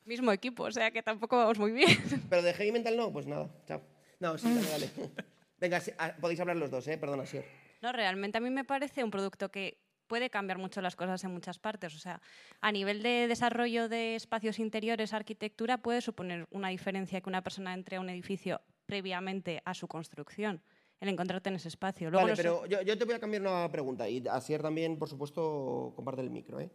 [0.06, 1.98] Mismo equipo, o sea que tampoco vamos muy bien.
[2.30, 3.82] Pero de heavy mental no, pues nada, chao.
[4.20, 4.90] No, sí, dale, dale.
[5.58, 6.96] Venga, ah, podéis hablar los dos, ¿eh?
[6.96, 7.44] Perdona, Asier.
[7.82, 11.32] No, realmente a mí me parece un producto que puede cambiar mucho las cosas en
[11.32, 11.94] muchas partes.
[11.94, 12.20] O sea,
[12.60, 17.74] a nivel de desarrollo de espacios interiores, arquitectura, puede suponer una diferencia que una persona
[17.74, 20.60] entre a un edificio previamente a su construcción,
[21.00, 22.10] el encontrarte en ese espacio.
[22.10, 25.08] Luego vale, pero yo, yo te voy a cambiar una pregunta y Asier también, por
[25.08, 26.70] supuesto, comparte el micro, ¿eh?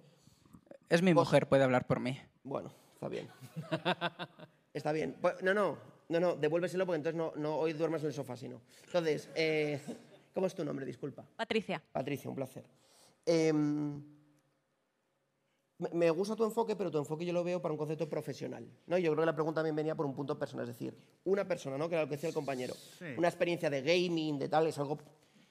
[0.90, 2.20] Es mi mujer, puede hablar por mí.
[2.44, 3.28] Bueno, está bien.
[4.74, 5.16] Está bien.
[5.20, 5.78] Pues, no, no,
[6.10, 8.62] no, no, devuélveselo porque entonces no, no hoy duermas en el sofá, sino.
[8.86, 9.80] Entonces, eh,
[10.34, 10.86] ¿cómo es tu nombre?
[10.86, 11.26] Disculpa.
[11.36, 11.82] Patricia.
[11.92, 12.64] Patricia, un placer.
[13.32, 14.02] Em,
[15.94, 18.68] me- gusta tu enfoque, pero tu enfoque yo lo veo para un concepto profesional.
[18.88, 18.98] ¿no?
[18.98, 21.78] Yo creo que la pregunta también venía por un punto personal, es decir, una persona,
[21.78, 21.88] ¿no?
[21.88, 23.06] que era lo que decía el compañero, Sí.
[23.18, 24.98] una experiencia de gaming, de tal, es algo,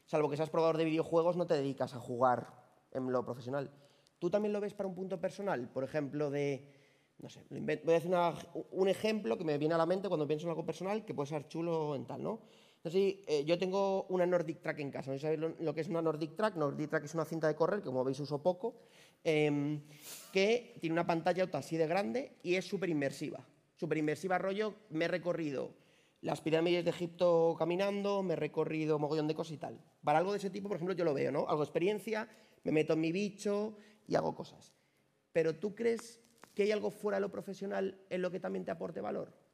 [0.05, 2.49] salvo que seas probador de videojuegos, no te dedicas a jugar
[2.91, 3.71] en lo profesional.
[4.19, 5.69] ¿Tú también lo ves para un punto personal?
[5.71, 6.69] Por ejemplo, de,
[7.21, 8.35] no sé, voy a hacer una-
[8.73, 11.29] un ejemplo que me viene a la mente cuando pienso en algo personal que puede
[11.29, 12.41] ser chulo en tal, ¿no?
[12.85, 15.13] Sé eh, yo tengo una Nordic Track en casa.
[15.13, 16.57] ¿No sabéis lo, que es una Nordic Track?
[16.57, 18.77] Nordic Track es una cinta de correr, que como veis uso poco,
[19.25, 19.83] em,
[20.33, 23.45] que tiene una pantalla así de grande y es súper inmersiva.
[23.77, 25.75] Súper inmersiva rollo, me he recorrido
[26.21, 29.81] las pirámides de Egipto caminando, me he recorrido mogollón de cosas y tal.
[30.03, 31.49] Para algo de ese tipo, por ejemplo, yo lo veo, ¿no?
[31.49, 32.29] Algo experiencia,
[32.65, 33.77] me meto en mi bicho
[34.07, 34.73] y hago cosas.
[35.33, 36.21] Pero ¿tú crees
[36.55, 39.48] que hay algo fuera de lo profesional en lo que también te aporte valor?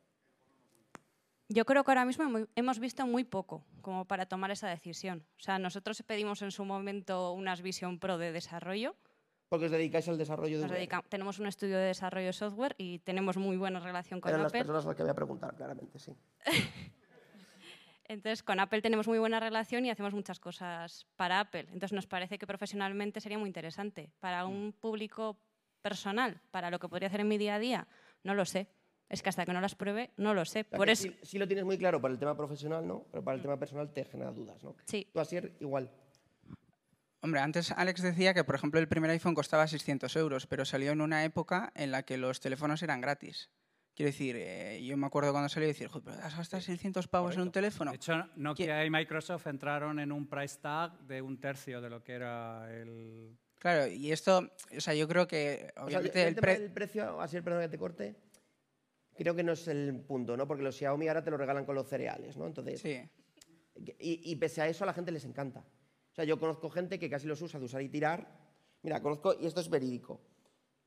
[1.49, 5.27] Yo creo que ahora mismo hemo- hemos visto muy poco como para tomar esa decisión.
[5.39, 8.97] O sea, nosotros pedimos en su momento unas Vision Pro de desarrollo.
[9.51, 12.99] Porque os dedicáis al desarrollo de dedica- tenemos un estudio de desarrollo de software y
[13.01, 14.61] tenemos muy buena relación con Eran las Apple.
[14.61, 16.13] personas a las que voy a preguntar, claramente, sí.
[18.07, 21.63] Entonces, con Apple tenemos muy buena relación y hacemos muchas cosas para Apple.
[21.73, 24.11] Entonces, nos parece que profesionalmente sería muy interesante.
[24.21, 25.39] Para un público
[25.81, 27.87] personal, para lo que podría hacer en mi día a día,
[28.23, 28.69] no lo sé.
[29.15, 30.61] Es que hasta que no las pruebe, no lo sé.
[30.63, 33.07] O sea, Por eso, sí, sí lo tienes muy claro para el tema profesional, ¿no?
[33.13, 34.75] Pero para el tema personal te genera dudas, ¿no?
[34.87, 35.09] Sí.
[35.13, 35.91] Tú, Asier, igual.
[37.21, 40.93] Hombre, antes Alex decía que, por ejemplo, el primer iPhone costaba 600 euros, pero salió
[40.93, 43.51] en una época en la que los teléfonos eran gratis.
[43.95, 47.07] Quiero decir, eh, yo me acuerdo cuando salió y decir, "Joder, pero has gastado 600
[47.09, 47.93] pavos en un teléfono.
[47.93, 52.03] De hecho, Nokia y Microsoft entraron en un price tag de un tercio de lo
[52.03, 53.39] que era el...
[53.61, 56.59] Claro, y esto, o sea, yo creo que, O sea, obviamente, el, el tema pre-
[56.59, 58.17] del precio, Asier, perdón que te corte,
[59.15, 60.47] creo que no es el punto, ¿no?
[60.47, 62.47] Porque los Xiaomi ahora te lo regalan con los cereales, ¿no?
[62.47, 63.09] Entonces, y,
[63.99, 65.61] y pese a eso a la gente les encanta.
[65.61, 68.29] O sea, yo conozco gente que casi los usa de usar y tirar.
[68.83, 70.21] Mira, conozco, y esto es verídico,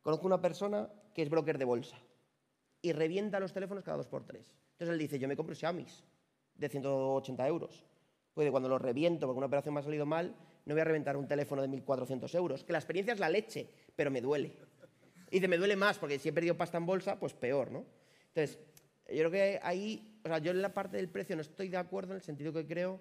[0.02, 1.98] conozco una persona que es broker de bolsa
[2.82, 4.56] y revienta los teléfonos cada dos por tres.
[4.74, 5.86] Entonces él dice, yo me compro Xiaomi
[6.56, 7.86] de 180 euros.
[8.34, 11.18] Pues cuando los reviento porque una operación me ha salido mal, no voy a reventar
[11.18, 12.64] un teléfono de 1.400 euros.
[12.64, 14.54] Que la experiencia es la leche, pero me duele.
[15.30, 17.86] Y dice, me duele más porque si he perdido pasta en bolsa, pues peor, ¿no?
[18.30, 18.60] Entonces,
[19.10, 21.78] yo creo que ahí, o sea, yo en la parte del precio no estoy de
[21.78, 23.00] acuerdo en el sentido que creo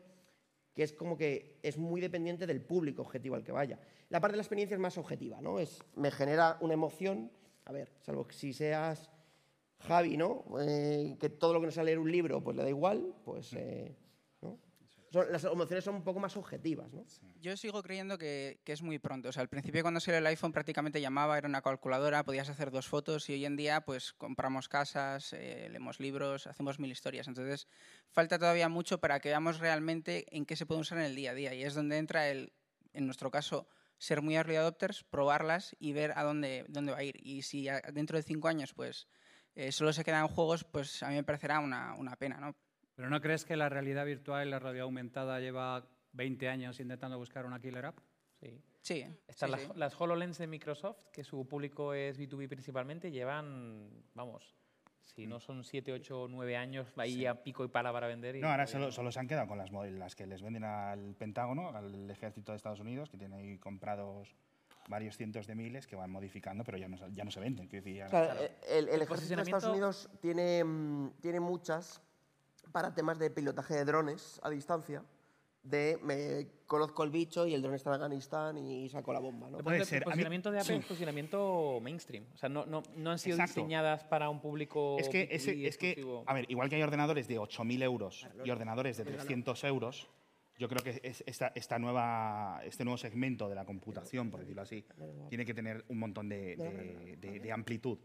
[0.74, 3.78] que es como que es muy dependiente del público objetivo al que vaya.
[4.10, 5.58] La parte de la experiencia es más objetiva, ¿no?
[5.58, 7.30] Es, me genera una emoción,
[7.64, 9.10] a ver, salvo que si seas
[9.80, 10.44] Javi, ¿no?
[10.60, 13.52] Eh, que todo lo que no sea leer un libro, pues le da igual, pues,
[13.54, 13.96] eh.
[15.22, 17.04] Son- las emociones son un poco más objetivas, ¿no?
[17.40, 19.28] Yo sigo creyendo que, que es muy pronto.
[19.28, 22.70] O sea, al principio cuando salió el iPhone prácticamente llamaba, era una calculadora, podías hacer
[22.70, 27.28] dos fotos y hoy en día pues compramos casas, eh, leemos libros, hacemos mil historias.
[27.28, 27.68] Entonces
[28.10, 31.30] falta todavía mucho para que veamos realmente en qué se puede usar en el día
[31.30, 32.52] a día y es donde entra el,
[32.92, 37.04] en nuestro caso, ser muy early adopters, probarlas y ver a dónde, dónde va a
[37.04, 37.16] ir.
[37.24, 39.08] Y si a- dentro de cinco años pues
[39.54, 42.54] eh, solo se quedan juegos, pues a mí me parecerá una, una pena, ¿no?
[42.96, 47.18] ¿Pero no crees que la realidad virtual y la realidad aumentada lleva 20 años intentando
[47.18, 47.98] buscar una killer app?
[48.40, 48.60] Sí.
[48.80, 49.68] Sí, Están sí, las, sí.
[49.74, 54.54] las HoloLens de Microsoft, que su público es B2B principalmente, llevan, vamos,
[55.02, 57.26] si no son 7, 8, 9 años ahí Sí.
[57.26, 58.36] a pico y pala para vender.
[58.36, 61.14] y No, ahora solo, solo se han quedado con las, las que les venden al
[61.16, 64.34] Pentágono, al ejército de Estados Unidos, que tiene ahí comprados
[64.88, 67.66] varios cientos de miles que van modificando, pero ya no, se- ya no se venden.
[67.66, 72.00] quiero decir, ya- Claro, eh, el, el ejército de Estados Unidos tiene, mm, tiene muchas
[72.72, 75.02] para temas de pilotaje de drones a distancia.
[75.62, 79.50] De me conozco el bicho y el dron está en Afganistán y saco la bomba.
[79.50, 79.58] ¿no?
[79.72, 82.24] Es que El posicionamiento de Apple es posicionamiento mainstream.
[82.34, 83.60] O sea, no, no, no han sido Exacto.
[83.62, 84.96] diseñadas para un público.
[85.00, 88.28] Es que, B2B ese- es que, a ver, igual que hay ordenadores de 8.000 euros
[88.44, 90.08] y ordenadores de 300 euros,
[90.56, 94.62] yo creo que es- esta, esta nueva, este nuevo segmento de la computación, por decirlo
[94.62, 94.84] así,
[95.28, 97.98] tiene que tener un montón de, de- de- de amplitud.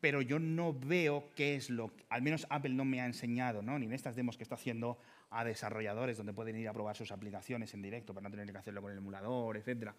[0.00, 3.62] Pero yo no veo qué es lo que, al menos Apple no me ha enseñado,
[3.62, 3.78] ¿no?
[3.78, 4.98] ni en estas demos que está haciendo
[5.28, 8.58] a desarrolladores donde pueden ir a probar sus aplicaciones en directo para no tener que
[8.58, 9.94] hacerlo con el emulador, etcétera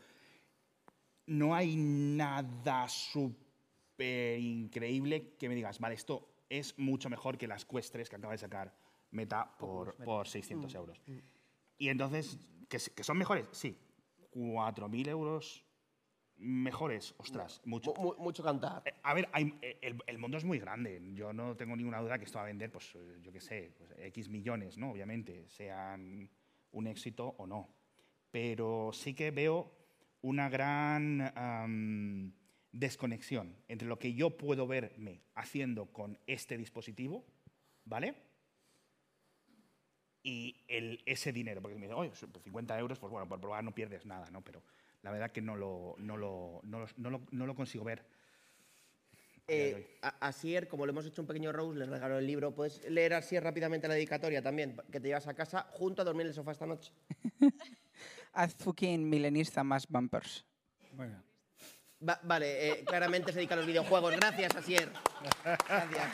[1.32, 7.66] no hay nada súper increíble que me digas, vale, esto es mucho mejor que las
[7.66, 8.76] Quest 3 que acaba de sacar
[9.12, 11.02] Meta por, por 600 euros.
[11.78, 12.40] Y entonces,
[12.70, 13.46] ¿que, que son mejores?
[13.52, 13.78] Sí.
[14.34, 15.66] 4.000 euros
[16.42, 17.94] mejores, ostras, mucho.
[17.94, 18.82] Mu- mucho cantar.
[18.86, 21.02] Eh, A ver, hay- eh, el, el mundo es muy grande.
[21.14, 23.74] Yo no tengo ninguna duda que esto va a vender, pues, eh, yo qué sé,
[23.78, 24.92] pues, X millones, ¿no?
[24.92, 26.30] Obviamente, sean
[26.72, 27.74] un éxito o no.
[28.32, 29.72] Pero sí que veo
[30.22, 32.34] una gran am,
[32.72, 37.26] desconexión entre lo que yo puedo verme haciendo con este dispositivo,
[37.86, 38.16] ¿vale?
[40.24, 43.74] Y el, ese dinero, porque me dicen, oye, 50 euros, pues bueno, por probar no
[43.74, 44.44] pierdes nada, ¿no?
[44.44, 44.64] Pero
[45.04, 48.06] la verdad que no lo, no lo, no lo, no lo- no lo consigo ver.
[49.48, 52.54] Eh, a, a Sier, como le hemos hecho un pequeño rose, le regaló el libro.
[52.54, 54.78] ¿Puedes leer a Sier rápidamente la dedicatoria también?
[54.92, 56.94] Que te llevas a casa junto a dormir en el sofá esta noche.
[58.34, 60.46] Haz fucking milenista más bumpers.
[62.08, 64.16] Va- vale, eh, claramente se dedica a los videojuegos.
[64.16, 64.90] Gracias, Asier.
[65.44, 66.10] Gracias.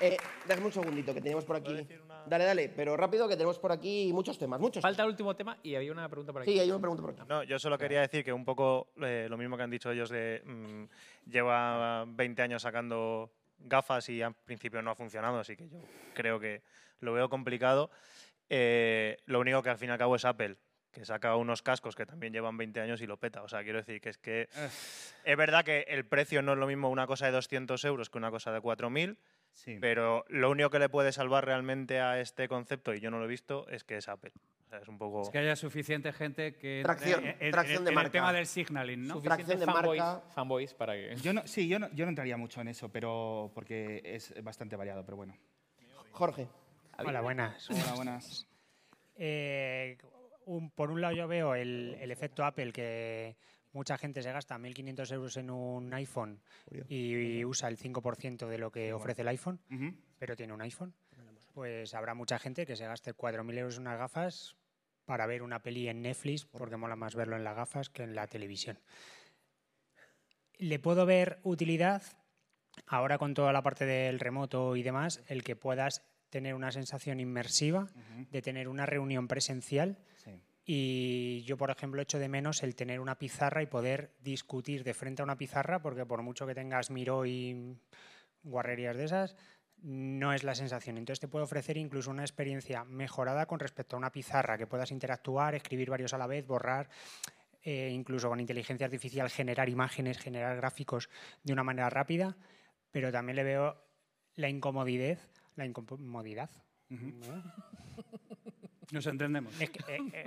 [0.00, 0.16] Eh,
[0.48, 1.86] déjame un segundito que tenemos por aquí.
[2.26, 4.82] Dale, dale, pero rápido que tenemos por aquí muchos temas, muchos.
[4.82, 6.52] Falta el último tema y había una pregunta por aquí.
[6.52, 7.22] Sí, hay una pregunta por aquí.
[7.28, 10.10] No, yo solo quería decir que un poco eh, lo mismo que han dicho ellos
[10.10, 15.68] de mm, lleva 20 años sacando gafas y al principio no ha funcionado, así que
[15.68, 15.78] yo
[16.14, 16.62] creo que
[17.00, 17.90] lo veo complicado.
[18.48, 20.56] Eh, lo único que al fin y al cabo es Apple,
[20.90, 23.42] que saca unos cascos que también llevan 20 años y lo peta.
[23.42, 24.48] O sea, quiero decir que es que
[25.24, 28.18] es verdad que el precio no es lo mismo una cosa de 200 euros que
[28.18, 29.16] una cosa de 4.000,
[29.80, 33.24] pero lo único que le puede salvar realmente a este concepto, y yo no lo
[33.24, 34.32] he visto, es que es Apple.
[34.66, 35.22] O sea, es un poco...
[35.22, 36.80] Es que haya suficiente gente que...
[36.84, 38.10] Tracción, en- en- tracción en de el marca.
[38.12, 39.14] tema del signaling, ¿no?
[39.14, 40.02] Suficientes fanboys,
[40.34, 41.16] fanboys para que...
[41.16, 44.76] Yo no, sí, yo no, yo no entraría mucho en eso, pero porque es bastante
[44.76, 45.36] variado, pero bueno.
[46.12, 46.46] Jorge.
[46.98, 47.68] Hola, buenas.
[47.70, 48.46] Hola, buenas.
[49.16, 49.98] Eh,
[50.46, 53.36] un- por un lado yo veo el, el efecto Apple que
[53.72, 56.40] mucha gente se gasta 1.500 euros en un iPhone
[56.88, 59.60] y, usa el 5% de lo que ofrece el iPhone,
[60.18, 60.94] pero tiene un iPhone.
[61.54, 64.56] Pues habrá mucha gente que se gaste 4.000 euros en unas gafas
[65.04, 68.14] para ver una peli en Netflix, porque mola más verlo en las gafas que en
[68.14, 68.78] la televisión.
[70.56, 72.02] Le puedo ver utilidad
[72.86, 77.18] ahora con toda la parte del remoto y demás, el que puedas tener una sensación
[77.18, 77.88] inmersiva
[78.30, 79.98] de tener una reunión presencial.
[80.16, 80.40] Sí.
[80.64, 84.94] Y yo, por ejemplo, echo de menos el tener una pizarra y poder discutir de
[84.94, 87.76] frente a una pizarra, porque por mucho que tengas Miro y
[88.42, 89.36] guarrerías de esas,
[89.82, 90.98] no es la sensación.
[90.98, 94.90] Entonces te puede ofrecer incluso una experiencia mejorada con respecto a una pizarra, que puedas
[94.90, 96.90] interactuar, escribir varios a la vez, borrar,
[97.62, 101.08] eh, incluso con inteligencia artificial generar imágenes, generar gráficos
[101.42, 102.36] de una manera rápida,
[102.90, 103.82] pero también le veo
[104.36, 105.18] la incomodidad,
[105.56, 106.50] la incomodidad.
[106.88, 107.42] ¿no?
[108.90, 109.60] Nos entendemos.
[109.60, 110.24] Es que, eh, eh,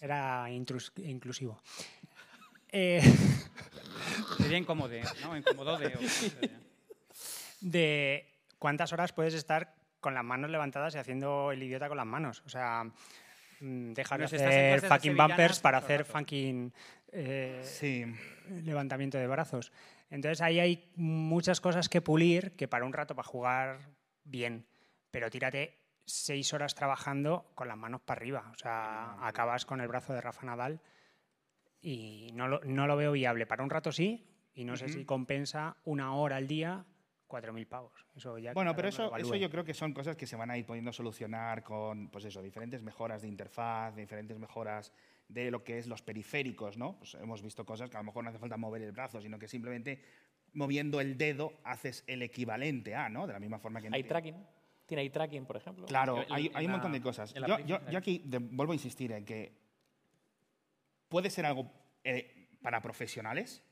[0.00, 1.60] era intrus- inclusivo.
[2.72, 3.02] Eh,
[4.36, 4.94] Sería incómodo,
[5.24, 5.36] ¿no?
[5.36, 5.90] Incómodo de...
[7.60, 8.26] de
[8.60, 12.42] cuántas horas puedes estar con las manos levantadas y haciendo el idiota con las manos.
[12.46, 12.84] O sea,
[13.60, 16.72] mm, dejar de hacer fucking bumpers para hacer fucking
[17.12, 17.60] eh,
[18.64, 19.72] levantamiento de brazos.
[20.08, 23.80] Entonces ahí hay muchas cosas que pulir que para un rato para jugar
[24.24, 24.64] bien,
[25.10, 28.50] pero tírate seis horas trabajando con las manos para arriba.
[28.52, 30.80] O sea, acabas con el brazo de Rafa Nadal
[31.80, 33.46] y no lo, no lo veo viable.
[33.46, 36.84] Para un rato sí, y no sé si compensa una hora al día
[37.28, 38.06] 4.000 pavos.
[38.14, 40.58] Eso ya Bueno, pero eso, eso yo creo que son cosas que se van a
[40.58, 44.92] ir pudiendo solucionar con, pues eso, diferentes mejoras de interfaz, diferentes mejoras
[45.28, 46.98] de lo que es los periféricos, ¿no?
[46.98, 49.38] Pues hemos visto cosas que a lo mejor no hace falta mover el brazo, sino
[49.38, 50.02] que simplemente
[50.52, 53.28] moviendo el dedo haces el equivalente a, ¿no?
[53.28, 53.88] De la misma forma que...
[53.92, 54.34] ¿Hay tracking?
[54.90, 55.86] ¿Tiene tracking, por ejemplo?
[55.86, 57.32] Claro, En- hay, en hay un la- montón de cosas.
[57.32, 59.52] Yo, aquí de- vuelvo a insistir en que
[61.08, 61.70] puede ser algo
[62.02, 63.62] eh, para profesionales,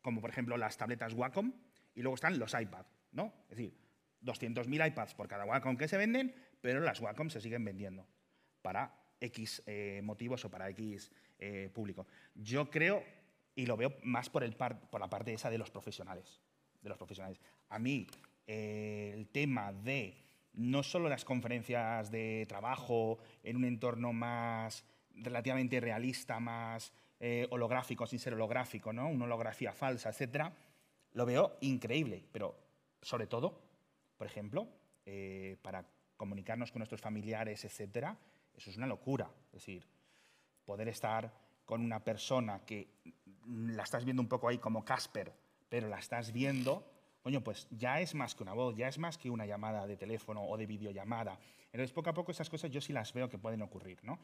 [0.00, 1.52] como por ejemplo las tabletas Wacom,
[1.94, 3.32] y luego están los iPad, ¿no?
[3.50, 3.76] Es decir,
[4.22, 8.06] 200.000 iPads por cada Wacom que se venden, pero las Wacom se siguen vendiendo
[8.62, 12.06] para X eh, motivos o para X eh, público.
[12.34, 13.04] Yo creo,
[13.54, 16.40] y lo veo más por, el par- por la parte esa de los profesionales,
[16.80, 17.38] de los profesionales.
[17.68, 18.06] A mí,
[18.46, 20.24] eh, el tema de
[20.58, 28.06] no solo las conferencias de trabajo en un entorno más relativamente realista, más eh, holográfico,
[28.06, 29.08] sin ser holográfico, ¿no?
[29.08, 30.52] una holografía falsa, etcétera,
[31.12, 32.58] lo veo increíble, pero
[33.00, 33.62] sobre todo,
[34.16, 34.68] por ejemplo,
[35.06, 35.84] eh, para
[36.16, 38.18] comunicarnos con nuestros familiares, etcétera,
[38.56, 39.30] eso es una locura.
[39.46, 39.86] Es decir,
[40.64, 41.32] poder estar
[41.64, 42.88] con una persona que
[43.46, 45.32] la estás viendo un poco ahí como Casper,
[45.68, 46.84] pero la estás viendo,
[47.22, 49.96] coño, pues ya es más que una voz, ya es más que una llamada de
[49.96, 51.38] teléfono o de videollamada.
[51.72, 54.18] Entonces, poco a poco esas cosas yo sí las veo que pueden ocurrir, ¿no?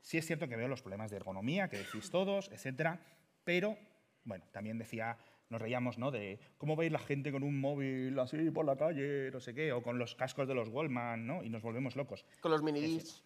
[0.00, 3.00] Sí es cierto que veo los problemas de ergonomía, que decís todos, etcétera,
[3.44, 3.78] pero,
[4.24, 5.16] bueno, también decía,
[5.48, 6.10] nos reíamos, ¿no?
[6.10, 9.72] De cómo veis la gente con un móvil así por la calle, no sé qué,
[9.72, 11.42] o con los cascos de los Wallman, ¿no?
[11.42, 12.24] Y nos volvemos locos.
[12.40, 13.22] Con los minidiscs.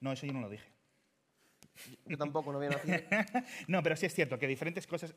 [0.00, 0.75] No, eso yo no lo dije.
[2.06, 3.06] Yo tampoco, no voy a decir.
[3.68, 5.14] no, pero sí es cierto que diferentes cosas,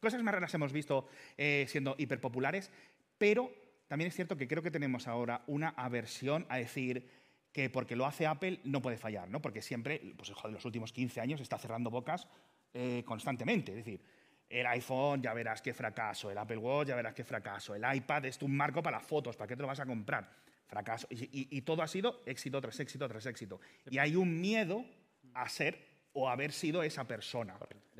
[0.00, 1.06] cosas más raras hemos visto
[1.36, 2.70] eh, siendo hiperpopulares,
[3.18, 3.50] pero
[3.88, 7.08] también es cierto que creo que tenemos ahora una aversión a decir
[7.52, 9.42] que porque lo hace Apple no puede fallar, ¿no?
[9.42, 12.26] Porque siempre, pues joder, los últimos 15 años está cerrando bocas
[12.72, 13.72] eh, constantemente.
[13.72, 14.00] Es decir,
[14.48, 18.24] el iPhone, ya verás qué fracaso, el Apple Watch, ya verás qué fracaso, el iPad
[18.26, 20.30] es un marco para fotos, ¿para qué te lo vas a comprar?
[20.66, 21.06] Fracaso.
[21.10, 23.60] Y, y- y todo ha sido éxito tras éxito tras éxito.
[23.90, 24.86] Y hay un miedo
[25.34, 27.56] a ser o haber sido esa persona.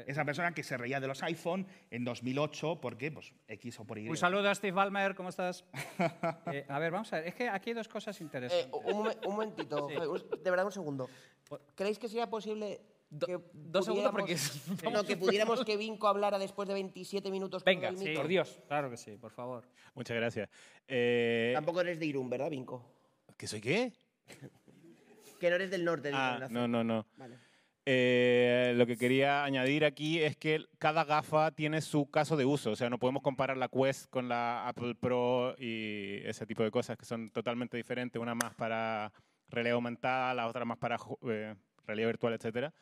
[0.06, 3.98] Esa persona que se reía de los iPhone en 2008 porque, pues, X o por
[3.98, 4.08] Y.
[4.08, 5.64] Un saludo a Steve Ballmer, ¿cómo estás?
[6.52, 8.66] Eh, a ver, vamos a ver, es que aquí hay dos cosas interesantes.
[8.66, 9.94] Eh, un, un momentito, Sí.
[10.42, 11.08] De verdad un segundo.
[11.74, 12.80] ¿Creéis que sería posible
[13.26, 14.36] que dos segundos porque-
[14.92, 18.22] no, que pudiéramos que Vinco hablara después de 27 minutos con el micro?
[18.68, 19.64] Claro que sí, por favor.
[19.94, 20.48] Muchas gracias.
[20.88, 22.84] Eh, Tampoco eres de Irún, ¿verdad, Vinco?
[23.36, 23.92] ¿Que soy qué?
[25.40, 26.10] Que no eres del norte.
[26.12, 27.06] Ah, no, no, no.
[27.16, 27.36] Vale.
[27.84, 32.70] Eh, lo que quería añadir aquí es que cada gafa tiene su caso de uso.
[32.70, 36.70] O sea, no podemos comparar la Quest con la Apple Pro y ese tipo de
[36.70, 38.20] cosas que son totalmente diferentes.
[38.22, 39.12] Una más para
[39.48, 40.96] realidad aumentada, la otra más para
[41.28, 41.54] eh,
[41.86, 42.72] realidad virtual, etcétera.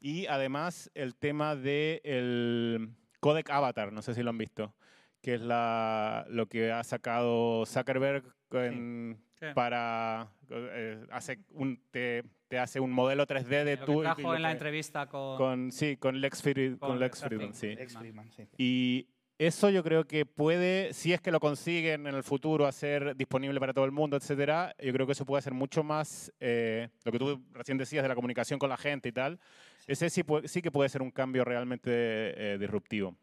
[0.00, 2.90] Y además el tema del
[3.20, 4.74] codec avatar, no sé si lo han visto,
[5.20, 9.23] que es la, lo que ha sacado Zuckerberg en- Sí.
[9.54, 14.34] Para eh, hace un, te, te hace un modelo 3D de Lo que tú trajo
[14.34, 17.74] en la entrevista con- con sí con Lex, Fried- con con Lex Friedman, sí.
[17.74, 18.46] Lex Friedman, sí.
[18.56, 23.16] Y eso yo creo que puede, si es que lo consiguen en el futuro hacer
[23.16, 26.88] disponible para todo el mundo, etcétera, yo creo que eso puede ser mucho más, eh,
[27.04, 29.40] lo que tú recién decías de la comunicación con la gente y tal,
[29.88, 33.16] ese sí, puede- sí que puede ser un cambio realmente eh, disruptivo.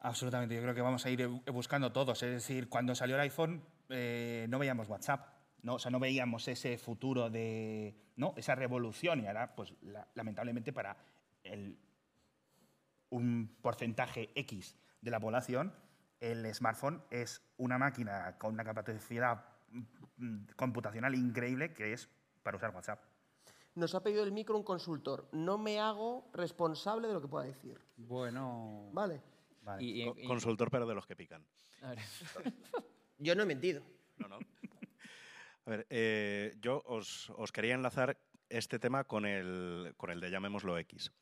[0.00, 2.22] Absolutamente, yo creo que vamos a ir bu- buscando todos.
[2.22, 5.26] Es decir, cuando salió el iPhone eh, no veíamos WhatsApp,
[5.62, 5.74] ¿no?
[5.74, 8.34] O sea, no veíamos ese futuro de, ¿no?
[8.36, 10.96] Esa revolución y ahora, pues, la- lamentablemente para
[11.42, 11.78] el,
[13.10, 15.74] un porcentaje X de la población,
[16.20, 19.44] el smartphone es una máquina con una capacidad
[20.16, 22.08] mm, computacional increíble que es
[22.42, 23.02] para usar WhatsApp.
[23.74, 25.28] Nos ha pedido el micro un consultor.
[25.32, 27.78] No me hago responsable de lo que pueda decir.
[27.98, 28.88] Bueno.
[29.62, 29.84] Vale.
[30.06, 31.44] Co- Consultor, pero de los que pican.
[33.18, 33.82] Yo no he mentido.
[34.18, 34.38] No, no.
[35.66, 38.16] A ver, eh, yo os, os quería enlazar
[38.48, 41.12] este tema con el, con el de llamémoslo X.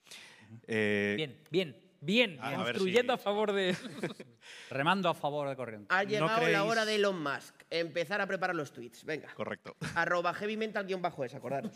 [0.66, 2.38] Eh, Bien, bien, bien.
[2.40, 3.74] A- a ver construyendo si- a favor de...
[4.70, 5.86] Remando a favor de corriente.
[5.94, 7.54] Ha llegado la creéis- hora de Elon Musk.
[7.70, 9.04] Empezar a preparar los tweets.
[9.04, 9.32] Venga.
[9.34, 9.76] Correcto.
[9.94, 11.72] Arroba heavy mental guion bajo es, acordaros.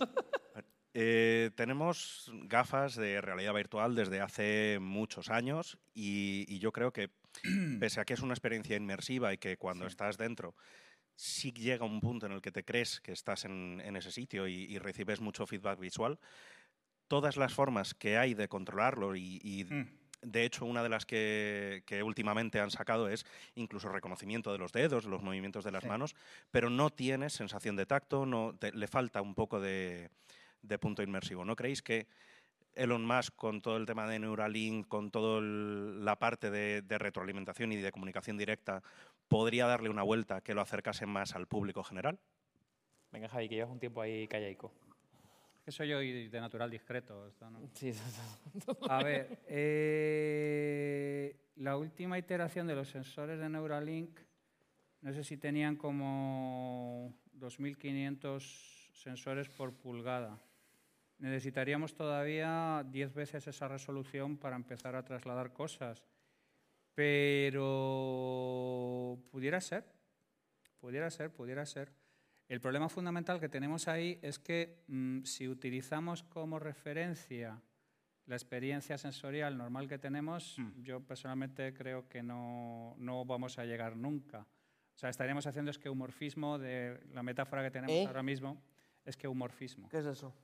[0.95, 7.11] Eh, tenemos gafas de realidad virtual desde hace muchos años y, y yo creo que,
[7.81, 10.55] pese a que es una experiencia inmersiva y que cuando estás dentro
[11.17, 14.47] sí llega un punto en el que te crees que estás en, en ese sitio
[14.49, 16.21] y, y recibes mucho feedback visual,
[17.09, 19.67] todas las formas que hay de controlarlo y, y
[20.23, 23.25] de hecho una de las que, que últimamente han sacado es
[23.55, 25.89] incluso reconocimiento de los dedos, los movimientos de las Sí.
[25.89, 26.15] manos,
[26.51, 30.11] pero no tienes sensación de tacto, no, te- le falta un poco de,
[30.63, 31.45] de punto inmersivo.
[31.45, 32.09] ¿No creéis que
[32.79, 37.73] Elon Musk, con todo el tema de Neuralink, con toda la parte de, de retroalimentación
[37.73, 38.83] y de comunicación directa,
[39.29, 42.19] podría darle una vuelta que lo acercase más al público general?
[43.13, 44.73] Venga, Javi, que llevas un tiempo ahí callaico.
[45.65, 47.27] Que soy yo y de natural discreto.
[47.29, 47.61] esto, ¿no?
[47.75, 47.93] Sí,
[48.89, 54.19] A ver, eh, la última iteración de los sensores de Neuralink,
[55.03, 58.41] no sé si tenían como 2.500
[58.95, 60.39] sensores por pulgada.
[61.19, 66.05] Necesitaríamos todavía 10 veces esa resolución para empezar a trasladar cosas.
[66.95, 68.39] Pero
[69.31, 69.85] pudiera ser,
[70.81, 71.93] pudiera ser, pudiera ser.
[72.49, 77.61] El problema fundamental que tenemos ahí es que mm, si utilizamos como referencia
[78.27, 83.97] la experiencia sensorial normal que tenemos, yo personalmente creo que no, no vamos a llegar
[83.97, 84.41] nunca.
[84.41, 88.07] O sea, estaríamos haciendo esqueumorfismo de la metáfora que tenemos ¿Eh?
[88.07, 88.61] ahora mismo,
[89.05, 89.89] esqueumorfismo.
[89.89, 90.35] ¿Qué es eso?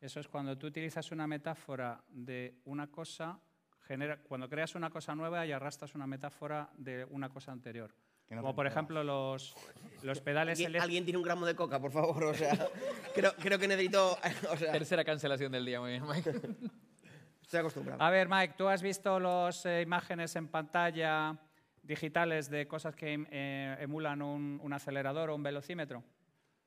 [0.00, 3.38] Eso es cuando tú utilizas una metáfora de una cosa,
[3.86, 7.94] genera, cuando creas una cosa nueva y arrastras una metáfora de una cosa anterior.
[8.30, 9.56] No Como por ejemplo los,
[10.04, 10.84] los pedales ¿Alguien, eléctricos.
[10.84, 12.24] alguien tiene un gramo de coca, por favor?
[12.24, 12.52] O sea,
[13.14, 14.16] creo, creo que necesito...
[14.52, 16.30] O sea, Tercera cancelación del día, muy bien, Mike.
[17.42, 18.00] estoy acostumbrado.
[18.00, 21.36] A ver, Mike, ¿tú has visto las imágenes en pantalla
[21.82, 26.04] digitales de cosas que em- eh, emulan un, un acelerador o un velocímetro?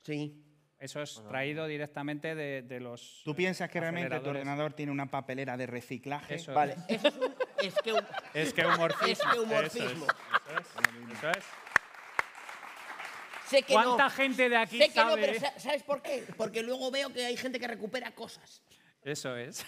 [0.01, 0.43] Sí.
[0.79, 3.21] Eso es traído directamente de, de los.
[3.23, 6.35] ¿Tú piensas que realmente tu ordenador tiene una papelera de reciclaje?
[6.35, 6.55] Eso es.
[6.55, 7.33] Vale, eso es un
[8.33, 9.07] Esqueumorfismo.
[9.07, 10.05] esqueumorfismo.
[10.05, 11.17] Eso es.
[11.17, 11.43] Eso es.
[13.47, 14.09] Sé que ¿Cuánta no.
[14.09, 15.21] gente de aquí sé que no, sabe?
[15.21, 16.25] pero sa- ¿sabes por qué?
[16.37, 18.61] Porque luego veo que hay gente que recupera cosas.
[19.03, 19.65] Eso es.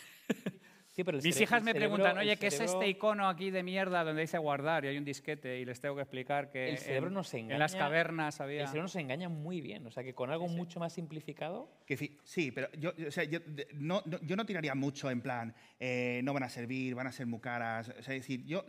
[1.04, 3.64] Pero el Mis hijas me cerebro- preguntan, oye, ¿qué es cerebro- este icono aquí de
[3.64, 5.60] mierda donde dice guardar y hay un disquete?
[5.60, 7.54] Y les tengo que explicar que El cerebro en, nos engaña.
[7.56, 8.62] en las cavernas había...
[8.62, 9.86] El cerebro nos engaña muy bien.
[9.88, 11.70] O sea, que con algo mucho más simplificado.
[11.86, 13.40] Que fi- sí, pero yo, o sea, yo,
[13.74, 17.12] no, no- yo no tiraría mucho en plan, eh, no van a servir, van a
[17.12, 17.90] ser muy caras.
[17.90, 18.64] O sea, es decir, yo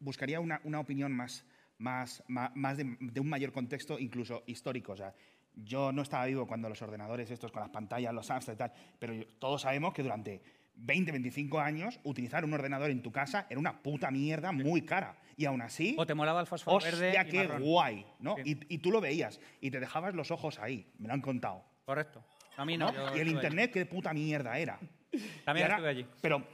[0.00, 1.44] buscaría una, una opinión más,
[1.78, 4.92] más, más, de, de un mayor contexto, incluso histórico.
[4.92, 5.12] O sea,
[5.58, 8.72] yo no estaba vivo cuando los ordenadores estos con las pantallas, los Amstrad y tal,
[8.98, 10.40] pero todos sabemos que durante
[10.76, 15.16] 20, 25 años utilizar un ordenador en tu casa era una puta mierda muy cara.
[15.36, 15.94] Y aún así...
[15.98, 17.62] O te molaba el fósforo verde y qué marrón.
[17.62, 18.36] guay, ¿no?
[18.44, 21.64] Y, y tú lo veías y te dejabas los ojos ahí, me lo han contado.
[21.84, 22.24] Correcto.
[22.56, 22.92] A mí no.
[22.92, 23.30] yo Y el estuve allí.
[23.32, 24.78] internet, qué puta mierda era.
[25.44, 26.06] También ahora- estuve allí.
[26.22, 26.46] Pero,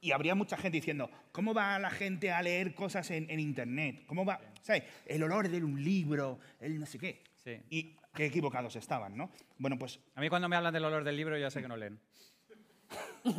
[0.00, 4.02] y habría mucha gente diciendo, ¿cómo va la gente a leer cosas en, en internet?
[4.06, 4.40] ¿Cómo va?
[4.62, 4.82] ¿Sabes?
[5.06, 7.22] El olor de un libro, el no sé qué.
[7.36, 7.60] Sí.
[7.70, 9.30] Y qué equivocados estaban, ¿no?
[9.58, 11.76] Bueno, pues A mí cuando me hablan del olor del libro ya sé que no
[11.76, 11.98] leen.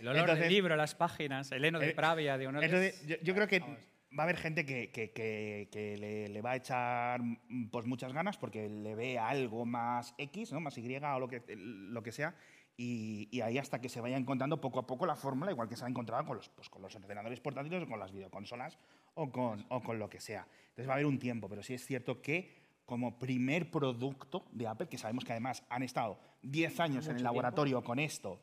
[0.00, 2.62] El olor Entonces- del libro, las páginas, el heno de Eh, Pravia, de honor.
[2.62, 6.40] Entonces, yo, yo creo que va a haber gente que, que- que- que le, le
[6.42, 10.60] va a echar mm, pues, muchas ganas porque le ve algo más X, ¿no?
[10.60, 12.34] más Y o lo que, lo que sea.
[12.76, 15.74] Y, y ahí hasta que se vaya encontrando poco a poco la fórmula, igual que
[15.74, 18.78] se ha encontrado con los, pues, con los ordenadores portátiles o con las videoconsolas
[19.14, 20.46] o con, o con lo que sea.
[20.68, 24.66] Entonces va a haber un tiempo, pero sí es cierto que como primer producto de
[24.66, 28.40] Apple, que sabemos que además han estado 10 años en el laboratorio con esto,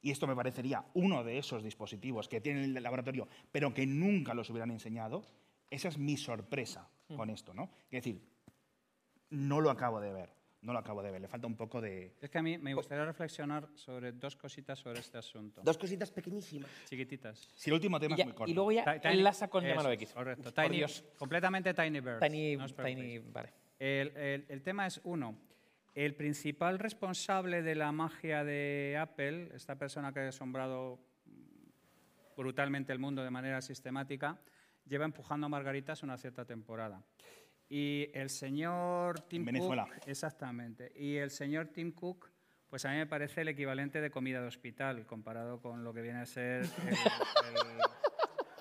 [0.00, 4.32] y esto me parecería uno de esos dispositivos que tienen el laboratorio, pero que nunca
[4.32, 5.22] los hubieran enseñado,
[5.70, 7.64] esa es mi sorpresa con esto, ¿no?
[7.90, 8.22] Es decir,
[9.30, 10.30] no lo acabo de ver,
[10.62, 12.14] no lo acabo de ver, le falta un poco de...
[12.20, 15.62] Es que a mí me gustaría reflexionar sobre dos cositas sobre este asunto.
[15.64, 16.70] Dos cositas pequeñísimas.
[16.88, 17.48] Chiquititas.
[17.56, 18.50] Si el último tema ya- es muy corto.
[18.52, 20.12] y luego ya enlaza con eso, llámalo X.
[20.12, 20.52] Correcto.
[20.52, 21.04] Tiny- Dios.
[21.18, 22.20] completamente Tiny Birds.
[22.20, 23.52] Tiny, no tiny, vale.
[23.80, 25.36] El, el- el tema es uno.
[25.94, 31.00] El principal responsable de la magia de Apple, esta persona que ha asombrado
[32.36, 34.38] brutalmente el mundo de manera sistemática,
[34.86, 37.02] lleva empujando a margaritas una cierta temporada.
[37.68, 39.84] Y el señor Tim Venezuela.
[39.86, 42.28] Cook, exactamente, y el señor Tim Cook,
[42.68, 46.02] pues a mí me parece el equivalente de comida de hospital comparado con lo que
[46.02, 47.78] viene a ser el- el-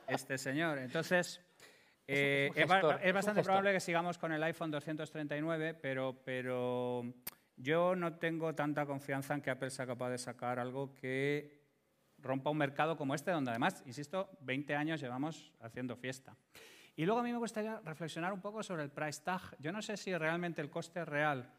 [0.07, 0.79] este señor.
[0.79, 1.41] Entonces,
[2.11, 7.03] eh, es gestor, es bastante probable que sigamos con el iPhone 239, pero, pero
[7.55, 11.59] yo no tengo tanta confianza en que Apple sea capaz de sacar algo que
[12.17, 16.35] rompa un mercado como este, donde además, insisto, 20 años llevamos haciendo fiesta.
[16.95, 19.41] Y luego a mí me gustaría reflexionar un poco sobre el price tag.
[19.59, 21.49] Yo no sé si realmente el coste real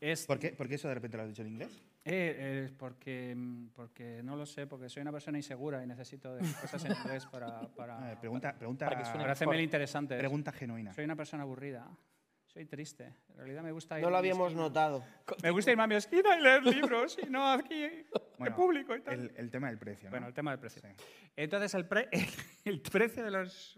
[0.00, 0.26] es...
[0.26, 1.82] ¿Por qué, por qué eso de repente lo has dicho en inglés?
[2.06, 6.36] Eh, eh, porque, mm, porque no lo sé, porque soy una persona insegura y necesito
[6.60, 10.16] cosas en inglés para, para, Eh, pregunta, pregunta, para, para hacerme el interesante.
[10.18, 10.92] Pregunta genuina.
[10.92, 11.88] Soy una persona aburrida.
[12.46, 13.04] Soy triste.
[13.30, 14.62] En realidad me gusta ir No lo habíamos esquina.
[14.62, 15.04] notado.
[15.42, 18.06] Me gusta irme a mi esquina y leer libros y no aquí en
[18.38, 19.14] Bueno, público y tal.
[19.14, 20.04] El, el tema del precio.
[20.08, 20.10] ¿no?
[20.10, 20.82] Bueno, el tema del precio.
[21.34, 22.08] Entonces, el, pre-
[22.64, 23.76] el precio de los...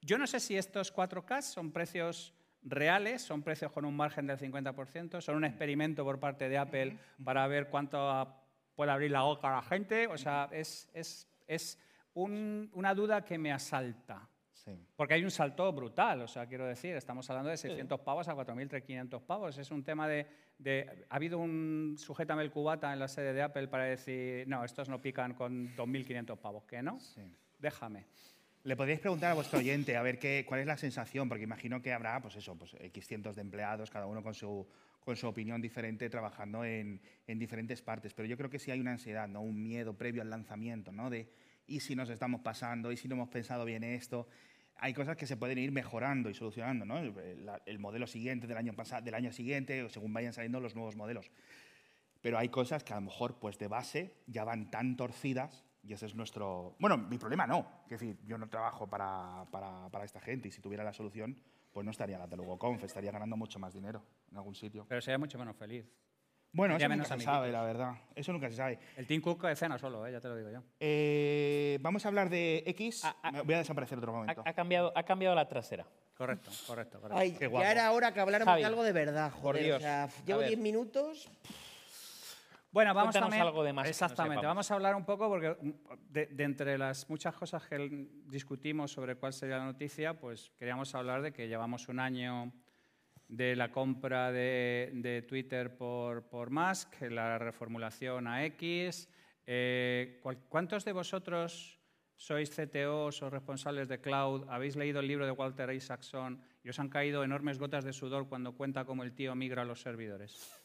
[0.00, 2.32] Yo no sé si estos 4K son precios
[2.68, 6.98] reales, son precios con un margen del 50%, son un experimento por parte de Apple
[7.24, 8.34] para ver cuánto
[8.74, 10.06] puede abrir la boca a la gente.
[10.08, 11.78] O sea, es, es, es
[12.14, 14.28] un- una duda que me asalta.
[14.52, 14.72] Sí.
[14.96, 18.34] Porque hay un salto brutal, o sea, quiero decir, estamos hablando de 600 pavos a
[18.34, 19.56] 4.500 pavos.
[19.58, 20.26] Es un tema de,
[20.58, 24.64] de- Ha habido un sujétame el cubata en la sede de Apple para decir, no,
[24.64, 26.98] estos no pican con 2.500 pavos, ¿que no?
[27.58, 28.06] Déjame.
[28.66, 31.80] Le podríais preguntar a vuestro oyente a ver qué, cuál es la sensación, porque imagino
[31.80, 34.66] que habrá, pues eso, pues X cientos de empleados, cada uno con su,
[34.98, 38.12] con su opinión diferente, trabajando en, en diferentes partes.
[38.12, 39.40] Pero yo creo que sí hay una ansiedad, ¿no?
[39.40, 41.10] Un miedo previo al lanzamiento, ¿no?
[41.10, 41.28] De,
[41.68, 42.90] ¿y si nos estamos pasando?
[42.90, 44.26] ¿Y si no hemos pensado bien esto?
[44.78, 46.98] Hay cosas que se pueden ir mejorando y solucionando, ¿no?
[46.98, 47.14] El,
[47.66, 50.96] el modelo siguiente del año, pasa- del año siguiente, o según vayan saliendo los nuevos
[50.96, 51.30] modelos.
[52.20, 55.92] Pero hay cosas que a lo mejor, pues de base, ya van tan torcidas y
[55.92, 56.74] ese es nuestro...
[56.78, 57.82] Bueno, mi problema no.
[57.84, 61.38] Es decir, yo no trabajo para, para, para esta gente y si tuviera la solución,
[61.72, 64.86] pues no estaría en la Telugoconf, estaría ganando mucho más dinero en algún sitio.
[64.88, 65.86] Pero sería mucho menos feliz.
[66.52, 67.94] Bueno, eso menos nunca se sabe, la verdad.
[68.14, 68.78] Eso nunca se sabe.
[68.96, 70.62] El Team Cook cena solo, eh, ya te lo digo yo.
[70.80, 73.02] Eh, vamos a hablar de X.
[73.30, 74.42] Me voy a desaparecer otro momento.
[74.44, 75.86] Ha cambiado, ha cambiado la trasera.
[76.16, 77.20] Correcto, correcto, correcto.
[77.20, 79.64] Ay, ya era hora que habláramos Javi, de algo de verdad, por joder.
[79.64, 79.76] Dios.
[79.76, 80.48] O sea, llevo ver.
[80.48, 81.28] 10 minutos.
[82.72, 85.28] Bueno, vamos Cuéntanos también, algo de más que no Exactamente, vamos a hablar un poco
[85.28, 85.70] porque mm,
[86.10, 90.94] de, de entre las muchas cosas que discutimos sobre cuál sería la noticia, pues queríamos
[90.94, 92.52] hablar de que llevamos un año
[93.28, 99.08] de la compra de, de Twitter por, por Musk, la reformulación a X.
[99.46, 101.80] Eh, ¿cuál- ¿Cuántos de vosotros
[102.16, 104.46] sois CTOs o responsables de cloud?
[104.48, 108.28] ¿Habéis leído el libro de Walter Isaacson y os han caído enormes gotas de sudor
[108.28, 110.62] cuando cuenta cómo el tío migra a los servidores?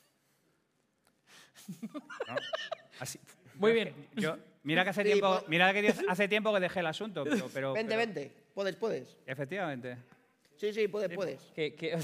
[2.28, 2.36] ¿No?
[2.99, 3.19] Así-
[3.56, 3.94] Muy bien.
[4.15, 7.23] Yo- mira que hace Sí, tiempo, po- mira que hace tiempo que dejé el asunto,
[7.23, 8.32] pero, pero- vente, pero- vente.
[8.53, 9.18] Puedes, puedes.
[9.26, 9.98] Efectivamente.
[10.57, 11.41] Sí, sí, puedes, puedes.
[11.56, 11.98] Que- que-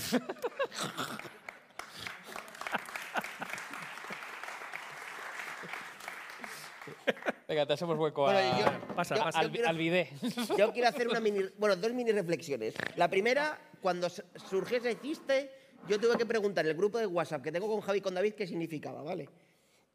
[7.48, 8.34] Venga, te hacemos hueco a...
[8.34, 9.40] Bueno, yo- pasa, yo- pasa.
[9.42, 10.10] yo Al, quiero- al bidé.
[10.58, 12.74] Yo quiero hacer una mini, bueno, dos mini reflexiones.
[12.96, 15.52] La primera, cuando s- surgió ese chiste,
[15.88, 18.14] yo tuve que preguntar en el grupo de WhatsApp que tengo con Javi y con
[18.14, 19.30] David qué significaba, ¿vale?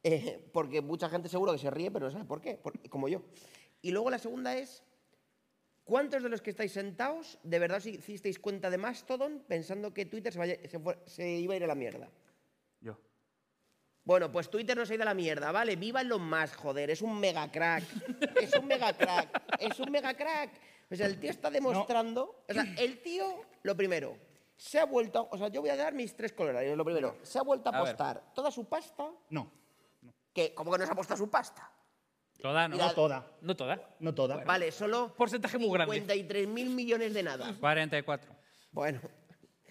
[0.05, 3.09] Eh, porque mucha gente seguro que se ríe, pero no sabe por qué, por- como
[3.09, 3.23] yo.
[3.83, 4.83] Y luego la segunda es,
[5.85, 10.07] ¿cuántos de los que estáis sentados de verdad os hicisteis cuenta de Mastodon pensando que
[10.07, 12.09] Twitter se, vaya- se fue- se iba a ir a la mierda?
[12.81, 12.99] Yo.
[14.05, 15.77] Bueno, pues Twitter no se ha ido a la mierda, ¿vale?
[15.77, 17.85] Viva Elon Musk, joder, es un mega crack.
[18.41, 20.51] Es un mega crack, es un mega crack.
[20.91, 22.45] O sea, el tío está demostrando.
[22.49, 23.25] O sea, el tío,
[23.63, 24.17] lo primero,
[24.63, 25.29] se ha vuelto.
[25.33, 26.77] O sea, yo voy a dar mis tres colorarios.
[26.77, 27.95] Lo primero, se ha vuelto a A ver.
[27.95, 29.09] apostar toda su pasta.
[29.31, 29.51] No.
[30.33, 31.69] Que, ¿Cómo que no se ha apostado su pasta?
[32.41, 32.77] Toda, ¿no?
[32.77, 33.27] No toda.
[33.41, 33.81] No toda.
[33.99, 34.37] No toda.
[34.45, 35.13] Vale, solo.
[35.17, 35.95] Porcentaje muy grande.
[35.97, 37.53] 53 mil millones de nada.
[37.59, 38.31] 44.
[38.71, 39.01] Bueno.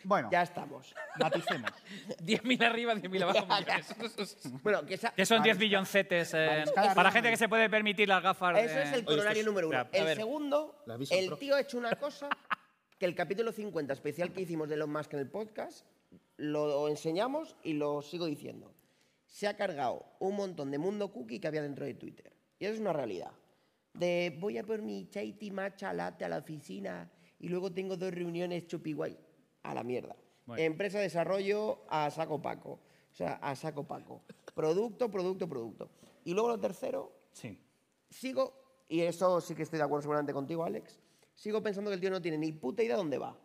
[0.04, 0.30] Bueno.
[0.32, 0.94] Ya estamos.
[1.18, 1.72] Maticemos.
[2.24, 4.36] 10.000 arriba, 10.000 abajo millones.
[4.64, 8.08] Bueno, que, esa- Que son 10 billoncetes eh, Mariscal para gente que se puede permitir
[8.10, 8.58] las gafas.
[8.58, 9.88] Eso de- es el corolario número uno.
[9.92, 10.00] Ya.
[10.00, 11.38] El segundo, ¿La Vision el Pro?
[11.38, 12.28] tío ha hecho una cosa
[13.02, 15.88] que el capítulo 50 especial que hicimos de Elon Musk en el podcast
[16.38, 18.76] lo enseñamos y lo sigo diciendo.
[19.26, 22.32] Se ha cargado un montón de mundo cookie que había dentro de Twitter.
[22.60, 23.32] Y eso es una realidad.
[23.96, 27.10] De voy a por mi chaiti matcha latte a la oficina
[27.40, 29.18] y luego tengo dos reuniones chupi guay.
[29.64, 30.16] A la mierda.
[30.46, 30.62] Bueno.
[30.62, 32.74] Empresa de desarrollo a saco paco.
[33.12, 34.22] O sea, a saco paco.
[34.54, 35.90] Producto, producto, producto.
[36.24, 37.58] Y luego lo tercero, Sí.
[38.12, 38.54] sigo,
[38.88, 41.00] y eso sí que estoy de acuerdo seguramente contigo, Alex,
[41.36, 43.38] sigo pensando que el tío no tiene ni puta idea dónde va.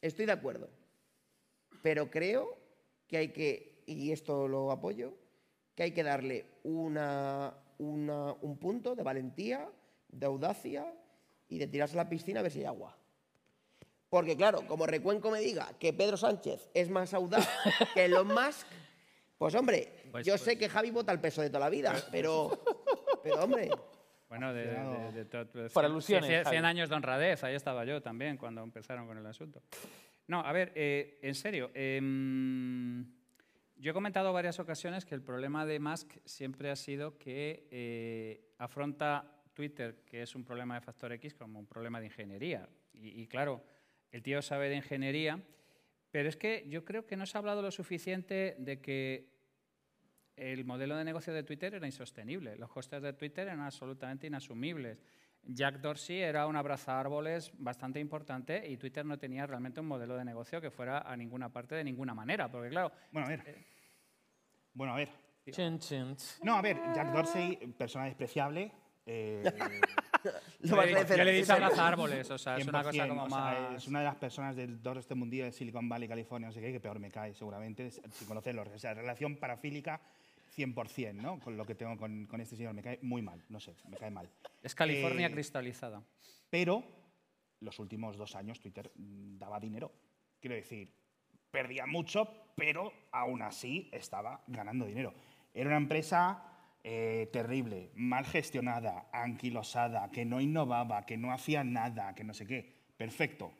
[0.00, 0.68] Estoy de acuerdo.
[1.82, 2.56] Pero creo
[3.06, 5.12] que hay que, y esto lo apoyo,
[5.74, 9.68] que hay que darle una, una- un punto de valentía,
[10.08, 10.92] de audacia
[11.48, 12.96] y de tirarse a la piscina a ver si hay agua.
[14.08, 17.48] Porque claro, como Recuenco me diga que Pedro Sánchez es más audaz
[17.94, 18.66] que Elon Musk,
[19.38, 22.62] pues hombre, Pues- yo sé que Javi vota al peso de toda la vida, pero,
[23.22, 23.68] pero hombre,
[24.38, 26.54] Bueno, de, de- de de- Por cien- alusiones, cien- Javi.
[26.56, 29.62] 100 años de honradez, ahí estaba yo también cuando empezaron con el asunto.
[30.26, 33.04] No, a ver, eh, en serio, em,
[33.76, 38.54] yo he comentado varias ocasiones que el problema de Musk siempre ha sido que eh,
[38.58, 42.68] afronta Twitter, que es un problema de factor X, como un problema de ingeniería.
[42.92, 43.62] Y, y claro,
[44.10, 45.40] el tío sabe de ingeniería,
[46.10, 49.33] pero es que yo creo que no se ha hablado lo suficiente de que
[50.36, 52.56] el modelo de negocio de Twitter era insostenible.
[52.56, 54.98] Los costes de Twitter eran absolutamente inasumibles.
[55.46, 60.24] Jack Dorsey era un árboles bastante importante y Twitter no tenía realmente un modelo de
[60.24, 62.50] negocio que fuera a ninguna parte de ninguna manera.
[62.50, 62.90] Porque claro...
[63.12, 63.42] Bueno, a ver.
[63.46, 63.66] eh,
[64.72, 65.10] Bueno, a ver.
[65.50, 66.16] Chin, chin.
[66.42, 68.72] No, a ver, Jack Dorsey, persona despreciable.
[69.04, 69.42] eh,
[70.60, 71.16] Lo vas a.
[71.16, 73.74] Yo le he dicho abrazárboles, o sea, es una cosa 100%, como o sea, más-
[73.82, 76.62] Es una de las personas del todo este mundillo de Silicon Valley, California, no sé
[76.62, 78.62] qué, que peor me cae, seguramente, sin conocerlo.
[78.74, 80.00] O sea, relación parafílica
[80.56, 81.38] 100%, ¿no?
[81.40, 82.74] Con lo que tengo con, con este señor.
[82.74, 84.28] Me cae muy mal, no sé, me cae mal.
[84.62, 86.02] Es California Eh, cristalizada.
[86.50, 86.84] Pero
[87.60, 89.92] los últimos dos años Twitter daba dinero.
[90.40, 90.92] Quiero decir,
[91.50, 95.14] perdía mucho, pero aún así estaba ganando dinero.
[95.52, 96.42] Era una empresa
[96.82, 102.46] eh, terrible, mal gestionada, anquilosada, que no innovaba, que no hacía nada, que no sé
[102.46, 102.74] qué.
[102.96, 103.52] Perfecto.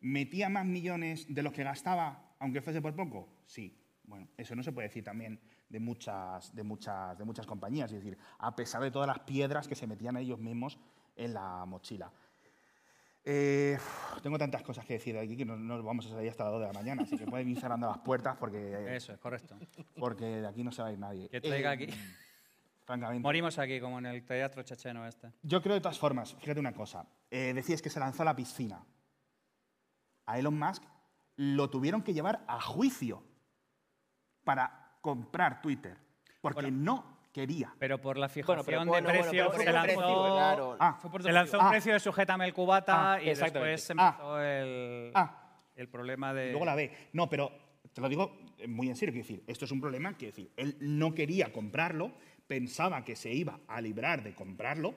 [0.00, 3.28] ¿Metía más millones de los que gastaba, aunque fuese por poco?
[3.46, 3.76] Sí.
[4.04, 5.40] Bueno, eso no se puede decir también
[5.70, 7.90] de muchas, de muchas, de muchas compañías.
[7.92, 10.78] Es decir, a pesar de todas las piedras que se metían ellos mismos
[11.16, 12.12] en la mochila.
[13.22, 13.78] Eh,
[14.22, 16.60] tengo tantas cosas que decir aquí que no, no vamos a salir hasta las 2
[16.62, 18.96] de la mañana, así que pueden ir cerrando las puertas porque...
[18.96, 19.56] Eso es, correcto.
[19.98, 21.28] Porque de aquí no se va a ir nadie.
[21.28, 21.86] Que traiga Eh, aquí.
[22.84, 23.22] Francamente.
[23.22, 25.30] Morimos aquí, como en el teatro checheno este.
[25.42, 28.34] Yo creo de todas formas, fíjate una cosa, eh, decías que se lanzó a la
[28.34, 28.84] piscina.
[30.26, 30.82] A Elon Musk
[31.36, 33.22] lo tuvieron que llevar a juicio
[34.44, 35.96] para comprar Twitter,
[36.40, 37.72] porque no quería.
[37.78, 40.76] Pero por la fijación pero de bueno, bueno, se lanzó, precio, claro.
[40.80, 41.70] Ah, fue por- se lanzó un ah.
[41.70, 44.08] precio de sujétame el cubata Ah, y después se Ah.
[44.10, 45.52] empezó el, Ah.
[45.76, 46.50] el problema de...
[46.50, 47.08] Luego la ve.
[47.12, 47.52] No, pero
[47.92, 50.76] te lo digo muy en serio, quiero decir, esto es un problema, quiero decir, él
[50.80, 52.12] no quería comprarlo,
[52.46, 54.94] pensaba que se iba a librar de comprarlo.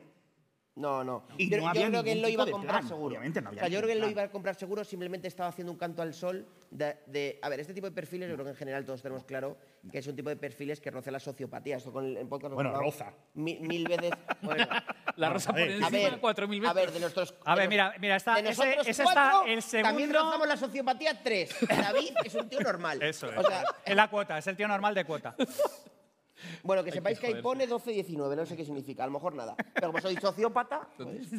[0.75, 1.23] No, no.
[1.37, 3.09] Y yo no yo creo que él lo iba a comprar plan, seguro.
[3.09, 4.11] obviamente no había o sea, yo creo que él lo plan.
[4.11, 7.59] iba a comprar seguro, simplemente estaba haciendo un canto al sol de, de- A ver,
[7.59, 9.55] este tipo de perfiles, yo creo que en general todos tenemos claro
[9.91, 11.77] que es un tipo de perfiles que roza la sociopatía.
[11.77, 13.13] Esto con el en podcast lo Bueno, roza.
[13.35, 14.11] mi- Mil, veces.
[14.41, 14.65] Bueno,
[15.17, 16.93] La rosa por a encima ver, 4.000 A ver, veces.
[16.95, 17.35] de nuestros.
[17.45, 19.89] A ver, mira, mira, está, de ese, ese cuatro, está el segundo...
[19.89, 21.55] También rozamos la sociopatía tres.
[21.69, 22.99] David es un tío normal.
[23.03, 23.37] Eso es.
[23.37, 25.35] O sea, es la cuota, es el tío normal de cuota.
[26.63, 29.13] bueno, que Hay sepáis que que ahí pone 12-19, no sé qué significa, a lo
[29.13, 29.55] mejor nada.
[29.73, 31.29] Pero como soy sociópata, pues,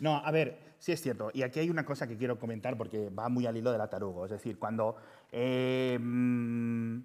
[0.00, 1.30] No, a ver, sí es cierto.
[1.34, 3.90] Y aquí hay una cosa que quiero comentar porque va muy al hilo de la
[3.90, 4.24] tarugo.
[4.24, 4.96] Es decir, cuando
[5.32, 7.00] eh, mm,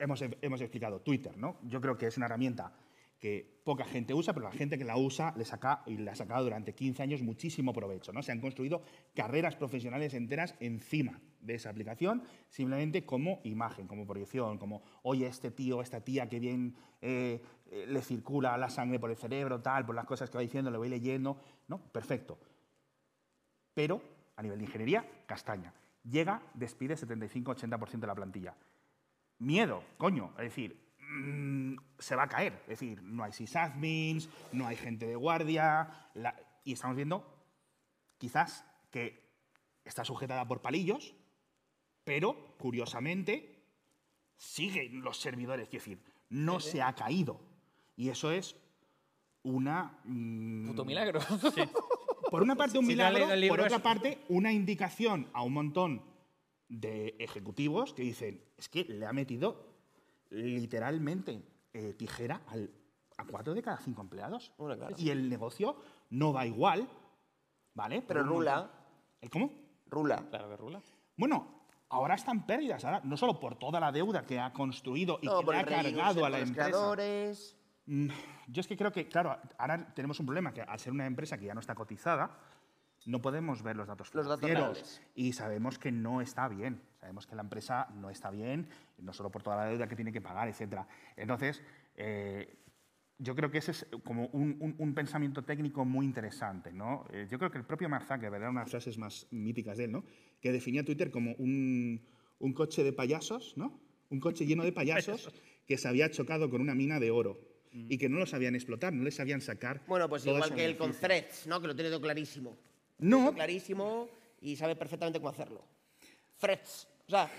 [0.00, 1.56] hemos, hemos explicado Twitter, ¿no?
[1.62, 2.72] Yo creo que es una herramienta
[3.18, 6.14] que poca gente usa, pero la gente que la usa le saca y le ha
[6.14, 8.22] sacado durante 15 años muchísimo provecho, ¿no?
[8.22, 8.82] Se han construido
[9.14, 15.50] carreras profesionales enteras encima de esa aplicación, simplemente como imagen, como proyección, como, oye, este
[15.50, 19.84] tío, esta tía, que bien eh, eh, le circula la sangre por el cerebro, tal,
[19.84, 21.78] por las cosas que va diciendo, le voy leyendo, ¿no?
[21.78, 22.38] Perfecto.
[23.74, 24.02] Pero,
[24.36, 25.74] a nivel de ingeniería, castaña.
[26.04, 28.56] Llega, despide 75-80% de la plantilla.
[29.38, 32.52] Miedo, coño, es decir, mm, se va a caer.
[32.62, 37.24] Es decir, no hay sysadmins, no hay gente de guardia, la- y estamos viendo
[38.18, 39.28] quizás que
[39.84, 41.14] está sujetada por palillos,
[42.04, 43.64] pero curiosamente
[44.36, 47.40] siguen los servidores, quiero decir, no se ha caído.
[47.96, 48.56] Y eso es
[49.42, 49.98] una...
[50.04, 51.20] mm, Puto milagro.
[52.30, 56.02] por una parte un milagro, por otra es- parte una indicación a un montón
[56.68, 59.67] de ejecutivos que dicen, es que le ha metido
[60.30, 61.42] literalmente
[61.72, 62.70] eh, tijera al-
[63.16, 64.52] a cuatro de cada cinco empleados.
[64.96, 65.76] Y el negocio
[66.10, 66.88] no va igual,
[67.74, 68.02] ¿vale?
[68.02, 68.56] Pero un rula.
[68.56, 68.70] montón-
[69.20, 69.52] ¿El cómo?
[69.86, 70.24] Rula.
[70.30, 70.80] Claro que rula.
[71.16, 75.26] Bueno, ahora están pérdidas, ahora, no solo por toda la deuda que ha construido y
[75.26, 76.68] no, que le ha cargado a la los empresa.
[76.70, 77.56] creadores.
[77.86, 78.08] Mm,
[78.48, 81.36] Yo es que creo que, claro, ahora tenemos un problema, que al ser una empresa
[81.38, 82.38] que ya no está cotizada,
[83.06, 84.76] no podemos ver los datos Los datos financieros.
[84.78, 85.02] reales.
[85.14, 86.80] y sabemos que no está bien.
[87.00, 88.68] Sabemos que la empresa no está bien,
[88.98, 90.82] no solo por toda la deuda que tiene que pagar, etc.
[91.16, 91.62] Entonces,
[91.96, 92.56] eh,
[93.18, 96.72] yo creo que ese es como un, un- un pensamiento técnico muy interesante.
[96.72, 97.06] ¿no?
[97.12, 99.76] Eh, yo creo que el propio Mark Zuckerberg era una de las frases más míticas
[99.78, 100.04] de él, ¿no?
[100.40, 102.04] que definía Twitter como un,
[102.38, 103.80] un coche de payasos, ¿no?
[104.10, 105.30] un coche lleno de payasos
[105.66, 107.40] que se había chocado con una mina de oro
[107.72, 109.82] y que no lo sabían explotar, no les sabían sacar.
[109.86, 110.92] Bueno, pues igual que él con.
[110.92, 111.60] Threads, ¿no?
[111.60, 112.56] Que lo tiene todo clarísimo.
[112.98, 113.18] No.
[113.24, 114.08] Todo clarísimo
[114.40, 115.62] y sabe perfectamente cómo hacerlo.
[116.38, 116.88] Threads.
[117.06, 117.30] O sea,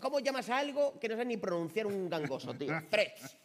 [0.00, 2.72] ¿cómo llamas a algo que no sabe ni pronunciar un gangoso, tío?
[2.90, 3.38] Threads.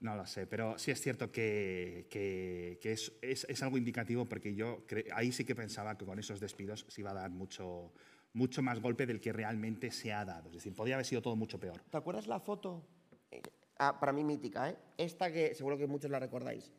[0.00, 4.26] No lo sé, pero sí es cierto que, que- que es, es- es algo indicativo
[4.26, 7.92] porque yo ahí sí que pensaba que con esos despidos se iba a dar mucho,
[8.32, 10.48] mucho más golpe del que realmente se ha dado.
[10.48, 11.80] Es decir, podría haber sido todo mucho peor.
[11.90, 12.84] ¿Te acuerdas la foto?
[13.30, 13.40] Eh,
[13.78, 14.76] ah, para mí mítica, ¿eh?
[14.98, 16.72] Esta que seguro que muchos la recordáis.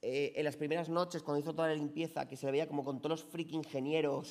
[0.00, 2.84] Eh, en las primeras noches, cuando hizo toda la limpieza, que se le veía como
[2.84, 4.30] con todos los freak ingenieros,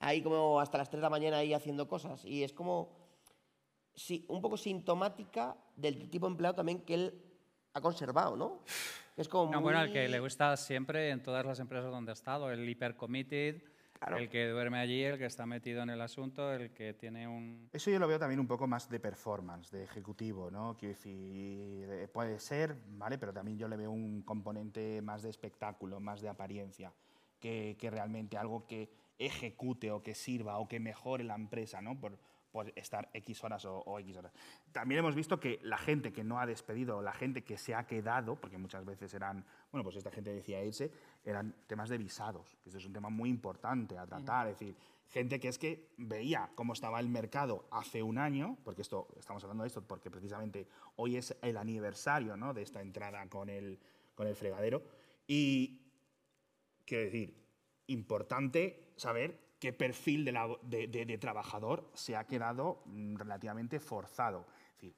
[0.00, 2.24] ahí como hasta las 3 de la mañana ahí haciendo cosas.
[2.24, 2.90] Y es como,
[3.94, 7.24] sí, un poco sintomática del tipo de empleado también que él
[7.74, 8.62] ha conservado, ¿no?
[9.16, 9.72] Es como No, muy...
[9.72, 12.96] bueno, el que le gusta siempre en todas las empresas donde ha estado, el hiper
[12.96, 13.62] committed,
[14.16, 17.68] el que duerme allí, el que está metido en el asunto, el que tiene un...
[17.72, 20.76] Eso yo lo veo también un poco más de performance, de ejecutivo, ¿no?
[20.78, 23.18] Quiero decir, eh, puede ser, ¿vale?
[23.18, 26.92] Pero también yo le veo un componente más de espectáculo, más de apariencia,
[27.40, 28.88] que, que realmente algo que
[29.18, 31.98] ejecute o que sirva o que mejore la empresa, ¿no?
[31.98, 32.18] Por,
[32.50, 34.32] pues estar X horas o, o X horas.
[34.72, 37.86] También hemos visto que la gente que no ha despedido, la gente que se ha
[37.86, 40.90] quedado, porque muchas veces eran, bueno, pues esta gente decía irse,
[41.24, 44.76] eran temas de visados, que esto es un tema muy importante a tratar, es decir,
[45.08, 49.42] gente que es que veía cómo estaba el mercado hace un año, porque esto, estamos
[49.44, 50.66] hablando de esto porque precisamente
[50.96, 52.54] hoy es el aniversario ¿no?
[52.54, 53.78] de esta entrada con el,
[54.14, 54.82] con el fregadero,
[55.26, 55.82] y
[56.86, 57.47] quiero decir,
[57.88, 64.46] importante saber qué perfil de, la- trabajador se ha quedado mm, relativamente forzado.
[64.68, 64.94] Es decir,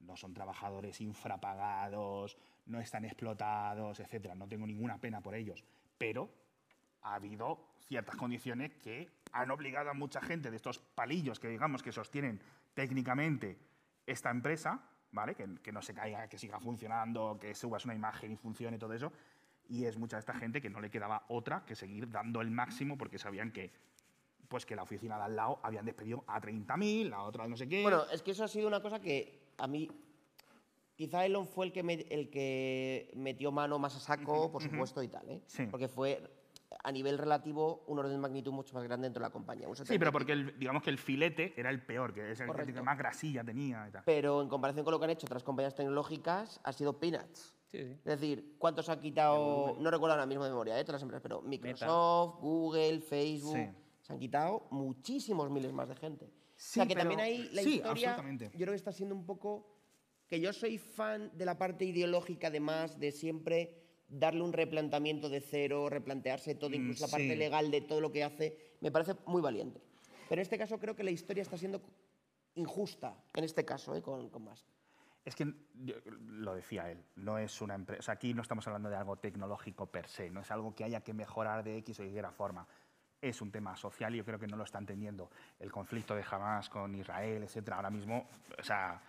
[0.00, 4.34] no son trabajadores infrapagados, no están explotados, etcétera.
[4.34, 5.64] No tengo ninguna pena por ellos,
[5.98, 6.30] pero
[7.02, 11.82] ha habido ciertas condiciones que han obligado a mucha gente de estos palillos que digamos
[11.82, 12.40] que sostienen
[12.74, 13.58] técnicamente
[14.06, 14.82] esta empresa,
[15.12, 15.34] ¿vale?
[15.34, 18.92] Que, que no se caiga, que siga funcionando, que subas una imagen y funcione todo
[18.94, 19.12] eso.
[19.68, 22.50] Y es mucha de esta gente que no le quedaba otra que seguir dando el
[22.50, 23.70] máximo porque sabían que,
[24.48, 27.68] pues que la oficina de al lado habían despedido a 30.000, la otra no sé
[27.68, 27.82] qué.
[27.82, 29.88] Bueno, es que eso ha sido una cosa que a mí.
[30.96, 34.70] Quizá Elon fue el que, me- el que metió mano más a saco, por ujú.
[34.70, 35.42] supuesto, y tal, ¿eh?
[35.46, 35.66] Sí.
[35.70, 36.20] Porque fue,
[36.82, 39.68] a nivel relativo, un orden de magnitud mucho más grande dentro de la compañía.
[39.68, 42.48] Sí, 70 pero porque el- digamos que el filete era el peor, que es el
[42.48, 42.72] Correcto.
[42.72, 44.02] que más grasilla tenía y tal.
[44.06, 47.54] Pero en comparación con lo que han hecho otras compañías tecnológicas, ha sido peanuts.
[47.70, 47.92] Sí, sí.
[47.92, 49.76] Es decir, ¿cuántos ha quitado?
[49.78, 50.84] No recuerdo ahora mismo de memoria, ¿eh?
[50.84, 53.56] todas las empresas, pero Microsoft, Google, Facebook.
[53.56, 53.68] Sí.
[54.00, 56.24] Se han quitado muchísimos miles más de gente.
[56.26, 57.90] o Sí, sea que pero- también ahí la sí, historia.
[58.10, 58.44] absolutamente.
[58.54, 59.74] Yo creo que está siendo un poco.
[60.28, 65.40] Que yo soy fan de la parte ideológica, además, de siempre darle un replanteamiento de
[65.40, 69.14] cero, replantearse todo, Mm, incluso la parte legal de todo lo que hace, me parece
[69.26, 69.80] muy valiente.
[70.28, 71.80] Pero en este caso creo que la historia está siendo
[72.54, 74.02] injusta, en este caso, ¿eh?
[74.02, 74.66] con, con Musk.
[75.28, 75.52] Es que
[76.26, 78.12] lo decía él, no es una empresa.
[78.12, 81.12] aquí no estamos hablando de algo tecnológico per se, no es algo que haya que
[81.12, 82.66] mejorar de X o Y forma.
[83.20, 85.30] Es un tema social y yo creo que no lo está entendiendo.
[85.58, 88.26] El conflicto de Hamas con Israel, etcétera, ahora mismo,
[88.58, 89.02] o sea,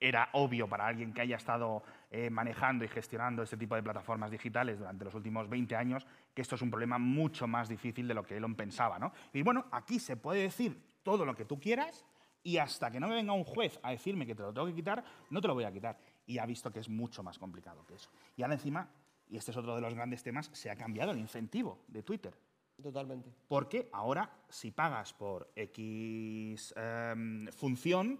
[0.00, 4.32] era obvio para alguien que haya estado eh, manejando y gestionando este tipo de plataformas
[4.32, 6.04] digitales durante los últimos 20 años
[6.34, 8.98] que esto es un problema mucho más difícil de lo que Elon pensaba.
[8.98, 9.12] ¿no?
[9.32, 12.04] Y bueno, aquí se puede decir todo lo que tú quieras
[12.42, 14.74] y hasta que no me venga un juez a decirme que te lo tengo que
[14.74, 15.98] quitar, no te lo voy a quitar.
[16.26, 18.10] Y ha visto que es mucho más complicado que eso.
[18.36, 18.90] Y ahora encima,
[19.28, 22.34] y este es otro de los grandes temas, se ha cambiado el incentivo de Twitter.
[22.82, 23.30] Totalmente.
[23.46, 28.18] Porque ahora, si pagas por X em, función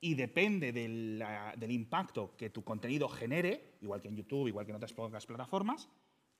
[0.00, 4.64] y depende del, la- del impacto que tu contenido genere, igual que en YouTube, igual
[4.64, 5.88] que en otras pocas plataformas,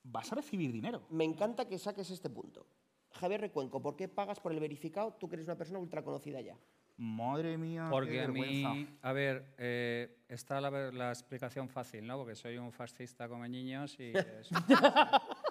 [0.03, 1.03] vas a recibir dinero.
[1.11, 2.65] Me encanta que saques este punto.
[3.13, 5.13] Javier Recuenco, ¿por qué pagas por el verificado?
[5.13, 6.57] Tú que eres una persona ultra conocida ya.
[6.95, 12.17] Madre mía, Porque qué a mí, a ver, eh, está la, la explicación fácil, ¿no?
[12.19, 14.49] Porque soy un fascista como niños y es-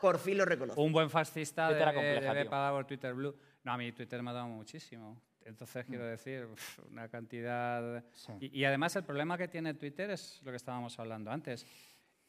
[0.01, 0.81] Por fin lo reconozco.
[0.81, 3.35] un buen fascista debe, compleja, debe pagar por Twitter Blue.
[3.65, 5.21] No, a mí Twitter me ha dado muchísimo.
[5.45, 8.05] Entonces, quiero decir, uf, una cantidad...
[8.41, 11.67] Y, y además el problema que tiene Twitter es lo que estábamos hablando antes.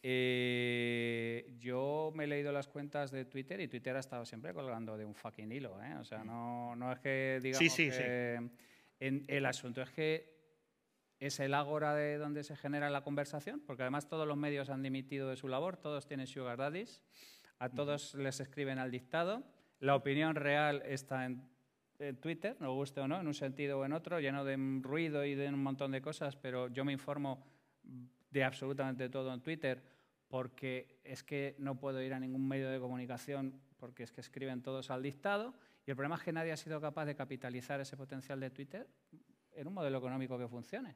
[0.06, 4.98] Eh, yo me he leído las cuentas de Twitter y Twitter ha estado siempre colgando
[4.98, 5.82] de un fucking hilo.
[5.82, 5.96] ¿eh?
[6.00, 7.90] O sea, no, no es que digamos sí, sí.
[7.90, 8.36] que...
[9.00, 10.34] en- el asunto es que
[11.20, 14.84] es el ágora de donde se genera la conversación, porque además todos los medios han
[14.84, 17.02] dimitido de su labor, todos tienen sugar daddies,
[17.60, 19.42] a todos les escriben al dictado,
[19.80, 21.42] la opinión real está en,
[22.00, 25.24] en Twitter, nos guste o no, en un sentido o en otro, lleno de ruido
[25.24, 27.46] y de un montón de cosas, pero yo me informo
[28.30, 29.93] de absolutamente todo en Twitter
[30.34, 34.64] porque es que no puedo ir a ningún medio de comunicación porque es que escriben
[34.64, 35.54] todos al dictado
[35.86, 38.88] y el problema es que nadie ha sido capaz de capitalizar ese potencial de Twitter
[39.52, 40.96] en un modelo económico que funcione.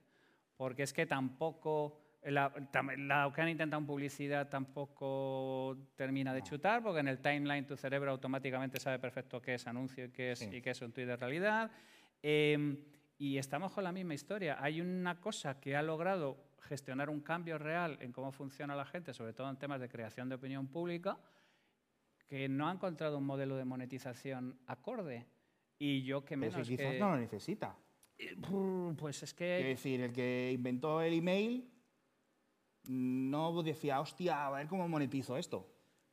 [0.56, 2.52] Porque es que tampoco, la,
[2.98, 7.78] la que han intentado en publicidad tampoco termina de chutar, porque en el timeline tu
[7.78, 10.50] cerebro automáticamente sabe perfecto qué es anuncio y qué es, Sí.
[10.52, 11.70] y qué es un tweet de realidad.
[12.24, 12.76] Em,
[13.20, 14.58] y estamos con la misma historia.
[14.60, 19.14] Hay una cosa que ha logrado gestionar un cambio real en cómo funciona la gente,
[19.14, 21.18] sobre todo en temas de creación de opinión pública,
[22.27, 25.26] que no ha encontrado un modelo de monetización acorde.
[25.80, 27.76] Y yo que Pero menos si quizás que- no lo necesita.
[28.98, 29.68] Pues es Quiero que...
[29.69, 31.72] decir, el que inventó el email
[32.89, 35.68] no decía, hostia, a ver cómo monetizo esto.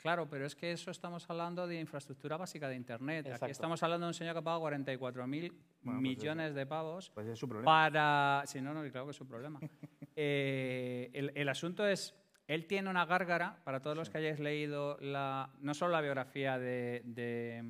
[0.05, 3.24] Claro, pero es que eso estamos hablando de infraestructura básica de Internet.
[3.24, 3.47] Exacto.
[3.47, 7.26] Aquí estamos hablando de un señor que paga 44.000 Bueno, pues millones de pavos Pues
[7.26, 7.64] es su problema.
[7.64, 8.43] para...
[8.44, 9.59] Sí, no, no, claro que es su problema.
[10.16, 12.14] Eh, el, el asunto es,
[12.47, 16.56] él tiene una gárgara, para todos los que hayáis leído la, no solo la biografía
[16.56, 17.64] de, de,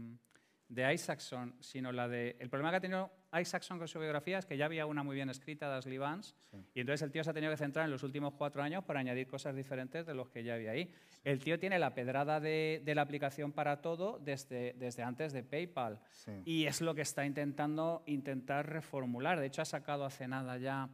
[0.69, 2.37] de Isaacson, sino la de...
[2.41, 5.15] El problema que ha tenido Isaacson con su biografía es que ya había una muy
[5.15, 6.35] bien escrita de Ashley Vance,
[6.73, 9.01] y entonces el tío se ha tenido que centrar en los últimos cuatro años para
[9.01, 10.91] añadir cosas diferentes de los que ya había ahí.
[11.23, 15.43] El tío tiene la pedrada de, de la aplicación para todo desde, desde antes de
[15.43, 16.01] PayPal,
[16.45, 19.41] y es lo que está intentando intentar reformular.
[19.41, 20.89] De hecho, ha sacado hace nada ya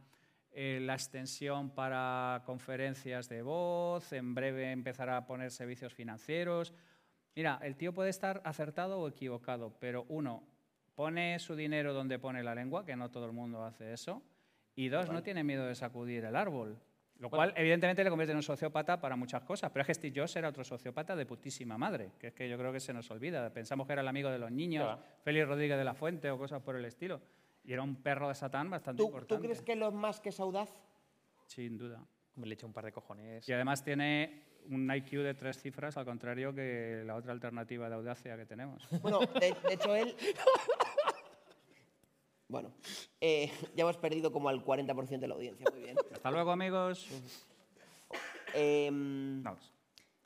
[0.51, 6.73] eh, la extensión para conferencias de voz, en breve empezará a poner servicios financieros.
[7.35, 10.43] Mira, el tío puede estar acertado o equivocado, pero uno,
[10.95, 14.21] pone su dinero donde pone la lengua, que no todo el mundo hace eso,
[14.75, 16.77] y dos, no tiene miedo de sacudir el árbol.
[17.19, 19.69] Lo cual, evidentemente, le convierte en un sociópata para muchas cosas.
[19.69, 22.57] Pero es que Steve Jobs era otro sociópata de putísima madre, que es que yo
[22.57, 23.47] creo que se nos olvida.
[23.53, 25.03] Pensamos que era el amigo de los niños, Claro.
[25.23, 27.21] Félix Rodríguez de la Fuente o cosas por el estilo.
[27.63, 29.35] Y era un perro de Satán bastante ¿Tú, importante.
[29.35, 30.81] ¿Tú crees que Elon Musk es audaz?
[31.45, 32.03] Sin duda.
[32.37, 33.47] Le echa un par de cojones.
[33.47, 37.95] Y además tiene un IQ de tres cifras, al contrario que la otra alternativa de
[37.95, 38.87] audacia que tenemos.
[39.01, 40.15] Bueno, de, de hecho él...
[42.51, 42.73] Bueno,
[43.21, 45.95] eh, ya hemos perdido como al 40% de la audiencia, muy bien.
[46.11, 47.07] Hasta luego, amigos.
[48.53, 49.41] Em,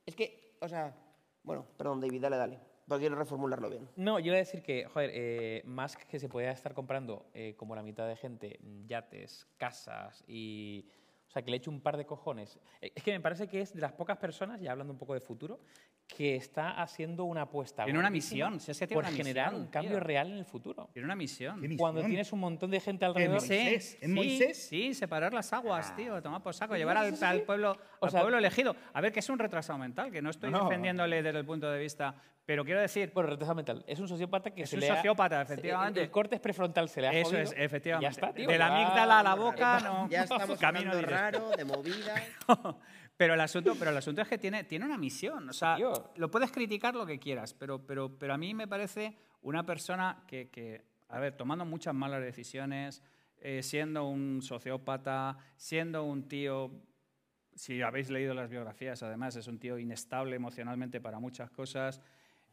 [0.07, 0.95] es que, o sea,
[1.43, 2.59] bueno, perdón, David, dale, dale.
[2.87, 3.87] Porque quiero reformularlo bien.
[3.95, 7.53] No, yo iba a decir que, joder, eh, Musk que se podía estar comprando eh,
[7.57, 10.89] como la mitad de gente yates, casas y...
[11.35, 12.57] O sea, que le eche un par de cojones.
[12.79, 15.13] Eh, Es que me parece que es de las pocas personas, ya hablando un poco
[15.13, 15.59] de futuro,
[16.07, 17.83] que está haciendo una apuesta.
[17.83, 19.99] Tiene una misión, si es que tiene por una generar misión, un cambio tío.
[20.01, 20.89] real en el futuro.
[20.93, 21.61] Tiene una misión.
[21.77, 23.41] Cuando tienes un montón de gente alrededor.
[23.41, 28.11] Sí, sí, Sí, separar las aguas, tío, tomar por saco, llevar al, al pueblo, al
[28.11, 28.75] sea- pueblo elegido.
[28.93, 30.65] A ver, que es un retrasado mental, que no estoy No.
[30.65, 32.15] defendiéndole desde el punto de vista,
[32.45, 33.11] pero quiero decir...
[33.13, 33.83] Bueno, retrasado mental.
[33.87, 36.01] Es un sociópata que Es se un le ha- sociópata, se- efectivamente.
[36.03, 38.03] El, corte prefrontal se le ha Eso jodido es, efectivamente.
[38.03, 38.47] Ya está, tío.
[38.47, 40.07] de la amígdala a la boca, no.
[40.09, 42.13] Ya estamos camino raro, de movida.
[43.17, 45.49] Pero el asunto, pero el asunto es que tiene, tiene una misión.
[45.49, 45.77] O sea,
[46.15, 50.23] lo puedes criticar lo que quieras, pero, pero, pero a mí me parece una persona
[50.27, 53.01] que, que, a ver, tomando muchas malas decisiones,
[53.39, 56.71] eh, siendo un sociópata, siendo un tío,
[57.53, 62.01] si habéis leído las biografías, además, es un tío inestable emocionalmente para muchas cosas.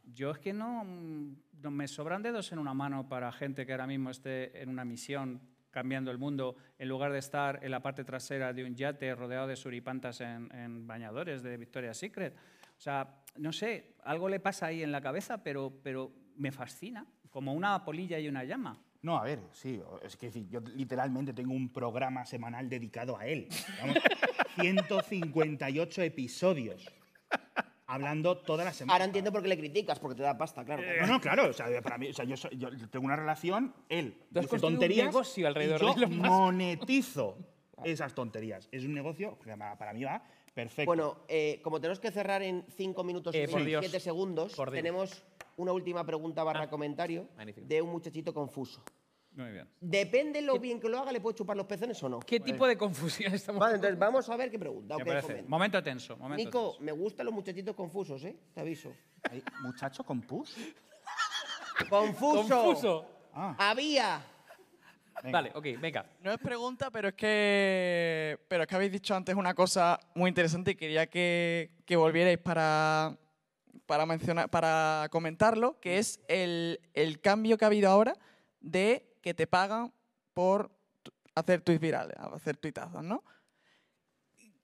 [0.03, 3.87] Yo es que no, no me sobran dedos en una mano para gente que ahora
[3.87, 5.41] mismo esté en una misión
[5.73, 9.47] cambiando el mundo, en lugar de estar en la parte trasera de un yate rodeado
[9.47, 12.35] de suripantas en, en bañadores de Victoria's Secret.
[12.77, 17.05] O sea, no sé, algo le pasa ahí en la cabeza, pero, pero me fascina,
[17.29, 18.79] como una polilla y una llama.
[19.01, 23.49] No, a ver, sí, es que yo literalmente tengo un programa semanal dedicado a él.
[23.81, 23.97] Vamos,
[24.61, 26.87] 158 episodios.
[27.93, 28.93] Hablando toda la semana.
[28.93, 30.81] Ahora entiendo por qué le criticas, porque te da pasta, claro.
[31.01, 31.49] No, no, claro.
[31.49, 34.67] O sea, para mí, o sea, yo, soy- yo tengo una relación, él dice construido
[34.67, 36.29] un tonterías negocio alrededor y yo de Musk.
[36.29, 37.37] monetizo
[37.83, 38.67] esas tonterías.
[38.71, 40.87] Es un negocio que para mí va perfecto.
[40.89, 43.83] Bueno, eh, como tenemos que cerrar en 5 minutos Eh, y por Dios.
[43.85, 45.23] 7 segundos, Por tenemos
[45.57, 47.67] una última pregunta barra comentario magnífico.
[47.67, 48.83] de un muchachito confuso.
[49.35, 49.67] Muy bien.
[49.79, 52.19] Depende lo bien que lo haga, ¿le puede chupar los pezones o no?
[52.19, 54.95] ¿Qué tipo de confusión estamos Vale, entonces vamos a ver qué pregunta.
[54.95, 55.27] ¿Qué ok, parece?
[55.27, 55.49] comenta.
[55.49, 56.17] Momento tenso.
[56.17, 58.35] Momento Nico, me gustan los muchachitos confusos, ¿eh?
[58.53, 58.93] Te aviso.
[59.61, 60.55] ¿Muchacho con pus?
[61.89, 62.63] ¡Confuso!
[62.63, 63.05] Confuso.
[63.33, 64.23] ¡Había!
[65.31, 66.05] Vale, ok, venga.
[66.21, 70.29] No es pregunta, pero es que, pero es que habéis dicho antes una cosa muy
[70.29, 73.17] interesante y quería que, que volvierais para,
[73.85, 78.15] para, mencionar, para comentarlo, que es el, el cambio que ha habido ahora
[78.59, 79.91] de que te pagan
[80.33, 80.69] por
[81.33, 83.23] hacer tweets virales, hacer tuitazos, ¿no?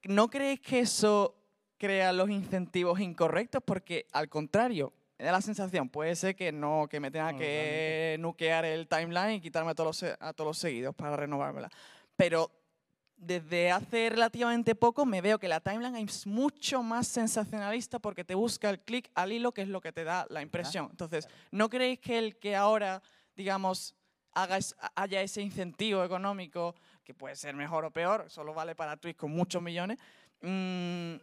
[0.03, 1.35] ¿No creéis que eso
[1.77, 3.63] crea los incentivos incorrectos?
[3.65, 8.17] Porque al contrario, me da la sensación, puede ser que no, que me tenga que
[8.19, 11.69] nuquear el timeline y quitarme a todos los, a todos los seguidos para renovármela.
[12.15, 12.51] Pero
[13.15, 18.35] desde hace relativamente poco me veo que la timeline es mucho más sensacionalista porque te
[18.35, 20.87] busca el clic al hilo, que es lo que te da la impresión.
[20.91, 23.01] Entonces, ¿no creéis que el que ahora,
[23.35, 23.95] digamos,
[24.43, 28.97] haga es- haya ese incentivo económico, que puede ser mejor o peor, solo vale para
[28.97, 29.97] tweets con muchos millones,
[30.41, 31.15] mm,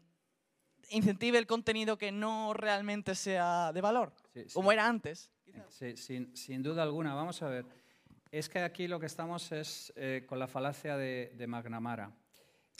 [0.90, 4.12] incentive el contenido que no realmente sea de valor,
[4.52, 5.30] como era antes?
[5.68, 7.14] Sí, sin, sin duda alguna.
[7.14, 7.64] Vamos a ver.
[8.30, 12.10] Es que aquí lo que estamos es eh, con la falacia de, de McNamara.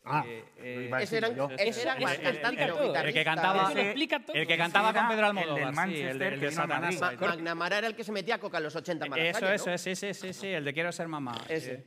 [0.09, 0.24] Ah,
[0.59, 1.49] Eh, a ese era- yo.
[1.59, 3.24] ese era el- el- cantante, el- el que Guitarrista.
[3.24, 4.37] cantaba, Eso lo explica todo.
[4.37, 6.51] el que Ese cantaba con Pedro el del Almodóvar, sí, el, Manchester que de vino
[6.53, 7.01] Satanás.
[7.01, 7.19] Madrid.
[7.20, 9.55] Ma- McNamara era el que se metía coca en los 80 para la Eso, calle,
[9.57, 9.73] eso, ¿no?
[9.74, 11.35] es, sí, sí, sí, sí, el de quiero ser mamá.
[11.49, 11.73] Ese.
[11.73, 11.85] Eh,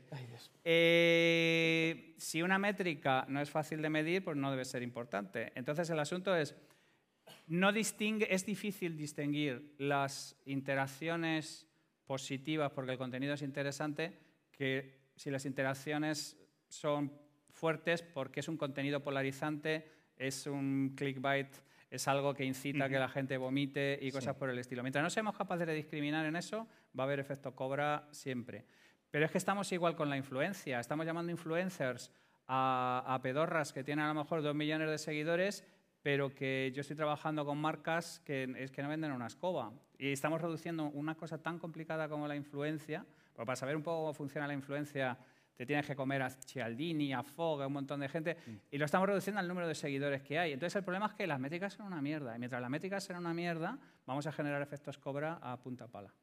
[0.65, 5.51] eh, si una métrica no es fácil de medir, pues no debe ser importante.
[5.55, 6.55] Entonces el asunto es,
[7.47, 11.65] no distingue, es difícil distinguir las interacciones
[12.05, 14.19] positivas porque el contenido es interesante
[14.51, 16.37] que si las interacciones
[16.67, 17.11] son
[17.59, 19.87] fuertes porque es un contenido polarizante,
[20.17, 21.49] es un clickbait
[21.89, 24.83] es algo que incita a que la gente vomite y cosas por el estilo.
[24.83, 26.67] Mientras no seamos capaces de discriminar en eso,
[26.97, 28.65] va a haber efecto cobra siempre.
[29.09, 30.79] Pero es que estamos igual con la influencia.
[30.79, 32.11] Estamos llamando influencers
[32.47, 35.65] a, a pedorras que tienen a lo mejor dos millones de seguidores,
[36.03, 39.73] pero que yo estoy trabajando con marcas que es que no venden una escoba.
[39.97, 43.03] Y estamos reduciendo una cosa tan complicada como la influencia,
[43.33, 45.17] porque para saber un poco cómo funciona la influencia,
[45.59, 48.37] te tienes que comer a Cialdini, a Fogg, a un montón de gente,
[48.71, 50.53] y lo estamos reduciendo al número de seguidores que hay.
[50.53, 53.19] Entonces el problema es que las métricas son una mierda, y mientras las métricas sean
[53.19, 56.13] una mierda, vamos a generar efectos cobra a punta pala.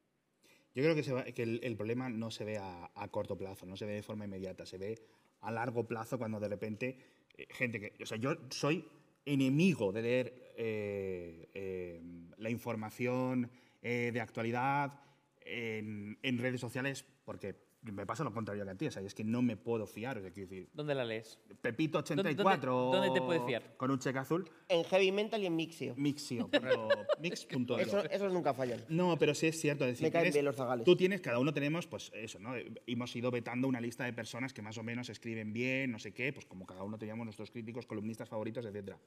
[0.75, 3.37] Yo creo que, se va- que el, el problema no se ve a, a corto
[3.37, 4.99] plazo, no se ve de forma inmediata, se ve
[5.43, 6.99] a largo plazo cuando de repente
[7.37, 8.03] eh, gente que...
[8.03, 8.89] O sea, yo soy
[9.27, 12.01] enemigo de leer eh, eh,
[12.39, 13.51] la información
[13.83, 14.99] de actualidad
[15.43, 19.15] en, en redes sociales porque me pasa lo contrario que a ti, o sea, es
[19.15, 20.69] que no me puedo fiar, o sea, quiero decir...
[20.73, 21.39] ¿Dónde la lees?
[21.63, 23.77] Pepito84 dónde- dónde te puedes fiar?
[23.77, 24.49] con un cheque azul.
[24.69, 25.95] En Heavy Mental y en Mixio.
[25.97, 26.89] Mixio, pero
[27.21, 27.79] mix.io.
[27.79, 28.85] Eso- esos nunca fallan.
[28.89, 29.85] No, pero sí es cierto.
[29.85, 30.85] es decir, Me caen tienes- bien los zagales.
[30.85, 32.55] Tú tienes, cada uno tenemos, pues eso, ¿no?
[32.87, 36.13] Hemos ido vetando una lista de personas que más o menos escriben bien, no sé
[36.13, 38.99] qué, pues como cada uno teníamos nuestros críticos, columnistas favoritos, etcétera.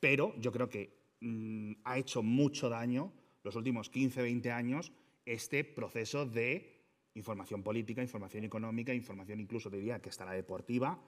[0.00, 3.12] Pero yo creo que mm, ha hecho mucho daño
[3.44, 4.92] los últimos 15, 20 años
[5.24, 6.71] este proceso de
[7.14, 10.98] información política, información económica, información incluso te diría que hasta la deportiva,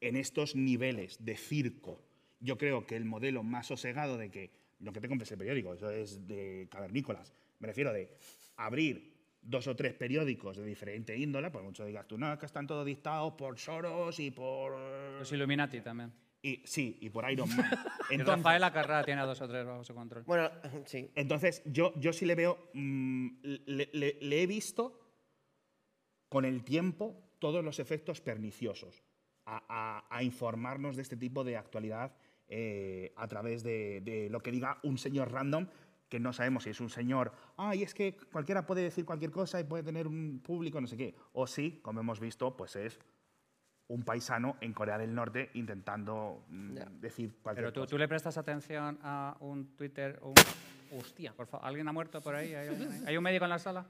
[0.00, 2.02] en estos niveles de circo.
[2.40, 4.50] Yo creo que el modelo más sosegado de que
[4.80, 8.10] lo que te compres el periódico, eso es de cavernícolas, me refiero de
[8.56, 12.46] abrir dos o tres periódicos de diferente índole, por mucho digas tú, no, es que
[12.46, 14.72] están todos dictados por Soros y por...
[15.18, 16.12] Los Illuminati también.
[16.44, 17.70] Y, sí, y por Iron Man.
[18.10, 20.24] Y Entonces- Rafael Acarrá tiene a dos o tres bajo su control.
[20.24, 20.50] Bueno,
[20.86, 21.08] sí.
[21.14, 24.98] Entonces, yo, yo sí le veo, mm, le, le- le he visto
[26.32, 29.02] con el tiempo todos los efectos perniciosos
[29.44, 32.14] a, a- a informarnos de este tipo de actualidad
[32.48, 35.66] eh, a través de, de lo que diga un señor random
[36.08, 39.60] que no sabemos si es un señor, ay, es que cualquiera puede decir cualquier cosa
[39.60, 41.14] y puede tener un público, no sé qué.
[41.34, 42.98] O sí, como hemos visto, pues es
[43.88, 47.90] un paisano en Corea del Norte intentando mm, decir cualquier Pero tú, cosa.
[47.90, 50.18] tú le prestas atención a un Twitter.
[50.22, 50.34] Un...
[50.98, 51.66] Hostia, por favor.
[51.66, 52.54] ¿Alguien ha muerto por ahí?
[52.54, 52.68] ¿Hay?
[53.06, 53.86] ¿Hay un médico en la sala?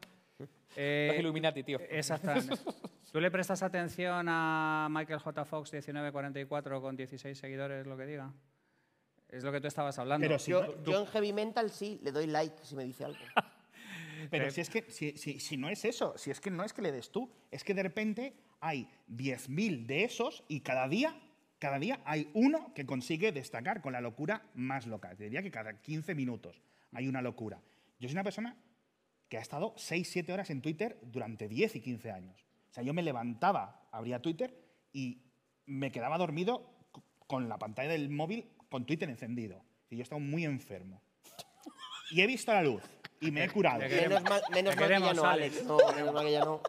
[0.77, 1.79] Eh, Los Illuminati, tío.
[1.91, 2.55] Exactamente.
[3.13, 5.45] ¿Tú le prestas atención a Michael J.
[5.45, 8.33] Fox 1944 con 16 seguidores, lo que diga?
[9.29, 10.27] Es lo que tú estabas hablando.
[10.39, 13.19] yo, yo en Heavy Mental sí le doy like si me dice algo.
[14.31, 16.73] Pero si es que si, si- si no es eso, si es que no es
[16.73, 21.19] que le des tú, es que de repente hay 10.000 de esos y cada día,
[21.59, 25.15] cada día hay uno que consigue destacar con la locura más loca.
[25.17, 27.61] Te diría que cada 15 minutos hay una locura.
[27.99, 28.57] Yo soy una persona
[29.33, 32.45] que ha estado 6-7 horas en Twitter durante 10 y 15 años.
[32.71, 34.55] O sea, yo me levantaba, abría Twitter
[34.93, 35.23] y
[35.65, 36.69] me quedaba dormido
[37.27, 39.65] con la pantalla del móvil con Twitter encendido.
[39.89, 41.01] Y yo he estado muy enfermo.
[42.11, 42.83] Y he visto la luz
[43.23, 43.81] y me he curado.
[43.81, 45.65] Menos mal- menos mal que ya no, Alex.
[45.65, 46.61] No, menos mal que ya no.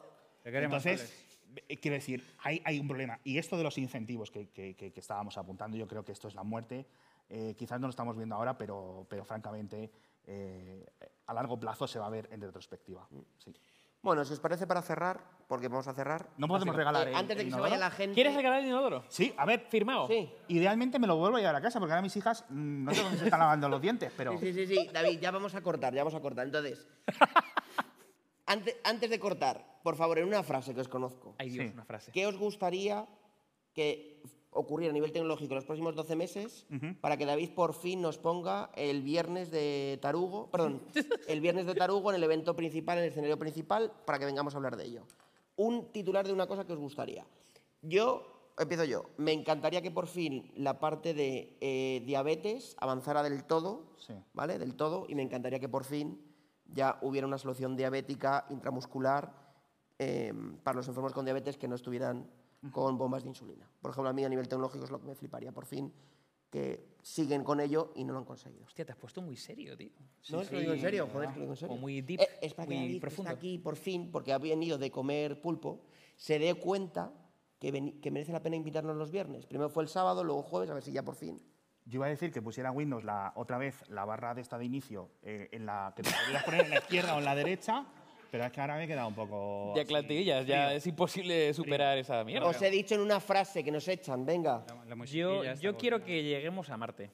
[0.45, 1.25] Entonces,
[1.67, 3.19] eh, quiero decir, hay, hay un problema.
[3.25, 6.29] Y esto de los incentivos que, que- que- que estábamos apuntando, yo creo que esto
[6.29, 6.85] es la muerte.
[7.27, 9.91] Eh, quizás no lo estamos viendo ahora, pero, pero francamente,
[10.25, 10.85] eh,
[11.25, 13.07] a largo plazo se va a ver en retrospectiva.
[13.37, 13.53] Sí.
[14.01, 16.27] Bueno, si os parece para cerrar, porque vamos a cerrar.
[16.37, 18.13] No podemos regalar el- Antes de el que se vaya la gente.
[18.13, 19.05] ¿Quieres regalar el inodoro?
[19.07, 19.65] Sí, a ver.
[19.69, 20.07] Firmado.
[20.07, 20.29] Sí.
[20.49, 23.01] Idealmente me lo vuelvo a llevar a casa, porque ahora mis hijas mm, no sé
[23.01, 24.37] dónde se están lavando los dientes, pero...
[24.37, 24.89] Sí, sí, sí, sí.
[24.91, 26.45] David, ya vamos a cortar, ya vamos a cortar.
[26.45, 26.85] Entonces,
[28.45, 31.35] antes, antes de cortar, por favor, en una frase que os conozco.
[31.37, 32.11] Ay, Dios, una frase.
[32.11, 33.07] ¿Qué os gustaría
[33.73, 34.21] que
[34.55, 36.65] ocurriera a nivel tecnológico en los próximos 12 meses
[37.01, 40.81] para que David por fin nos ponga el viernes de Tarugo, perdón,
[41.27, 44.53] el viernes de Tarugo en el evento principal, en el escenario principal, para que vengamos
[44.53, 45.03] a hablar de ello?
[45.55, 47.25] Un titular de una cosa que os gustaría.
[47.81, 53.43] Yo, empiezo yo, me encantaría que por fin la parte de eh, diabetes avanzara del
[53.43, 53.95] todo,
[54.33, 54.59] ¿vale?
[54.59, 56.19] Del todo, y me encantaría que por fin
[56.65, 59.43] ya hubiera una solución diabética intramuscular
[59.99, 62.29] eh, para los enfermos con diabetes que no estuvieran
[62.71, 63.69] con bombas de insulina.
[63.81, 65.91] Por ejemplo, a mí a nivel tecnológico es lo que me fliparía, por fin,
[66.49, 68.65] que siguen con ello y no lo han conseguido.
[68.65, 69.89] Hostia, te has puesto muy serio, tío.
[70.29, 71.67] No, es que lo digo en serio, joder, es que lo digo en serio.
[71.69, 73.29] Como muy deep, Eh, es para que muy profundo.
[73.31, 75.81] está aquí, por fin, porque ha venido de comer pulpo,
[76.15, 77.11] se dé cuenta
[77.59, 77.71] que
[78.11, 79.45] merece la pena invitarnos los viernes.
[79.45, 81.41] Primero fue el sábado, luego jueves, a ver si ya por fin.
[81.85, 84.65] Yo iba a decir que pusiera Windows la, otra vez la barra de esta de
[84.65, 87.85] inicio eh, en la que te podrías poner en la izquierda o en la derecha,
[88.33, 89.73] pero es que ahora me he quedado un poco...
[89.75, 92.47] Ya plantillas, ya es imposible superar esa mierda.
[92.47, 94.65] Os he dicho en una frase que nos echan, venga.
[95.05, 97.11] Yo, yo quiero que lleguemos a Marte.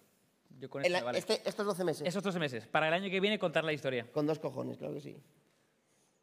[0.57, 1.17] Yo con la- me vale.
[1.19, 2.07] este- estos 12 meses.
[2.07, 2.67] Esos 12 meses.
[2.67, 4.09] Para el año que viene contar la historia.
[4.13, 5.17] Con dos cojones, claro que sí.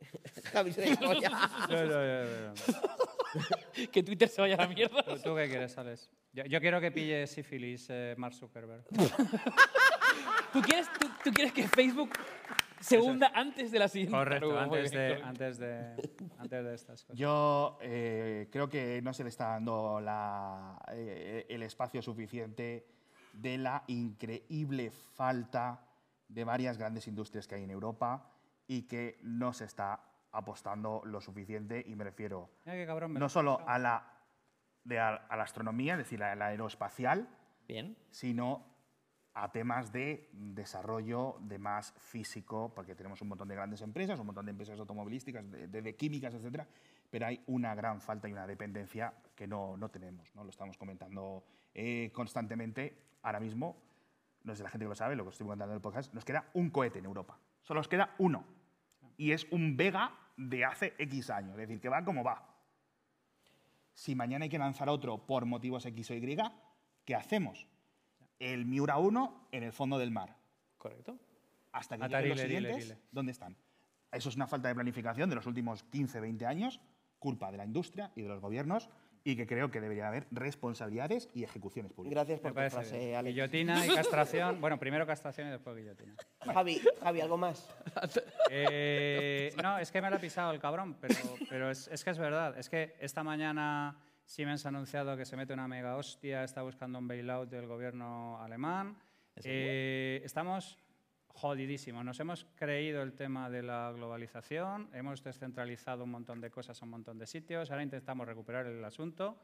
[0.55, 2.55] No, no, no,
[3.93, 5.03] que Twitter se vaya a la mierda.
[5.03, 6.09] ¿Tú, tú qué quieres, Alex?
[6.33, 8.85] Yo, yo quiero que pille sífilis eh, Mark Zuckerberg.
[10.55, 12.13] ¿Tú quieres, tú, tú quieres que Facebook
[12.81, 14.17] se hunda antes de la siguiente.
[14.17, 15.97] Correcto, antes bien, de, antes, de,
[16.39, 17.17] antes de estas cosas.
[17.19, 22.87] Yo eh, creo que no se le está dando la- eh, el espacio suficiente
[23.33, 25.83] de la increíble falta
[26.29, 28.31] de varias grandes industrias que hay en Europa
[28.67, 30.01] y que no se está
[30.33, 34.13] apostando lo suficiente, y me refiero cabrón me no lo- solo a la,
[34.85, 37.29] de a, a la astronomía, es decir, a la aeroespacial,
[38.11, 38.76] sino
[39.39, 44.25] a temas de desarrollo de más físico, porque tenemos un montón de grandes empresas, un
[44.25, 46.67] montón de empresas automovilísticas, de, químicas, etcétera,
[47.11, 50.43] pero hay una gran falta y una dependencia que no, no tenemos, ¿no?
[50.43, 51.45] Lo estamos comentando
[51.75, 52.97] eh, constantemente.
[53.23, 53.77] Ahora mismo,
[54.43, 56.25] no sé la gente que lo sabe, lo que estoy comentando en el podcast, nos
[56.25, 57.39] queda un cohete en Europa.
[57.61, 58.47] Solo nos queda uno.
[59.19, 62.55] Y es un Vega de hace X años, es decir, que va como va.
[63.93, 66.39] Si mañana hay que lanzar otro por motivos X o Y,
[67.05, 67.67] ¿qué hacemos?
[68.39, 70.37] El Miura 1 en el fondo del mar.
[70.79, 71.19] Correcto.
[71.73, 72.99] Hasta que Atari, lleguen los siguientes.
[73.11, 73.57] ¿dónde están?
[74.13, 76.81] Eso es una falta de planificación de los últimos 15, 20 años,
[77.19, 78.89] culpa de la industria y de los gobiernos,
[79.25, 82.15] y que creo que debería haber responsabilidades y ejecuciones públicas.
[82.15, 83.17] Gracias por tu frase, bien.
[83.17, 83.35] Alex.
[83.35, 84.61] Guillotina y castración.
[84.61, 86.15] Bueno, primero castración y después guillotina.
[86.41, 87.69] Javi, Javi, ¿algo más?
[88.51, 91.15] Eh, no, es que me lo ha pisado el cabrón, pero,
[91.51, 92.57] pero es, es que es verdad.
[92.57, 96.99] Es que esta mañana Siemens ha anunciado que se mete una mega hostia, está buscando
[96.99, 98.99] un bailout del gobierno alemán.
[99.37, 100.79] Eh, estamos
[101.29, 102.05] jodidísimos.
[102.05, 106.85] Nos hemos creído el tema de la globalización, hemos descentralizado un montón de cosas a
[106.85, 109.39] un montón de sitios, ahora intentamos recuperar el asunto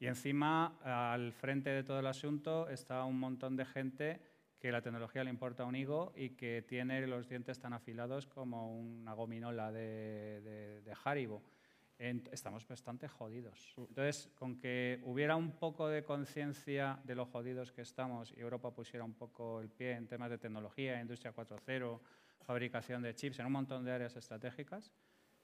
[0.00, 4.20] y encima al frente de todo el asunto está un montón de gente
[4.58, 8.76] que la tecnología le importa un higo y que tiene los dientes tan afilados como
[8.76, 11.53] una gominola de, de, de Haribo.
[11.98, 13.74] Estamos bastante jodidos.
[13.76, 18.72] Entonces, con que hubiera un poco de conciencia de lo jodidos que estamos y Europa
[18.72, 22.00] pusiera un poco el pie en temas de tecnología, industria 4.0,
[22.42, 24.92] fabricación de chips, en un montón de áreas estratégicas,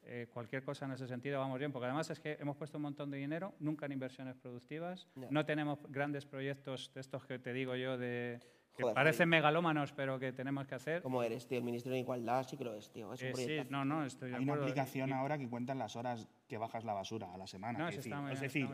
[0.03, 2.83] eh, cualquier cosa en ese sentido vamos bien, porque además es que hemos puesto un
[2.83, 5.29] montón de dinero, nunca en inversiones productivas, Ya.
[5.31, 8.41] no tenemos grandes proyectos de estos que te digo yo de
[8.77, 11.03] que Joder, parecen megalómanos, pero que tenemos que hacer.
[11.03, 11.59] ¿Cómo eres, tío?
[11.59, 13.13] El Ministerio de Igualdad sí que lo es, tío.
[13.13, 14.71] Es un Eh, sí, no, no, estoy de Hay una acuerdo.
[14.71, 17.79] aplicación Y- ahora que cuentan las horas que bajas la basura a la semana.
[17.79, 18.67] No, es decir, está bien, decir,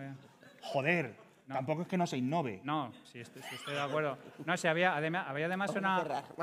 [1.47, 2.61] joder, tampoco es que no se innove.
[2.65, 4.19] No, sí, estoy, sí estoy de acuerdo.
[4.45, 5.97] No, sí, había, además, había además una,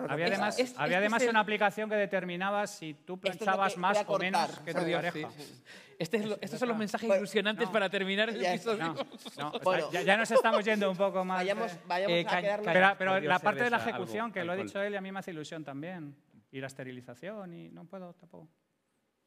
[0.10, 3.20] había además, Es- había este además es el- una aplicación que determinaba si tú es
[3.20, 5.12] planchabas que más o menos que tu pareja.
[5.32, 5.62] sí,
[6.00, 8.84] Este es lo- estos son los mensajes Bueno, ilusionantes para terminar el ya- episodio.
[8.84, 9.92] No, no, o sea, Bueno.
[9.92, 11.38] ya, ya nos estamos yendo un poco más.
[11.38, 12.66] Vayamos- vayamos Eh, a quedarnos...
[12.74, 14.68] Pero, pero la parte de la esa, algo, ejecución, que lo ha alcohol.
[14.68, 16.16] dicho él y a mí me hace ilusión también.
[16.52, 18.48] Y la esterilización, y no puedo tampoco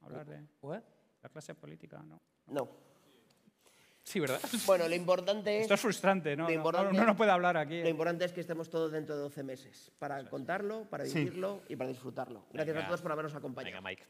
[0.02, 0.44] hablar de
[1.22, 2.20] la clase política, no.
[2.48, 2.68] No.
[4.06, 4.40] Sí, ¿verdad?
[4.66, 5.62] Bueno, lo importante es...
[5.62, 6.48] Esto es frustrante, ¿no?
[6.48, 7.80] Lo no, no, puede hablar aquí.
[7.80, 7.90] Lo ¿eh?
[7.90, 11.90] importante es que estemos todos dentro de 12 meses para contarlo, para vivirlo y para
[11.90, 12.46] disfrutarlo.
[12.52, 13.82] Gracias a todos por habernos acompañado.
[13.82, 14.04] Venga, Mike.